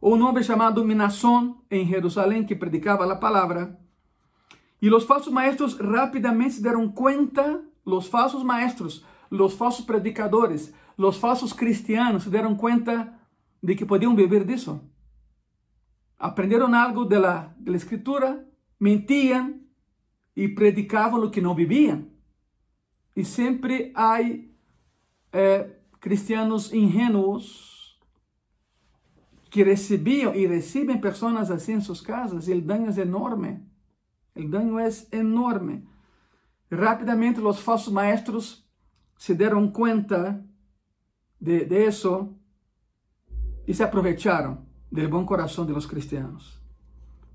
ou 0.00 0.16
um 0.16 0.26
homem 0.26 0.42
chamado 0.42 0.84
Minasson, 0.84 1.60
em 1.70 1.86
Jerusalém, 1.86 2.44
que 2.44 2.56
predicava 2.56 3.10
a 3.10 3.16
palavra. 3.16 3.78
E 4.80 4.88
os 4.92 5.04
falsos 5.04 5.32
maestros 5.32 5.76
rapidamente 5.78 6.54
se 6.54 6.62
deram 6.62 6.88
conta, 6.88 7.62
os 7.84 8.06
falsos 8.06 8.42
maestros, 8.42 9.04
os 9.30 9.54
falsos 9.54 9.84
predicadores, 9.84 10.72
os 10.96 11.16
falsos 11.16 11.52
cristianos 11.52 12.22
se 12.22 12.30
deram 12.30 12.54
conta 12.54 13.12
de 13.62 13.74
que 13.74 13.84
podiam 13.84 14.16
viver 14.16 14.44
disso. 14.44 14.80
Aprenderam 16.18 16.74
algo 16.74 17.04
da 17.04 17.52
escritura, 17.66 18.46
mentiam 18.78 19.60
e 20.34 20.48
predicavam 20.48 21.22
o 21.22 21.30
que 21.30 21.40
não 21.40 21.54
viviam. 21.54 22.06
E 23.14 23.24
sempre 23.24 23.92
há 23.94 24.18
eh, 25.32 25.70
cristianos 25.98 26.72
ingênuos 26.72 27.69
que 29.50 29.64
recebiam 29.64 30.34
e 30.34 30.46
recebem 30.46 31.00
pessoas 31.00 31.50
assim 31.50 31.74
em 31.74 31.80
suas 31.80 32.00
casas, 32.00 32.46
e 32.48 32.52
o 32.52 32.62
dano 32.62 32.88
é 32.88 33.00
enorme. 33.00 33.60
O 34.36 34.48
dano 34.48 34.78
é 34.78 34.88
enorme. 35.12 35.86
Rapidamente, 36.70 37.40
os 37.40 37.58
falsos 37.58 37.92
maestros 37.92 38.64
se 39.18 39.34
deram 39.34 39.68
conta 39.70 40.42
de, 41.40 41.66
isso 41.86 42.36
y 43.66 43.74
se 43.74 43.82
aprovecharon 43.82 44.60
del 44.90 45.08
buen 45.08 45.26
corazón 45.26 45.66
de 45.66 45.72
los 45.72 45.86
cristianos. 45.86 46.60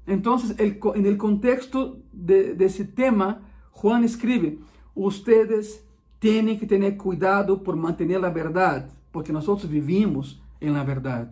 Entonces, 0.07 0.57
el, 0.57 0.79
en 0.95 1.05
el 1.05 1.17
contexto 1.17 1.99
de, 2.13 2.55
ese 2.59 2.85
tema, 2.85 3.41
Juan 3.71 4.03
escribe, 4.03 4.59
ustedes 4.93 5.85
tienen 6.19 6.57
que 6.57 6.65
tener 6.65 6.95
cuidado 6.95 7.61
por 7.61 7.75
mantener 7.75 8.21
la 8.21 8.29
verdad, 8.29 8.89
porque 9.11 9.33
nosotros 9.33 9.69
vivimos 9.69 10.41
en 10.61 10.73
la 10.73 10.83
verdad. 10.83 11.31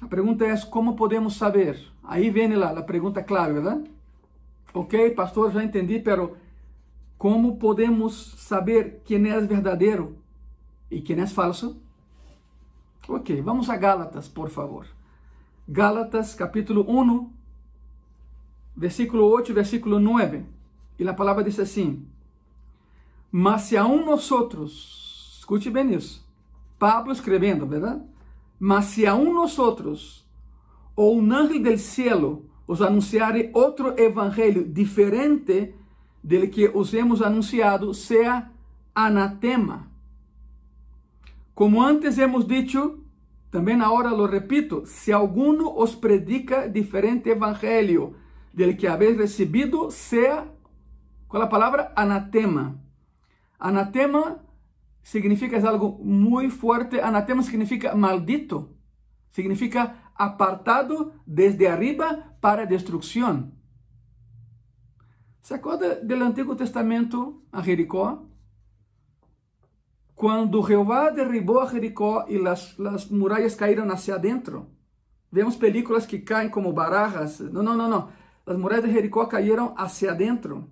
La 0.00 0.08
pregunta 0.08 0.50
es, 0.52 0.64
¿cómo 0.64 0.96
podemos 0.96 1.34
saber? 1.34 1.78
Ahí 2.02 2.30
viene 2.30 2.56
la, 2.56 2.72
la 2.72 2.86
pregunta 2.86 3.24
clave, 3.24 3.54
¿verdad? 3.54 3.80
Ok, 4.72 4.94
pastor, 5.14 5.52
já 5.52 5.62
entendi, 5.62 5.98
pero 5.98 6.36
¿cómo 7.18 7.58
podemos 7.58 8.14
saber 8.38 9.02
quién 9.04 9.26
es 9.26 9.46
verdadero 9.46 10.12
y 10.88 11.02
quién 11.02 11.20
es 11.20 11.32
falso? 11.32 11.76
Ok, 13.08 13.30
vamos 13.42 13.68
a 13.68 13.76
Gálatas, 13.76 14.28
por 14.28 14.50
favor. 14.50 14.86
Gálatas, 15.66 16.34
capítulo 16.34 16.84
1, 16.84 17.32
versículo 18.76 19.28
8 19.28 19.52
versículo 19.52 20.00
9. 20.00 20.44
E 20.98 21.08
a 21.08 21.16
palavra 21.16 21.42
diz 21.42 21.58
assim: 21.58 22.06
Mas 23.30 23.62
se 23.62 23.76
aún 23.76 24.04
nosotros, 24.04 25.36
escute 25.38 25.70
bem 25.70 25.94
isso, 25.94 26.24
Pablo 26.78 27.12
escrevendo, 27.12 27.66
verdade? 27.66 28.02
Mas 28.60 28.84
se 28.92 29.06
aún 29.06 29.34
nosotros, 29.34 30.28
ou 30.94 31.18
um 31.18 31.32
ángel 31.32 31.62
del 31.62 31.78
cielo, 31.78 32.44
os 32.66 32.82
anunciare 32.82 33.50
outro 33.54 33.98
evangelho 33.98 34.62
diferente 34.62 35.74
del 36.22 36.50
que 36.50 36.68
os 36.68 36.92
hemos 36.92 37.22
anunciado, 37.22 37.94
sea 37.94 38.52
anatema. 38.94 39.90
Como 41.54 41.82
antes 41.82 42.18
hemos 42.18 42.46
dicho, 42.46 42.98
también 43.50 43.80
ahora 43.80 44.10
lo 44.10 44.26
repito, 44.26 44.84
si 44.84 45.10
alguno 45.10 45.72
os 45.74 45.96
predica 45.96 46.68
diferente 46.68 47.30
evangelio 47.30 48.12
del 48.52 48.76
que 48.76 48.88
habéis 48.88 49.16
recibido, 49.16 49.90
sea, 49.90 50.52
con 51.28 51.40
la 51.40 51.48
palabra 51.48 51.94
anatema. 51.96 52.76
Anatema 53.58 54.42
significa, 55.10 55.56
algo 55.68 55.98
muy 56.04 56.50
fuerte, 56.50 57.02
anatema 57.02 57.42
significa 57.42 57.96
maldito, 57.96 58.76
significa 59.32 60.12
apartado 60.14 61.14
desde 61.26 61.66
arriba 61.68 62.36
para 62.40 62.64
destrucción. 62.64 63.58
¿Se 65.42 65.54
acuerda 65.54 65.96
del 65.96 66.22
Antiguo 66.22 66.54
Testamento 66.54 67.42
a 67.50 67.60
Jericó? 67.60 68.28
Quando 70.14 70.62
Jeová 70.62 71.10
derribou 71.10 71.58
a 71.58 71.68
Jericó 71.68 72.26
e 72.28 72.36
as, 72.46 72.78
as 72.78 73.10
muralhas 73.10 73.56
caíram 73.56 73.90
hacia 73.90 74.16
dentro. 74.16 74.70
Vemos 75.32 75.56
películas 75.56 76.06
que 76.06 76.20
caem 76.20 76.50
como 76.50 76.72
barajas. 76.72 77.40
Não, 77.40 77.64
não, 77.64 77.88
não. 77.88 78.10
As 78.46 78.56
muralhas 78.56 78.84
de 78.84 78.92
Jericó 78.92 79.26
caíram 79.26 79.74
hacia 79.76 80.12
dentro. 80.14 80.70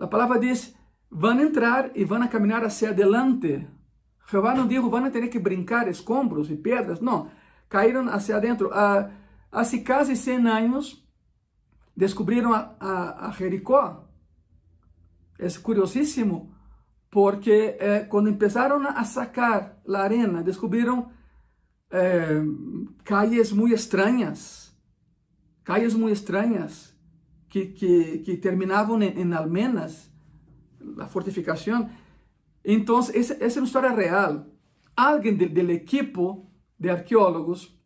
A 0.00 0.06
palavra 0.08 0.38
diz: 0.38 0.74
vão 1.10 1.40
entrar 1.40 1.90
e 1.94 2.04
vão 2.04 2.26
caminhar 2.28 2.64
hacia 2.64 2.90
adelante. 2.90 3.66
Jeová 4.30 4.54
não 4.54 4.66
disse: 4.66 4.80
vão 4.80 5.10
ter 5.10 5.28
que 5.28 5.38
brincar 5.38 5.88
escombros 5.88 6.50
e 6.50 6.56
pedras. 6.56 7.00
Não. 7.00 7.30
Caíram 7.68 8.08
hacia 8.08 8.38
dentro. 8.40 8.70
Há, 8.72 9.10
há 9.50 9.62
quase 9.86 10.16
100 10.16 10.48
anos 10.48 11.04
descobriram 11.96 12.52
a, 12.52 12.74
a, 12.78 13.28
a 13.28 13.30
Jericó. 13.32 14.04
É 15.38 15.48
curiosíssimo 15.60 16.52
porque 17.10 17.76
eh, 17.78 18.00
quando 18.08 18.32
começaram 18.34 18.86
a 18.86 19.04
sacar 19.04 19.80
a 19.88 19.98
arena, 19.98 20.42
descobriram 20.42 21.10
eh, 21.90 22.42
calles 23.04 23.50
muito 23.50 23.74
estranhas, 23.74 24.76
calles 25.64 25.94
muito 25.94 26.14
estranhas, 26.14 26.94
que, 27.48 27.66
que, 27.66 28.18
que 28.18 28.36
terminavam 28.36 29.02
em, 29.02 29.20
em 29.20 29.32
almenas, 29.32 30.12
a 30.98 31.06
fortificação. 31.06 31.90
Então, 32.64 32.98
essa, 32.98 33.36
essa 33.42 33.58
é 33.58 33.60
uma 33.60 33.66
história 33.66 33.90
real. 33.90 34.46
Alguém 34.96 35.36
do, 35.36 35.48
do 35.48 35.70
equipo 35.70 36.50
de 36.78 36.90
arqueólogos 36.90 37.76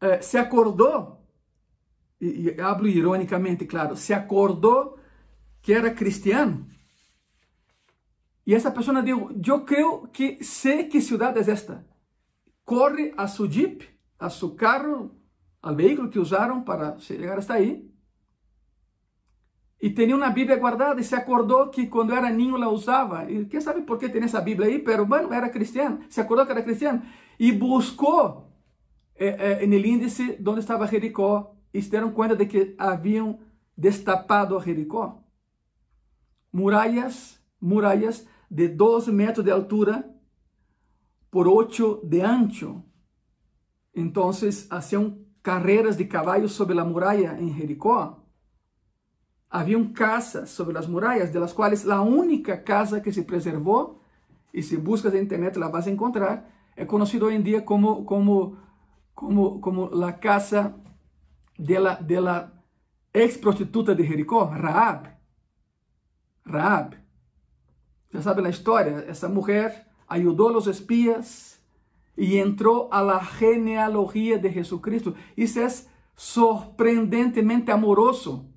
eh, 0.00 0.20
se 0.20 0.38
acordou, 0.38 1.22
e, 2.20 2.50
e 2.50 2.60
hablo 2.60 2.88
ironicamente, 2.88 3.66
claro, 3.66 3.96
se 3.96 4.12
acordou 4.12 4.98
que 5.60 5.72
era 5.72 5.90
cristiano 5.90 6.66
e 8.46 8.54
essa 8.54 8.70
pessoa 8.70 9.02
dijo, 9.02 9.30
eu 9.46 9.64
creio 9.64 10.06
que 10.08 10.44
sei 10.44 10.84
que 10.84 11.00
cidade 11.00 11.38
é 11.38 11.50
esta. 11.50 11.86
Corre 12.64 13.12
a 13.16 13.26
su 13.26 13.48
jeep, 13.48 13.88
a 14.18 14.28
su 14.28 14.54
carro, 14.54 15.16
al 15.62 15.74
veículo 15.74 16.10
que 16.10 16.18
usaram 16.18 16.62
para 16.62 16.98
chegar 16.98 17.38
hasta 17.38 17.54
aí. 17.54 17.90
E 19.84 19.90
tinha 19.90 20.16
uma 20.16 20.30
Bíblia 20.30 20.56
guardada 20.56 20.98
e 20.98 21.04
se 21.04 21.14
acordou 21.14 21.68
que 21.68 21.86
quando 21.88 22.14
era 22.14 22.30
niño 22.30 22.56
la 22.56 22.70
usava. 22.70 23.30
E 23.30 23.44
quem 23.44 23.60
sabe 23.60 23.82
por 23.82 23.98
que 23.98 24.08
tem 24.08 24.22
essa 24.22 24.40
Bíblia 24.40 24.66
aí, 24.66 24.78
pero 24.78 25.04
bueno, 25.04 25.30
era 25.30 25.50
cristiano. 25.50 25.98
Se 26.08 26.22
acordou 26.22 26.46
que 26.46 26.52
era 26.52 26.62
cristiano 26.62 27.02
e 27.38 27.52
buscou 27.52 28.50
eh, 29.14 29.60
eh, 29.62 29.66
no 29.66 29.74
índice 29.74 30.38
onde 30.40 30.60
estava 30.60 30.86
Jericó 30.86 31.54
e 31.70 31.82
se 31.82 31.90
deram 31.90 32.12
conta 32.12 32.34
de 32.34 32.46
que 32.46 32.74
haviam 32.78 33.40
destapado 33.76 34.56
a 34.56 34.60
Jericó. 34.62 35.22
Muralhas, 36.50 37.38
muralhas 37.60 38.26
de 38.48 38.68
12 38.68 39.12
metros 39.12 39.44
de 39.44 39.50
altura 39.50 40.10
por 41.30 41.46
8 41.46 42.00
de 42.04 42.22
ancho. 42.22 42.82
Entonces 43.92 44.66
hacían 44.70 45.26
carreras 45.42 45.98
de 45.98 46.08
caballos 46.08 46.52
sobre 46.52 46.74
la 46.74 46.86
muralla 46.86 47.38
en 47.38 47.52
Jericó. 47.52 48.23
Habían 49.54 49.92
casas 49.92 50.50
sobre 50.50 50.74
las 50.74 50.88
murallas, 50.88 51.32
de 51.32 51.38
las 51.38 51.54
cuales 51.54 51.84
la 51.84 52.00
única 52.00 52.64
casa 52.64 53.00
que 53.00 53.12
se 53.12 53.22
preservó, 53.22 54.00
y 54.52 54.64
si 54.64 54.74
buscas 54.74 55.14
en 55.14 55.22
internet 55.22 55.54
la 55.54 55.68
vas 55.68 55.86
a 55.86 55.90
encontrar, 55.90 56.50
es 56.74 56.88
conocido 56.88 57.28
hoy 57.28 57.36
en 57.36 57.44
día 57.44 57.64
como, 57.64 58.04
como, 58.04 58.56
como, 59.14 59.60
como 59.60 59.90
la 59.90 60.18
casa 60.18 60.74
de 61.56 61.78
la, 61.78 61.94
de 61.94 62.20
la 62.20 62.64
ex 63.12 63.38
prostituta 63.38 63.94
de 63.94 64.04
Jericó, 64.04 64.50
Raab. 64.52 65.20
Raab. 66.44 66.96
Já 68.12 68.22
sabe 68.22 68.44
a 68.44 68.50
história, 68.50 69.04
essa 69.06 69.28
mulher 69.28 69.86
ajudou 70.08 70.56
os 70.56 70.66
espias 70.66 71.60
e 72.16 72.38
entrou 72.38 72.88
a 72.90 73.00
la 73.00 73.20
genealogia 73.20 74.36
de 74.36 74.50
Jesucristo. 74.50 75.14
Isso 75.36 75.60
é 75.60 75.68
sorprendentemente 76.16 77.70
amoroso. 77.70 78.52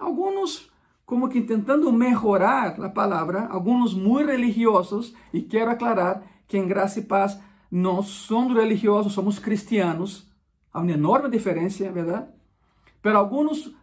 Alguns 0.00 0.70
como 1.04 1.28
que 1.28 1.40
tentando 1.42 1.92
melhorar 1.92 2.80
a 2.80 2.88
palavra, 2.88 3.46
alguns 3.46 3.92
muito 3.94 4.30
religiosos, 4.30 5.12
e 5.32 5.42
quero 5.42 5.70
aclarar 5.70 6.22
que 6.46 6.56
em 6.56 6.68
graça 6.68 7.00
e 7.00 7.02
paz 7.02 7.38
não 7.70 8.00
somos 8.00 8.54
religiosos, 8.56 9.12
somos 9.12 9.38
cristianos. 9.38 10.26
Há 10.72 10.80
uma 10.80 10.92
enorme 10.92 11.28
diferença, 11.28 11.90
verdade? 11.90 12.28
Pero 13.02 13.18
alguns 13.18 13.74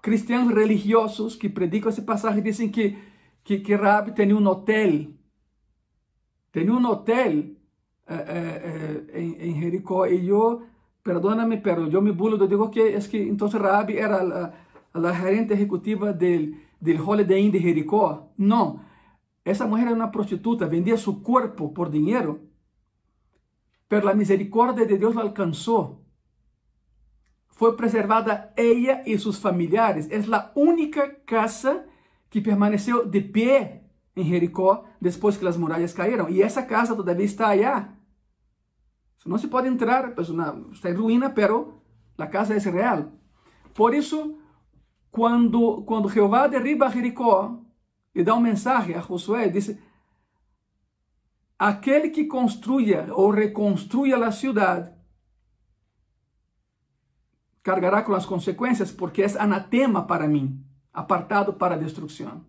cristianos 0.00 0.54
religiosos 0.54 1.34
que 1.34 1.48
predicam 1.48 1.90
esse 1.90 2.02
passagem 2.02 2.40
dizem 2.40 2.68
que, 2.68 2.96
que, 3.42 3.58
que 3.58 3.74
Rabi 3.74 4.12
tinha 4.12 4.36
um 4.36 4.46
hotel, 4.46 5.08
tinha 6.52 6.72
um 6.72 6.86
hotel 6.86 7.32
eh, 8.06 8.14
eh, 8.14 9.06
eh, 9.12 9.20
em, 9.20 9.50
em 9.50 9.60
Jericó, 9.60 10.06
e 10.06 10.28
eu, 10.28 10.62
perdóname, 11.02 11.56
pero 11.56 11.90
eu 11.90 12.00
me 12.00 12.12
bulo, 12.12 12.36
eu 12.36 12.46
digo 12.46 12.70
que, 12.70 12.80
é 12.80 13.00
que 13.00 13.18
então 13.18 13.48
Rabi 13.48 13.96
era 13.96 14.54
la 14.98 15.14
gerente 15.14 15.54
ejecutiva 15.54 16.12
del, 16.12 16.62
del 16.80 17.00
Holiday 17.00 17.40
Inn 17.40 17.52
de 17.52 17.60
Jericó. 17.60 18.32
No, 18.36 18.84
esa 19.44 19.66
mujer 19.66 19.86
era 19.86 19.96
una 19.96 20.10
prostituta, 20.10 20.66
vendía 20.66 20.96
su 20.96 21.22
cuerpo 21.22 21.72
por 21.72 21.90
dinero, 21.90 22.40
pero 23.88 24.06
la 24.06 24.14
misericordia 24.14 24.84
de 24.84 24.98
Dios 24.98 25.14
la 25.14 25.22
alcanzó. 25.22 26.02
Fue 27.48 27.76
preservada 27.76 28.52
ella 28.56 29.02
y 29.06 29.18
sus 29.18 29.38
familiares. 29.38 30.08
Es 30.10 30.28
la 30.28 30.52
única 30.54 31.24
casa 31.24 31.86
que 32.28 32.42
permaneceu 32.42 33.06
de 33.06 33.20
pie 33.22 33.82
em 34.14 34.24
Jericó 34.24 34.84
depois 35.00 35.38
que 35.38 35.46
as 35.46 35.56
muralhas 35.56 35.94
caíram. 35.94 36.28
E 36.28 36.42
essa 36.42 36.62
casa 36.62 36.94
todavia 36.94 37.24
está 37.24 37.48
allá. 37.48 37.94
Não 39.24 39.38
se 39.38 39.48
pode 39.48 39.68
entrar, 39.68 40.14
está 40.72 40.90
em 40.90 40.94
ruína, 40.94 41.30
pero 41.30 41.82
a 42.16 42.26
casa 42.26 42.54
é 42.54 42.58
real. 42.58 43.12
Por 43.74 43.94
isso, 43.94 44.38
quando, 45.16 45.80
quando 45.84 46.10
Jeová 46.10 46.46
derriba 46.46 46.90
Jericó 46.90 47.58
e 48.14 48.22
dá 48.22 48.34
um 48.34 48.40
mensagem 48.40 48.94
a 48.94 49.00
Josué, 49.00 49.48
diz: 49.48 49.74
aquele 51.58 52.10
que 52.10 52.26
construya 52.26 53.08
ou 53.10 53.30
reconstruya 53.30 54.18
a 54.18 54.30
cidade 54.30 54.92
cargará 57.62 58.02
com 58.02 58.12
as 58.12 58.26
consequências, 58.26 58.92
porque 58.92 59.22
é 59.22 59.38
anatema 59.38 60.02
para 60.06 60.28
mim, 60.28 60.62
apartado 60.92 61.54
para 61.54 61.78
destruição. 61.78 62.44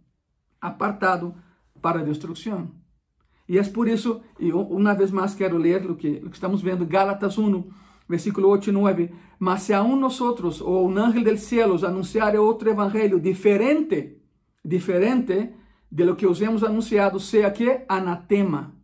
Apartado 0.60 1.34
para 1.82 2.04
destruição. 2.04 2.70
E 3.48 3.58
é 3.58 3.64
por 3.64 3.88
isso, 3.88 4.22
e 4.38 4.52
uma 4.52 4.94
vez 4.94 5.10
mais 5.10 5.34
quero 5.34 5.58
ler 5.58 5.90
o 5.90 5.96
que, 5.96 6.18
o 6.18 6.30
que 6.30 6.36
estamos 6.36 6.62
vendo, 6.62 6.86
Gálatas 6.86 7.38
1, 7.38 7.72
versículo 8.08 8.50
8 8.50 8.70
e 8.70 8.74
9. 8.74 9.14
Mas 9.40 9.64
se 9.64 9.74
aún 9.74 10.00
nosotros 10.00 10.62
o 10.62 10.82
un 10.82 10.98
ángel 10.98 11.24
del 11.24 11.38
cielo 11.38 11.76
anunciar 11.86 12.36
otro 12.38 12.70
evangelio 12.72 13.20
diferente, 13.20 14.22
diferente 14.64 15.56
de 15.90 16.06
lo 16.06 16.16
que 16.16 16.28
os 16.28 16.42
hemos 16.42 16.64
anunciado, 16.64 17.20
sea 17.20 17.54
que 17.54 17.86
anatema, 17.88 18.76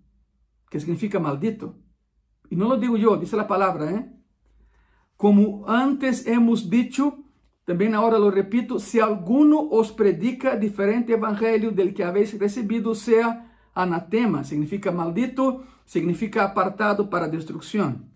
que 0.70 0.80
significa 0.80 1.20
maldito. 1.20 1.76
E 2.50 2.56
não 2.56 2.68
lo 2.68 2.78
digo 2.78 2.98
eu, 2.98 3.18
diz 3.18 3.34
a 3.34 3.44
palavra, 3.44 3.92
¿eh? 3.92 4.10
Como 5.18 5.66
antes 5.68 6.26
hemos 6.28 6.70
dicho, 6.70 7.14
também 7.66 7.94
agora 7.94 8.18
lo 8.18 8.30
repito, 8.30 8.80
se 8.80 9.00
alguno 9.00 9.70
os 9.72 9.92
predica 9.92 10.56
diferente 10.56 11.14
evangelho 11.14 11.72
del 11.72 11.94
que 11.94 12.04
habéis 12.04 12.38
recebido, 12.38 12.94
sea 12.94 13.50
anatema, 13.74 14.44
significa 14.44 14.92
maldito, 14.92 15.64
significa 15.86 16.44
apartado 16.44 17.08
para 17.08 17.28
destruição. 17.28 18.13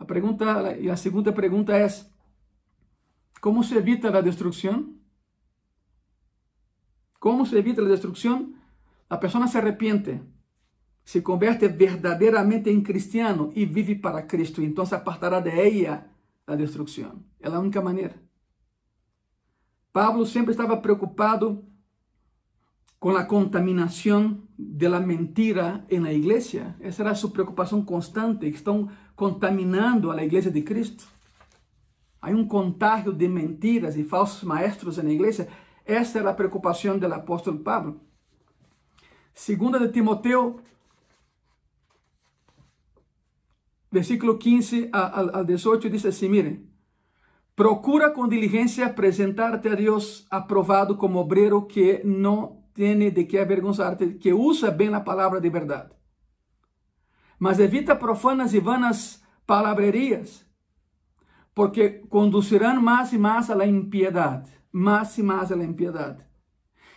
A 0.00 0.04
pergunta 0.06 0.78
e 0.78 0.88
a 0.88 0.96
segunda 0.96 1.30
pergunta 1.30 1.76
é: 1.76 1.86
como 3.40 3.62
se 3.62 3.76
evita 3.76 4.08
a 4.08 4.22
destruição? 4.22 4.94
Como 7.20 7.44
se 7.44 7.54
evita 7.56 7.82
a 7.82 7.88
destruição? 7.88 8.54
A 9.10 9.18
pessoa 9.18 9.46
se 9.46 9.58
arrepende, 9.58 10.22
se 11.04 11.20
converte 11.20 11.68
verdadeiramente 11.68 12.70
em 12.70 12.82
cristiano 12.82 13.52
e 13.54 13.66
vive 13.66 13.94
para 13.94 14.22
Cristo. 14.22 14.62
Então 14.62 14.86
se 14.86 14.94
apartará 14.94 15.38
de 15.38 15.50
ella 15.50 16.06
a 16.46 16.56
destruição. 16.56 17.22
É 17.38 17.48
a 17.48 17.60
única 17.60 17.82
maneira. 17.82 18.14
Pablo 19.92 20.24
sempre 20.24 20.52
estava 20.52 20.76
preocupado 20.78 21.64
com 23.00 23.16
a 23.16 23.24
contaminação 23.24 24.46
da 24.58 25.00
mentira 25.00 25.84
na 25.90 26.12
igreja. 26.12 26.76
Essa 26.80 27.02
era 27.02 27.10
a 27.12 27.14
sua 27.14 27.30
preocupação 27.30 27.82
constante. 27.82 28.46
Estão 28.46 28.90
contaminando 29.20 30.10
a 30.10 30.24
igreja 30.24 30.50
de 30.50 30.62
Cristo. 30.62 31.06
Há 32.22 32.30
um 32.30 32.46
contágio 32.46 33.12
de 33.12 33.28
mentiras 33.28 33.94
e 33.94 34.02
falsos 34.02 34.42
maestros 34.42 34.96
na 34.96 35.10
igreja. 35.10 35.46
Essa 35.84 36.20
era 36.20 36.30
a 36.30 36.34
preocupação 36.34 36.98
do 36.98 37.12
apóstolo 37.12 37.58
Pablo. 37.58 38.00
Segunda 39.34 39.78
de 39.78 39.92
Timoteo, 39.92 40.62
versículo 43.92 44.38
15 44.38 44.88
al 44.90 45.44
18, 45.44 45.90
diz 45.90 46.06
assim: 46.06 46.30
miren, 46.30 46.66
procura 47.54 48.10
com 48.10 48.26
diligência 48.26 48.86
apresentar-te 48.86 49.68
a 49.68 49.74
Deus 49.74 50.26
aprovado 50.30 50.96
como 50.96 51.18
obreiro 51.18 51.66
que 51.66 52.00
não 52.04 52.64
tem 52.72 53.10
de 53.10 53.24
que 53.24 53.36
avergonzar-te, 53.36 54.14
que 54.14 54.32
usa 54.32 54.70
bem 54.70 54.94
a 54.94 55.00
palavra 55.00 55.42
de 55.42 55.50
verdade 55.50 55.99
mas 57.40 57.58
evita 57.58 57.96
profanas 57.96 58.52
e 58.52 58.60
vanas 58.60 59.24
palabrerias, 59.46 60.46
porque 61.54 61.88
conduzirão 62.10 62.80
mais 62.82 63.14
e 63.14 63.18
mais 63.18 63.48
la 63.48 63.66
impiedade, 63.66 64.50
mais 64.70 65.16
e 65.16 65.22
mais 65.22 65.48
la 65.48 65.64
impiedade. 65.64 66.22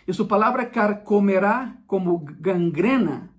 E 0.06 0.12
sua 0.12 0.26
palavra 0.28 0.66
carcomerá 0.66 1.78
como 1.86 2.18
gangrena, 2.18 3.34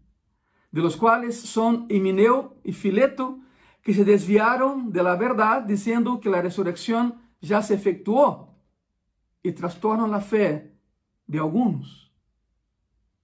de 0.73 0.81
los 0.81 0.95
quais 0.95 1.35
são 1.35 1.85
Emineu 1.89 2.59
e 2.65 2.73
Fileto, 2.73 3.39
que 3.83 3.93
se 3.93 4.03
desviaram 4.03 4.89
de 4.89 5.01
la 5.01 5.15
verdade, 5.15 5.67
dizendo 5.67 6.17
que 6.17 6.27
a 6.27 6.41
ressurreição 6.41 7.19
já 7.39 7.61
se 7.61 7.75
efetuou, 7.75 8.59
e 9.43 9.51
trastornam 9.51 10.11
a 10.11 10.19
fé 10.19 10.71
de 11.29 11.37
alguns. 11.37 12.11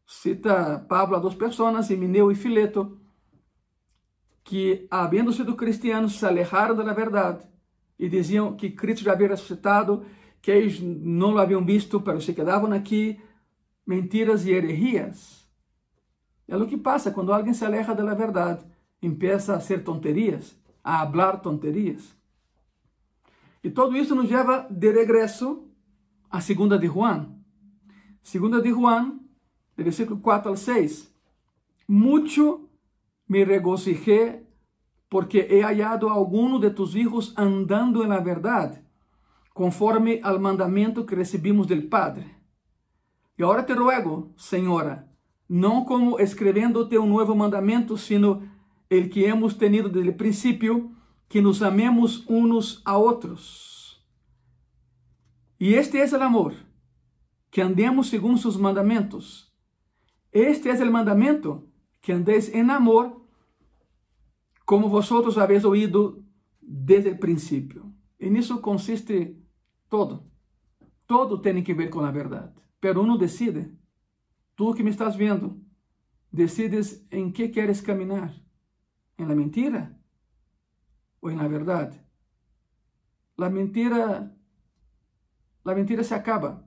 Cita 0.05 0.85
Pablo 0.87 1.15
a 1.15 1.19
duas 1.19 1.33
pessoas, 1.33 1.89
Emineu 1.89 2.31
e 2.31 2.35
Fileto, 2.35 3.00
que, 4.43 4.87
havendo 4.89 5.31
sido 5.31 5.55
cristianos, 5.55 6.17
se 6.17 6.25
alejaram 6.25 6.75
da 6.75 6.93
verdade 6.93 7.45
e 7.97 8.09
diziam 8.09 8.55
que 8.55 8.71
Cristo 8.71 9.03
já 9.03 9.13
havia 9.13 9.29
ressuscitado, 9.29 10.03
que 10.41 10.49
eles 10.49 10.79
não 10.81 11.35
o 11.35 11.37
haviam 11.37 11.63
visto, 11.63 12.01
mas 12.03 12.23
se 12.23 12.33
quedavam 12.33 12.73
aqui, 12.73 13.19
mentiras 13.85 14.45
e 14.45 14.51
heresias. 14.51 15.47
É 16.47 16.57
o 16.57 16.67
que 16.67 16.77
passa 16.77 17.11
quando 17.11 17.31
alguém 17.31 17.53
se 17.53 17.63
aleja 17.63 17.93
da 17.93 18.13
verdade, 18.13 18.65
empieza 19.01 19.55
a 19.55 19.59
ser 19.59 19.83
tonterias, 19.83 20.57
a 20.83 21.01
hablar 21.01 21.41
tonterias. 21.41 22.15
E 23.63 23.69
tudo 23.69 23.95
isso 23.95 24.15
nos 24.15 24.29
leva 24.29 24.67
de 24.69 24.91
regresso 24.91 25.67
a 26.29 26.41
segunda 26.41 26.79
de 26.79 26.87
Juan. 26.87 27.29
Segunda 28.23 28.61
de 28.61 28.71
Juan, 28.71 29.19
de 29.77 29.83
versículo 29.83 30.19
4 30.19 30.49
al 30.49 30.57
6. 30.57 31.13
Mucho 31.87 32.67
me 33.31 33.45
regocijé 33.45 34.45
porque 35.07 35.47
he 35.49 35.61
hallado 35.63 36.09
a 36.09 36.13
alguno 36.15 36.59
de 36.59 36.69
tus 36.69 36.97
hijos 36.97 37.33
andando 37.37 38.03
en 38.03 38.09
la 38.09 38.19
verdad, 38.19 38.83
conforme 39.53 40.19
al 40.21 40.41
mandamiento 40.41 41.05
que 41.05 41.15
recibimos 41.15 41.65
del 41.65 41.87
Padre. 41.87 42.35
E 43.37 43.43
agora 43.43 43.65
te 43.65 43.73
ruego, 43.73 44.33
Senhora, 44.35 45.09
não 45.47 45.85
como 45.85 46.19
escrevendo-te 46.19 46.97
um 46.97 47.07
novo 47.07 47.33
mandamento, 47.33 47.97
sino 47.97 48.43
el 48.89 49.09
que 49.09 49.23
hemos 49.23 49.57
tenido 49.57 49.87
desde 49.87 50.09
o 50.09 50.17
princípio, 50.17 50.91
que 51.29 51.41
nos 51.41 51.61
amemos 51.61 52.25
unos 52.27 52.81
a 52.83 52.97
outros. 52.97 54.03
E 55.57 55.73
este 55.75 55.97
é 55.99 56.05
o 56.05 56.21
amor, 56.21 56.53
que 57.49 57.61
andemos 57.61 58.09
segundo 58.09 58.37
seus 58.37 58.57
mandamentos. 58.57 59.49
Este 60.33 60.67
é 60.67 60.73
o 60.73 60.91
mandamento, 60.91 61.63
que 62.01 62.11
andeis 62.11 62.53
em 62.53 62.69
amor, 62.69 63.20
como 64.71 64.87
vosotros 64.87 65.37
habéis 65.37 65.65
oído 65.65 66.23
desde 66.61 67.09
o 67.11 67.19
princípio. 67.19 67.93
E 68.17 68.29
nisso 68.29 68.61
consiste 68.61 69.35
todo. 69.89 70.31
Todo 71.05 71.41
tem 71.41 71.61
que 71.61 71.73
ver 71.73 71.89
com 71.89 71.99
a 72.05 72.09
verdade. 72.09 72.55
Pero 72.79 73.01
uno 73.01 73.17
decide. 73.17 73.77
Tu 74.55 74.73
que 74.73 74.81
me 74.81 74.89
estás 74.89 75.17
vendo, 75.17 75.59
decides 76.31 77.05
em 77.11 77.33
que 77.33 77.49
queres 77.49 77.81
caminhar. 77.81 78.31
Em 79.17 79.25
la 79.25 79.35
mentira 79.35 79.99
ou 81.19 81.29
em 81.29 81.35
la 81.35 81.49
verdade? 81.49 81.99
La 83.37 83.49
mentira, 83.49 84.33
la 85.65 85.75
mentira 85.75 86.01
se 86.05 86.13
acaba. 86.13 86.65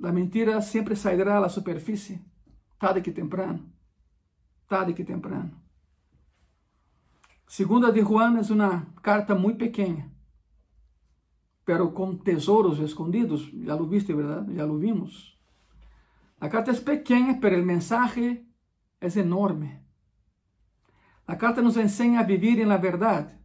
a 0.00 0.12
mentira 0.12 0.62
sempre 0.62 0.94
sairá 0.94 1.44
à 1.44 1.48
superfície, 1.48 2.24
tarde 2.78 3.02
que 3.02 3.10
temprano, 3.10 3.72
tarde 4.68 4.94
que 4.94 5.04
temprano. 5.04 5.69
Segunda 7.50 7.90
de 7.90 8.00
Juan 8.00 8.38
é 8.38 8.52
uma 8.52 8.86
carta 9.02 9.34
muito 9.34 9.58
pequena, 9.58 10.08
pero 11.64 11.90
com 11.90 12.16
tesouros 12.16 12.78
escondidos. 12.78 13.50
Já 13.64 13.74
lo 13.74 13.88
viste, 13.88 14.14
verdade? 14.14 14.54
Já 14.54 14.64
lo 14.64 14.78
vimos. 14.78 15.36
A 16.40 16.48
carta 16.48 16.70
é 16.70 16.74
pequena, 16.74 17.40
pero 17.40 17.60
o 17.60 17.66
mensagem 17.66 18.46
é 19.00 19.18
enorme. 19.18 19.84
A 21.26 21.34
carta 21.34 21.60
nos 21.60 21.76
ensina 21.76 22.20
a 22.20 22.22
viver 22.22 22.64
na 22.64 22.76
verdade, 22.76 23.36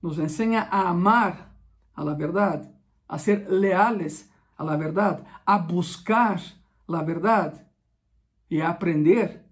nos 0.00 0.20
ensina 0.20 0.68
a 0.70 0.88
amar 0.88 1.56
a 1.96 2.04
la 2.04 2.14
verdade, 2.14 2.70
a 3.08 3.18
ser 3.18 3.50
leales 3.50 4.30
a 4.56 4.62
la 4.62 4.76
verdade, 4.76 5.24
a 5.44 5.58
buscar 5.58 6.40
la 6.86 7.02
verdade 7.02 7.66
e 8.48 8.62
a 8.62 8.70
aprender 8.70 9.44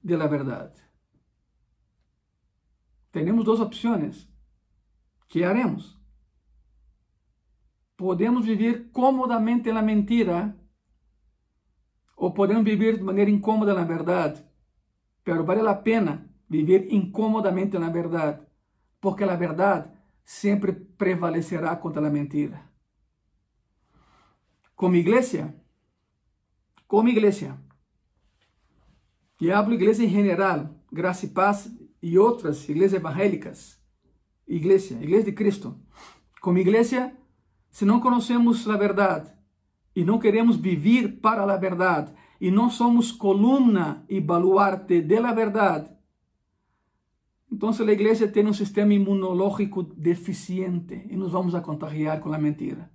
de 0.00 0.16
la 0.16 0.28
verdade. 0.28 0.87
Temos 3.10 3.44
duas 3.44 3.60
opções. 3.60 4.28
que 5.28 5.44
haremos? 5.44 5.98
Podemos 7.96 8.46
viver 8.46 8.90
comodamente 8.92 9.70
na 9.72 9.82
mentira 9.82 10.56
ou 12.16 12.32
podemos 12.32 12.64
viver 12.64 12.96
de 12.96 13.02
maneira 13.02 13.30
incômoda 13.30 13.74
na 13.74 13.84
verdade. 13.84 14.44
Pero 15.22 15.44
vale 15.44 15.68
a 15.68 15.74
pena 15.74 16.28
viver 16.48 16.92
incomodamente 16.92 17.78
na 17.78 17.90
verdade, 17.90 18.40
porque 19.00 19.24
a 19.24 19.36
verdade 19.36 19.90
sempre 20.24 20.72
prevalecerá 20.72 21.76
contra 21.76 22.06
a 22.06 22.10
mentira. 22.10 22.62
Como 24.74 24.96
igreja, 24.96 25.54
como 26.86 27.08
igreja, 27.08 27.58
e 29.40 29.50
igreja 29.50 30.04
em 30.04 30.08
geral, 30.08 30.74
graça 30.90 31.26
e 31.26 31.28
paz 31.28 31.70
e 32.02 32.18
outras 32.18 32.68
igrejas 32.68 32.94
evangélicas, 32.94 33.80
igreja, 34.46 34.94
igreja 34.94 35.24
de 35.24 35.32
Cristo. 35.32 35.76
Como 36.40 36.58
igreja, 36.58 37.12
se 37.70 37.84
não 37.84 38.00
conhecemos 38.00 38.68
a 38.68 38.76
verdade 38.76 39.32
e 39.94 40.04
não 40.04 40.18
queremos 40.18 40.56
viver 40.56 41.20
para 41.20 41.42
a 41.42 41.56
verdade 41.56 42.12
e 42.40 42.50
não 42.50 42.70
somos 42.70 43.10
coluna 43.10 44.04
e 44.08 44.20
baluarte 44.20 45.02
de 45.02 45.18
la 45.18 45.32
verdade, 45.32 45.90
então 47.50 47.70
a 47.70 47.92
igreja 47.92 48.28
tem 48.28 48.46
um 48.46 48.52
sistema 48.52 48.92
imunológico 48.92 49.82
deficiente 49.82 51.06
e 51.10 51.16
nos 51.16 51.32
vamos 51.32 51.54
a 51.54 51.60
contagiar 51.60 52.20
com 52.20 52.32
a 52.32 52.38
mentira. 52.38 52.90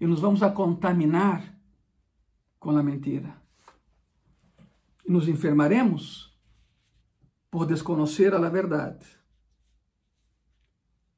E 0.00 0.06
nos 0.06 0.20
vamos 0.20 0.42
a 0.42 0.50
contaminar 0.50 1.58
com 2.58 2.70
a 2.70 2.82
mentira. 2.82 3.36
E 5.06 5.10
nos 5.10 5.28
enfermaremos 5.28 6.29
por 7.50 7.66
desconhecer 7.66 8.32
a 8.32 8.48
verdade. 8.48 9.04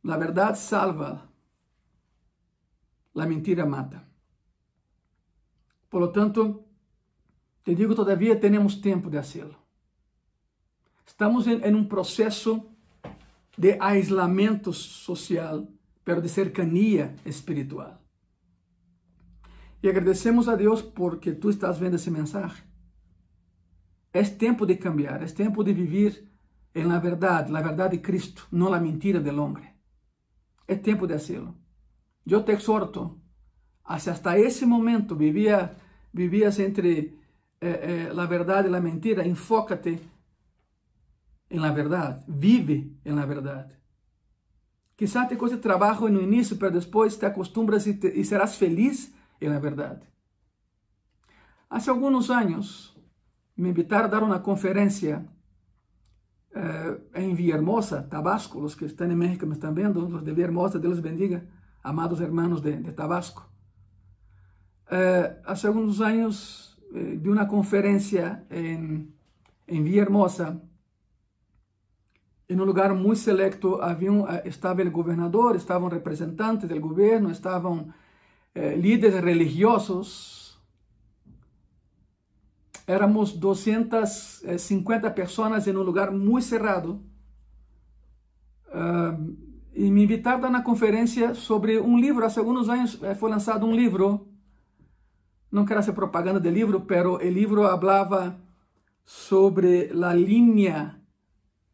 A 0.04 0.16
verdade 0.16 0.58
salva, 0.58 1.30
a 3.14 3.26
mentira 3.26 3.64
mata. 3.64 4.08
Por 5.88 6.00
lo 6.00 6.10
tanto, 6.10 6.64
te 7.62 7.74
digo, 7.74 7.94
todavía 7.94 8.40
temos 8.40 8.80
tempo 8.80 9.10
de 9.10 9.18
hacerlo. 9.18 9.58
Estamos 11.06 11.46
em, 11.46 11.74
um 11.74 11.84
processo 11.84 12.66
de 13.56 13.76
aislamento 13.78 14.72
social, 14.72 15.68
pero 16.02 16.22
de 16.22 16.28
cercania 16.28 17.14
espiritual. 17.24 18.00
E 19.82 19.88
agradecemos 19.88 20.48
a 20.48 20.56
Deus 20.56 20.80
porque 20.80 21.32
tu 21.32 21.50
estás 21.50 21.78
vendo 21.78 21.96
esse 21.96 22.10
mensagem. 22.10 22.71
É 24.12 24.22
tempo 24.22 24.66
de 24.66 24.76
cambiar, 24.76 25.22
é 25.22 25.26
tempo 25.26 25.64
de 25.64 25.72
viver 25.72 26.28
em 26.74 26.84
la 26.84 26.98
verdade, 26.98 27.50
la 27.50 27.62
verdade 27.62 27.96
de 27.96 28.02
Cristo, 28.02 28.46
não 28.52 28.68
la 28.68 28.80
mentira 28.80 29.20
del 29.20 29.38
hombre. 29.38 29.68
É 30.66 30.74
tempo 30.76 31.06
de 31.06 31.14
hacerlo. 31.14 31.56
Eu 32.26 32.42
te 32.44 32.52
exhorto, 32.52 33.20
hasta 33.84 34.38
esse 34.38 34.64
momento 34.64 35.16
vivia, 35.16 35.76
entre 36.14 37.18
eh, 37.60 38.08
eh, 38.08 38.12
la 38.12 38.26
verdade 38.26 38.68
e 38.68 38.70
la 38.70 38.80
mentira, 38.80 39.26
enfócate 39.26 39.98
em 41.50 41.58
la 41.58 41.72
verdade, 41.72 42.24
vive 42.28 42.98
em 43.04 43.14
la 43.14 43.26
verdade. 43.26 43.74
Quizá 44.96 45.26
te 45.26 45.36
cueste 45.36 45.58
trabalho 45.58 46.08
no 46.08 46.20
início, 46.20 46.56
mas 46.60 46.72
depois 46.72 47.16
te 47.16 47.26
acostumbras 47.26 47.86
e, 47.86 47.94
te, 47.94 48.08
e 48.08 48.24
serás 48.24 48.56
feliz 48.56 49.12
em 49.40 49.48
la 49.48 49.58
verdade. 49.58 50.06
Há 51.68 51.78
alguns 51.90 52.30
anos 52.30 52.96
me 53.56 53.70
invitaram 53.70 54.06
a 54.06 54.08
dar 54.08 54.22
uma 54.22 54.38
conferência 54.38 55.24
eh, 56.54 56.98
em 57.14 57.34
Villahermosa, 57.34 58.02
Tabasco. 58.02 58.60
Os 58.60 58.74
que 58.74 58.84
estão 58.84 59.10
em 59.10 59.16
México 59.16 59.46
me 59.46 59.52
estão 59.52 59.72
vendo, 59.72 60.04
os 60.04 60.22
de 60.22 60.32
Villahermosa, 60.32 60.78
Deus 60.78 61.00
bendiga, 61.00 61.46
amados 61.82 62.20
hermanos 62.20 62.60
de, 62.60 62.76
de 62.76 62.92
Tabasco. 62.92 63.48
Eh, 64.90 65.40
há 65.44 65.54
alguns 65.66 66.00
anos 66.00 66.78
eh, 66.94 67.16
de 67.16 67.28
uma 67.28 67.46
conferência 67.46 68.44
em, 68.50 69.12
em 69.66 69.82
Villahermosa, 69.82 70.60
em 72.52 72.60
um 72.60 72.64
lugar 72.64 72.94
muito 72.94 73.18
selecto 73.20 73.80
haviam, 73.80 74.28
eh, 74.28 74.42
estava 74.46 74.82
o 74.82 74.90
governador, 74.90 75.56
estavam 75.56 75.88
representantes 75.88 76.68
do 76.68 76.80
governo, 76.80 77.30
estavam 77.30 77.92
eh, 78.54 78.76
líderes 78.76 79.22
religiosos. 79.24 80.41
Éramos 82.86 83.32
250 83.32 85.10
pessoas 85.10 85.66
em 85.66 85.76
um 85.76 85.82
lugar 85.82 86.10
muito 86.10 86.46
cerrado. 86.46 87.00
Uh, 88.68 89.52
e 89.74 89.90
me 89.90 90.04
invitaram 90.04 90.44
a 90.44 90.48
uma 90.48 90.62
conferência 90.62 91.34
sobre 91.34 91.78
um 91.78 91.98
livro. 91.98 92.24
Há 92.24 92.32
alguns 92.36 92.68
anos 92.68 92.98
eh, 93.02 93.14
foi 93.14 93.30
lançado 93.30 93.64
um 93.64 93.74
livro. 93.74 94.28
Não 95.50 95.64
quero 95.64 95.82
ser 95.82 95.92
propaganda 95.92 96.38
do 96.38 96.50
livro, 96.50 96.80
pero 96.82 97.14
o 97.14 97.28
livro 97.28 97.62
falava 97.62 98.38
sobre 99.04 99.90
a 99.90 100.14
linha 100.14 101.00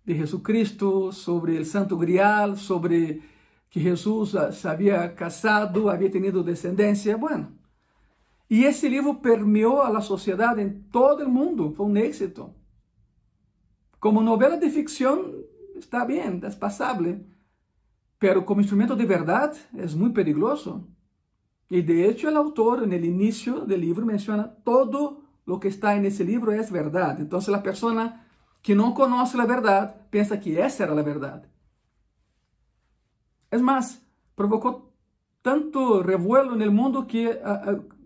de 0.04 0.14
Jesucristo, 0.14 1.12
sobre 1.12 1.58
o 1.58 1.64
Santo 1.64 1.96
Grial, 1.96 2.56
sobre 2.56 3.22
que 3.68 3.80
Jesus 3.80 4.34
se 4.52 4.66
havia 4.66 5.08
casado, 5.08 5.90
havia 5.90 6.10
tenido 6.10 6.42
descendência. 6.42 7.18
Bueno, 7.18 7.57
e 8.50 8.64
esse 8.64 8.88
livro 8.88 9.16
permeou 9.16 9.82
a 9.82 10.00
sociedade 10.00 10.62
em 10.62 10.70
todo 10.90 11.24
o 11.24 11.28
mundo, 11.28 11.72
foi 11.76 11.86
um 11.86 11.96
êxito. 11.96 12.54
Como 14.00 14.22
novela 14.22 14.56
de 14.56 14.70
ficção, 14.70 15.44
está 15.76 16.04
bem, 16.04 16.40
é 16.42 16.50
passável, 16.52 17.20
pero 18.18 18.42
como 18.42 18.60
instrumento 18.60 18.96
de 18.96 19.04
verdade, 19.04 19.58
é 19.74 19.86
muito 19.88 20.14
perigoso. 20.14 20.88
E 21.70 21.82
de 21.82 22.00
hecho, 22.00 22.30
o 22.30 22.36
autor, 22.36 22.86
no 22.86 22.94
início 22.94 23.66
do 23.66 23.76
livro, 23.76 24.06
menciona 24.06 24.44
todo 24.64 25.22
o 25.46 25.58
que 25.58 25.68
está 25.68 25.94
nesse 25.96 26.22
livro 26.22 26.50
é 26.50 26.62
verdade. 26.62 27.22
Então, 27.22 27.38
a 27.38 27.58
pessoa 27.58 28.18
que 28.62 28.74
não 28.74 28.92
conhece 28.92 29.38
a 29.40 29.44
verdade 29.44 29.94
pensa 30.10 30.36
que 30.36 30.58
essa 30.58 30.82
era 30.82 30.98
a 30.98 31.02
verdade. 31.02 31.48
É 33.50 33.58
mais, 33.58 34.00
provocou 34.36 34.92
tanto 35.42 36.02
revuelo 36.02 36.54
no 36.54 36.72
mundo 36.72 37.06
que 37.06 37.28
uh, 37.28 37.76
uh, 37.76 37.97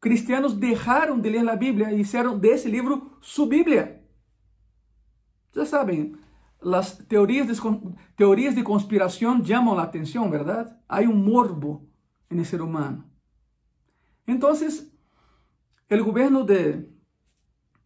cristianos 0.00 0.54
deixaram 0.54 1.20
de 1.20 1.28
ler 1.28 1.48
a 1.48 1.56
Bíblia 1.56 1.92
e 1.92 2.04
fizeram 2.04 2.38
desse 2.38 2.68
livro 2.68 3.12
sua 3.20 3.46
Bíblia. 3.46 4.02
Vocês 5.52 5.68
sabem, 5.68 6.16
as 6.62 6.96
teorias 6.96 7.46
de, 7.46 7.60
teorias 8.16 8.54
de 8.54 8.62
conspiração 8.62 9.44
chamam 9.44 9.78
a 9.78 9.82
atenção, 9.82 10.30
verdade? 10.30 10.72
Há 10.88 11.00
um 11.00 11.14
morbo 11.14 11.88
no 12.30 12.44
ser 12.44 12.62
humano. 12.62 13.04
Então, 14.26 14.50
o 14.52 16.04
governo 16.04 16.44
de 16.44 16.88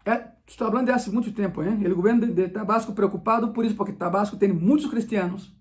é, 0.04 0.34
estou 0.46 0.68
falando 0.68 0.86
de 0.86 0.92
há 0.92 1.10
muito 1.10 1.32
tempo, 1.32 1.62
hein? 1.62 1.86
O 1.86 1.96
governo 1.96 2.26
de, 2.26 2.32
de 2.32 2.48
Tabasco 2.48 2.92
preocupado 2.92 3.52
por 3.52 3.64
isso, 3.64 3.74
porque 3.74 3.92
Tabasco 3.92 4.36
tem 4.36 4.52
muitos 4.52 4.86
cristianos. 4.90 5.54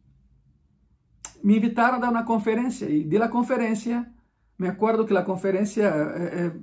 Me 1.42 1.58
invitaram 1.58 1.96
a 1.96 2.00
dar 2.00 2.10
uma 2.10 2.24
conferência 2.24 2.90
e 2.90 3.04
de 3.04 3.18
la 3.18 3.30
conferência, 3.30 4.12
me 4.58 4.68
acordo 4.68 5.06
que 5.06 5.16
a 5.16 5.24
conferência 5.24 5.84
é, 5.84 6.46
é, 6.46 6.56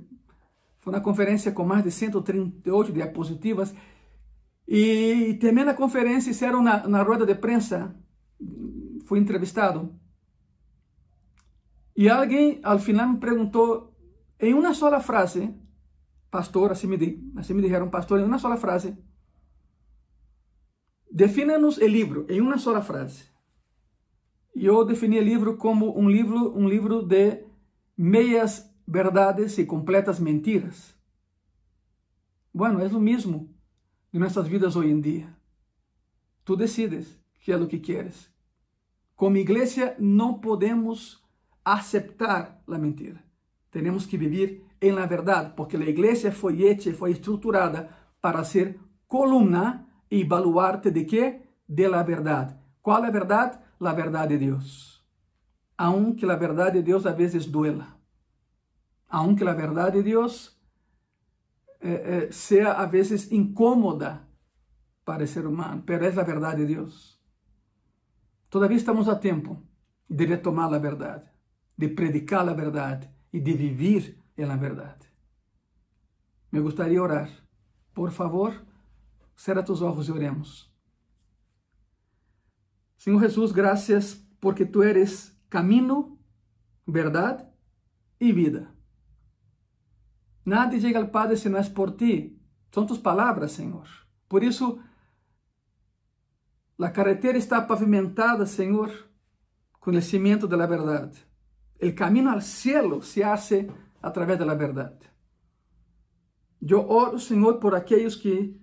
foi 0.79 0.93
uma 0.93 1.01
conferência 1.01 1.51
com 1.51 1.63
mais 1.63 1.83
de 1.83 1.91
138 1.91 2.91
diapositivas 2.91 3.73
e, 4.67 5.37
terminando 5.39 5.69
a 5.69 5.73
conferência, 5.73 6.33
fizeram 6.33 6.61
na, 6.61 6.87
na 6.87 7.03
roda 7.03 7.25
de 7.25 7.35
prensa, 7.35 7.95
fui 9.05 9.19
entrevistado 9.19 9.93
e 11.95 12.09
alguém 12.09 12.59
ao 12.63 12.79
final 12.79 13.09
me 13.09 13.17
perguntou 13.17 13.93
em 14.39 14.53
uma 14.53 14.73
só 14.73 14.99
frase 14.99 15.53
pastor, 16.31 16.71
assim 16.71 16.87
me, 16.87 16.97
assim 17.35 17.53
me 17.53 17.61
dijeron, 17.61 17.89
pastor, 17.89 18.21
em 18.21 18.23
uma 18.23 18.39
sola 18.39 18.55
frase. 18.55 18.97
Defina-nos 21.11 21.77
o 21.77 21.85
livro 21.85 22.25
em 22.29 22.39
uma 22.39 22.57
sola 22.57 22.81
frase. 22.81 23.25
E 24.55 24.65
eu 24.65 24.85
defini 24.85 25.19
o 25.19 25.23
livro 25.23 25.57
como 25.57 25.99
um 25.99 26.09
livro, 26.09 26.57
um 26.57 26.67
livro 26.67 27.03
de 27.03 27.43
meias 28.01 28.73
verdades 28.87 29.59
y 29.59 29.67
completas 29.67 30.19
mentiras. 30.19 30.97
Bueno, 32.51 32.81
es 32.81 32.91
lo 32.91 32.99
mismo 32.99 33.47
de 34.11 34.17
nuestras 34.17 34.49
vidas 34.49 34.75
hoy 34.75 34.89
en 34.89 35.03
día. 35.03 35.37
Tú 36.43 36.55
decides 36.55 37.21
qué 37.45 37.53
es 37.53 37.59
lo 37.59 37.67
que 37.67 37.79
quieres. 37.79 38.31
Como 39.13 39.37
iglesia 39.37 39.95
no 39.99 40.41
podemos 40.41 41.23
aceptar 41.63 42.63
la 42.65 42.79
mentira. 42.79 43.23
Tenemos 43.69 44.07
que 44.07 44.17
vivir 44.17 44.65
en 44.79 44.95
la 44.95 45.05
verdad, 45.05 45.53
porque 45.53 45.77
la 45.77 45.87
iglesia 45.87 46.31
fue 46.31 46.71
hecha 46.71 46.89
y 46.89 46.93
fue 46.93 47.11
estructurada 47.11 48.15
para 48.19 48.43
ser 48.43 48.79
columna 49.05 50.03
y 50.09 50.23
baluarte 50.23 50.89
de 50.89 51.05
qué? 51.05 51.47
De 51.67 51.87
la 51.87 52.01
verdad. 52.01 52.59
¿Cuál 52.81 53.03
es 53.03 53.13
la 53.13 53.19
verdad? 53.19 53.63
La 53.77 53.93
verdad 53.93 54.27
de 54.27 54.39
Dios. 54.39 55.00
Aunque 55.81 56.27
la 56.27 56.35
verdad 56.35 56.71
de 56.71 56.83
Dios 56.83 57.07
a 57.07 57.13
veces 57.13 57.51
duela. 57.51 57.97
Aunque 59.07 59.43
la 59.43 59.55
verdad 59.55 59.91
de 59.91 60.03
Dios 60.03 60.61
eh, 61.79 62.03
eh, 62.05 62.31
sea 62.31 62.73
a 62.73 62.85
veces 62.85 63.31
incómoda 63.31 64.29
para 65.03 65.23
el 65.23 65.27
ser 65.27 65.47
humano, 65.47 65.81
pero 65.83 66.05
es 66.05 66.15
la 66.15 66.23
verdad 66.23 66.55
de 66.55 66.67
Dios. 66.67 67.19
Todavía 68.49 68.77
estamos 68.77 69.07
a 69.07 69.19
tiempo 69.19 69.63
de 70.07 70.27
retomar 70.27 70.71
la 70.71 70.77
verdad, 70.77 71.33
de 71.75 71.89
predicar 71.89 72.45
la 72.45 72.53
verdad 72.53 73.11
y 73.31 73.39
de 73.39 73.53
vivir 73.53 74.23
en 74.37 74.49
la 74.49 74.57
verdad. 74.57 74.99
Me 76.51 76.59
gustaría 76.59 77.01
orar. 77.01 77.27
Por 77.95 78.11
favor, 78.11 78.53
cierra 79.35 79.65
tus 79.65 79.81
ojos 79.81 80.07
y 80.07 80.11
oremos. 80.11 80.71
Señor 82.97 83.21
Jesús, 83.21 83.51
gracias 83.51 84.23
porque 84.39 84.63
tú 84.67 84.83
eres 84.83 85.30
camino, 85.51 86.17
verdad 86.87 87.51
y 88.17 88.31
vida. 88.31 88.73
Nada 90.45 90.77
llega 90.77 90.97
al 90.97 91.11
Padre 91.11 91.35
se 91.35 91.49
não 91.49 91.59
é 91.59 91.69
por 91.69 91.97
ti. 91.97 92.39
São 92.71 92.85
tus 92.85 92.97
palavras, 92.97 93.51
Senhor. 93.51 93.85
Por 94.29 94.43
isso, 94.43 94.79
a 96.79 96.89
carretera 96.89 97.37
está 97.37 97.61
pavimentada, 97.61 98.45
Senhor, 98.45 98.89
com 99.79 99.91
o 99.91 100.01
cimento 100.01 100.47
da 100.47 100.65
verdade. 100.65 101.19
O 101.83 101.93
caminho 101.93 102.29
ao 102.29 102.39
cielo 102.39 103.01
se 103.03 103.21
hace 103.21 103.69
a 104.01 104.09
través 104.09 104.39
da 104.39 104.55
verdade. 104.55 105.11
Eu 106.61 106.89
oro, 106.89 107.19
Senhor, 107.19 107.59
por 107.59 107.75
aqueles 107.75 108.15
que 108.15 108.57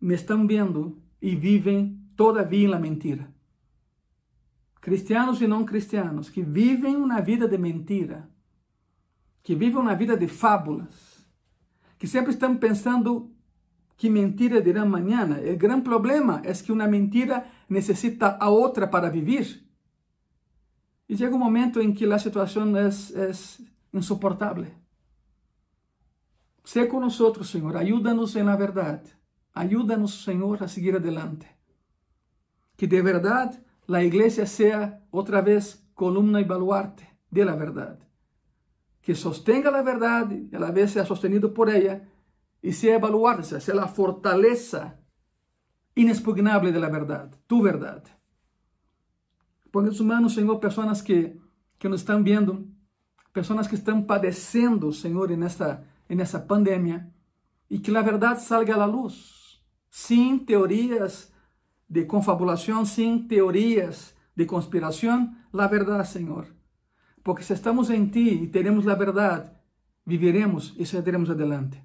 me 0.00 0.14
estão 0.14 0.46
vendo 0.46 1.00
e 1.22 1.36
vivem 1.36 1.96
todavia 2.16 2.68
na 2.68 2.78
mentira. 2.78 3.33
Cristianos 4.84 5.40
e 5.40 5.46
não 5.46 5.64
cristianos 5.64 6.28
que 6.28 6.42
vivem 6.42 6.94
uma 6.96 7.18
vida 7.22 7.48
de 7.48 7.56
mentira, 7.56 8.28
que 9.42 9.54
vivem 9.54 9.80
uma 9.80 9.94
vida 9.94 10.14
de 10.14 10.28
fábulas, 10.28 11.24
que 11.98 12.06
sempre 12.06 12.32
estão 12.32 12.54
pensando 12.54 13.32
que 13.96 14.10
mentira 14.10 14.60
dirão 14.60 14.82
amanhã. 14.82 15.26
O 15.54 15.56
grande 15.56 15.84
problema 15.84 16.42
é 16.44 16.52
que 16.52 16.70
uma 16.70 16.86
mentira 16.86 17.46
necessita 17.66 18.36
a 18.38 18.50
outra 18.50 18.86
para 18.86 19.08
viver. 19.08 19.64
E 21.08 21.16
chega 21.16 21.34
um 21.34 21.38
momento 21.38 21.80
em 21.80 21.90
que 21.90 22.04
a 22.04 22.18
situação 22.18 22.76
é, 22.76 22.88
é 22.88 23.32
insuportável. 23.90 24.66
Com 26.90 27.00
nós, 27.00 27.16
Senhor. 27.48 27.74
Ajuda-nos 27.74 28.34
na 28.34 28.54
verdade. 28.54 29.10
Ajuda-nos, 29.54 30.24
Senhor, 30.24 30.62
a 30.62 30.68
seguir 30.68 30.94
adelante. 30.94 31.46
Que 32.76 32.86
de 32.86 33.00
verdade 33.00 33.58
a 33.88 34.02
igreja 34.02 34.46
seja 34.46 35.00
outra 35.10 35.42
vez 35.42 35.86
coluna 35.94 36.40
e 36.40 36.44
baluarte 36.44 37.06
de 37.30 37.44
la 37.44 37.56
verdade 37.56 38.04
que 39.04 39.14
sostenga 39.14 39.68
a 39.68 39.82
verdade, 39.82 40.48
a 40.50 40.70
vez 40.70 40.92
seja 40.92 41.04
sostenido 41.04 41.50
por 41.50 41.68
ela 41.68 42.00
e 42.62 42.72
seja 42.72 42.98
baluarte, 42.98 43.60
seja 43.60 43.84
a 43.84 43.86
fortaleza 43.86 44.98
inexpugnável 45.94 46.72
da 46.72 46.88
verdade, 46.88 47.36
tu 47.46 47.60
verdade. 47.60 48.10
Põe 49.70 49.88
em 49.88 49.92
suas 49.92 50.08
mãos, 50.08 50.32
Senhor, 50.32 50.58
pessoas 50.58 51.02
que, 51.02 51.38
que 51.78 51.86
nos 51.86 52.00
estão 52.00 52.24
vendo, 52.24 52.66
pessoas 53.30 53.66
que 53.66 53.74
estão 53.74 54.02
padecendo, 54.02 54.90
Senhor, 54.90 55.28
nessa, 55.36 55.84
nessa 56.08 56.40
pandemia, 56.40 57.06
e 57.68 57.78
que 57.78 57.94
a 57.94 58.00
verdade 58.00 58.40
salga 58.40 58.74
à 58.74 58.86
luz, 58.86 59.62
sem 59.90 60.38
teorias 60.38 61.30
de 61.88 62.04
confabulação, 62.04 62.84
sem 62.84 63.18
teorias 63.18 64.14
de 64.36 64.46
conspiração, 64.46 65.34
a 65.52 65.66
verdade, 65.66 66.08
Senhor 66.08 66.46
porque 67.24 67.42
se 67.42 67.54
estamos 67.54 67.88
em 67.88 68.06
Ti 68.06 68.42
e 68.44 68.46
teremos 68.46 68.86
a 68.86 68.94
verdade, 68.94 69.50
viveremos 70.04 70.74
e 70.76 70.84
seguiremos 70.84 71.30
adelante. 71.30 71.82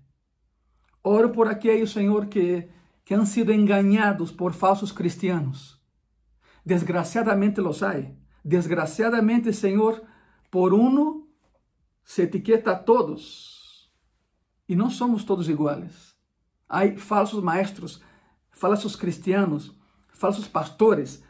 Oro 1.02 1.32
por 1.32 1.47
aqueles, 1.47 1.91
Senhor, 1.91 2.28
que, 2.28 2.70
que 3.06 3.16
han 3.16 3.26
sido 3.26 3.54
enganados 3.54 4.34
por 4.34 4.54
falsos 4.54 4.91
cristianos. 4.91 5.82
Desgraciadamente 6.66 7.62
los 7.62 7.82
hay. 7.82 8.18
Desgraciadamente, 8.43 9.54
Senhor, 9.54 10.04
por 10.52 10.74
uno 10.74 11.30
se 12.04 12.24
etiqueta 12.24 12.72
a 12.72 12.76
todos. 12.76 13.89
E 14.68 14.76
não 14.76 14.89
somos 14.89 15.24
todos 15.24 15.47
iguais. 15.47 16.18
Há 16.68 16.82
falsos 16.97 17.41
maestros, 17.41 18.02
falsos 18.52 18.97
cristianos, 18.97 19.74
falsos 20.20 20.49
pastores, 20.49 21.24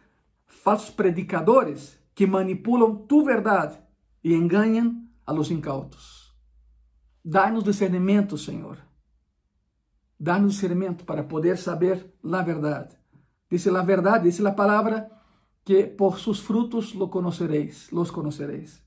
falsos 0.48 0.90
predicadores 0.90 2.00
que 2.16 2.26
manipulam 2.26 3.06
tu 3.08 3.24
verdade 3.24 3.78
e 4.24 4.34
enganam 4.34 5.08
a 5.26 5.32
los 5.32 5.52
incautos. 5.52 6.34
Dá-nos 7.24 7.64
discernimento, 7.64 8.36
Senhor. 8.36 8.80
Dá-nos 10.20 10.54
discernimento 10.54 11.06
para 11.06 11.24
poder 11.24 11.58
saber 11.58 12.18
a 12.24 12.42
verdade. 12.42 12.98
Diz 13.50 13.68
a 13.68 13.84
verdade, 13.84 14.24
diz 14.24 14.44
a 14.44 14.52
palavra 14.52 15.10
que 15.64 15.84
por 15.86 16.20
seus 16.20 16.42
frutos 16.42 16.96
lo 16.96 17.10
conoceréis, 17.10 17.92
los 17.92 18.12
conoceréis. 18.12 18.84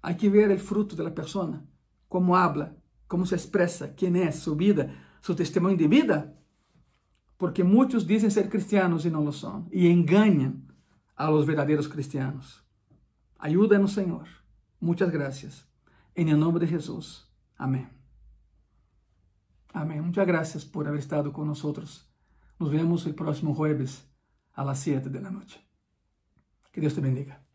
Há 0.00 0.14
que 0.14 0.30
ver 0.30 0.52
o 0.52 0.58
fruto 0.58 0.94
da 0.94 1.10
pessoa, 1.10 1.64
como 2.08 2.36
habla, 2.36 2.76
como 3.08 3.26
se 3.26 3.34
expressa, 3.34 3.88
quem 3.88 4.22
é, 4.22 4.30
sua 4.30 4.54
vida, 4.54 4.94
seu 5.20 5.34
testemunho 5.34 5.76
de 5.76 5.88
vida. 5.88 6.35
Porque 7.38 7.62
muitos 7.62 8.06
dizem 8.06 8.30
ser 8.30 8.48
cristianos 8.48 9.04
e 9.04 9.10
não 9.10 9.22
lo 9.22 9.32
são, 9.32 9.66
e 9.70 9.88
enganam 9.88 10.62
a 11.14 11.28
los 11.28 11.44
verdadeiros 11.44 11.86
cristianos. 11.86 12.62
Ajuda-nos, 13.38 13.92
Senhor. 13.92 14.26
Muchas 14.80 15.10
gracias. 15.10 15.66
En 16.14 16.28
el 16.28 16.38
nombre 16.38 16.64
de 16.64 16.72
Jesús. 16.72 17.30
Amén. 17.58 17.90
Amén. 19.72 20.02
Muchas 20.02 20.26
gracias 20.26 20.64
por 20.64 20.88
haber 20.88 21.00
estado 21.00 21.32
con 21.32 21.46
nosotros. 21.46 22.10
Nos 22.58 22.70
vemos 22.70 23.06
el 23.06 23.14
próximo 23.14 23.54
jueves 23.54 24.08
a 24.54 24.64
las 24.64 24.78
7 24.80 25.10
de 25.10 25.20
la 25.20 25.30
noche. 25.30 25.60
Que 26.72 26.80
Dios 26.80 26.94
te 26.94 27.02
bendiga. 27.02 27.45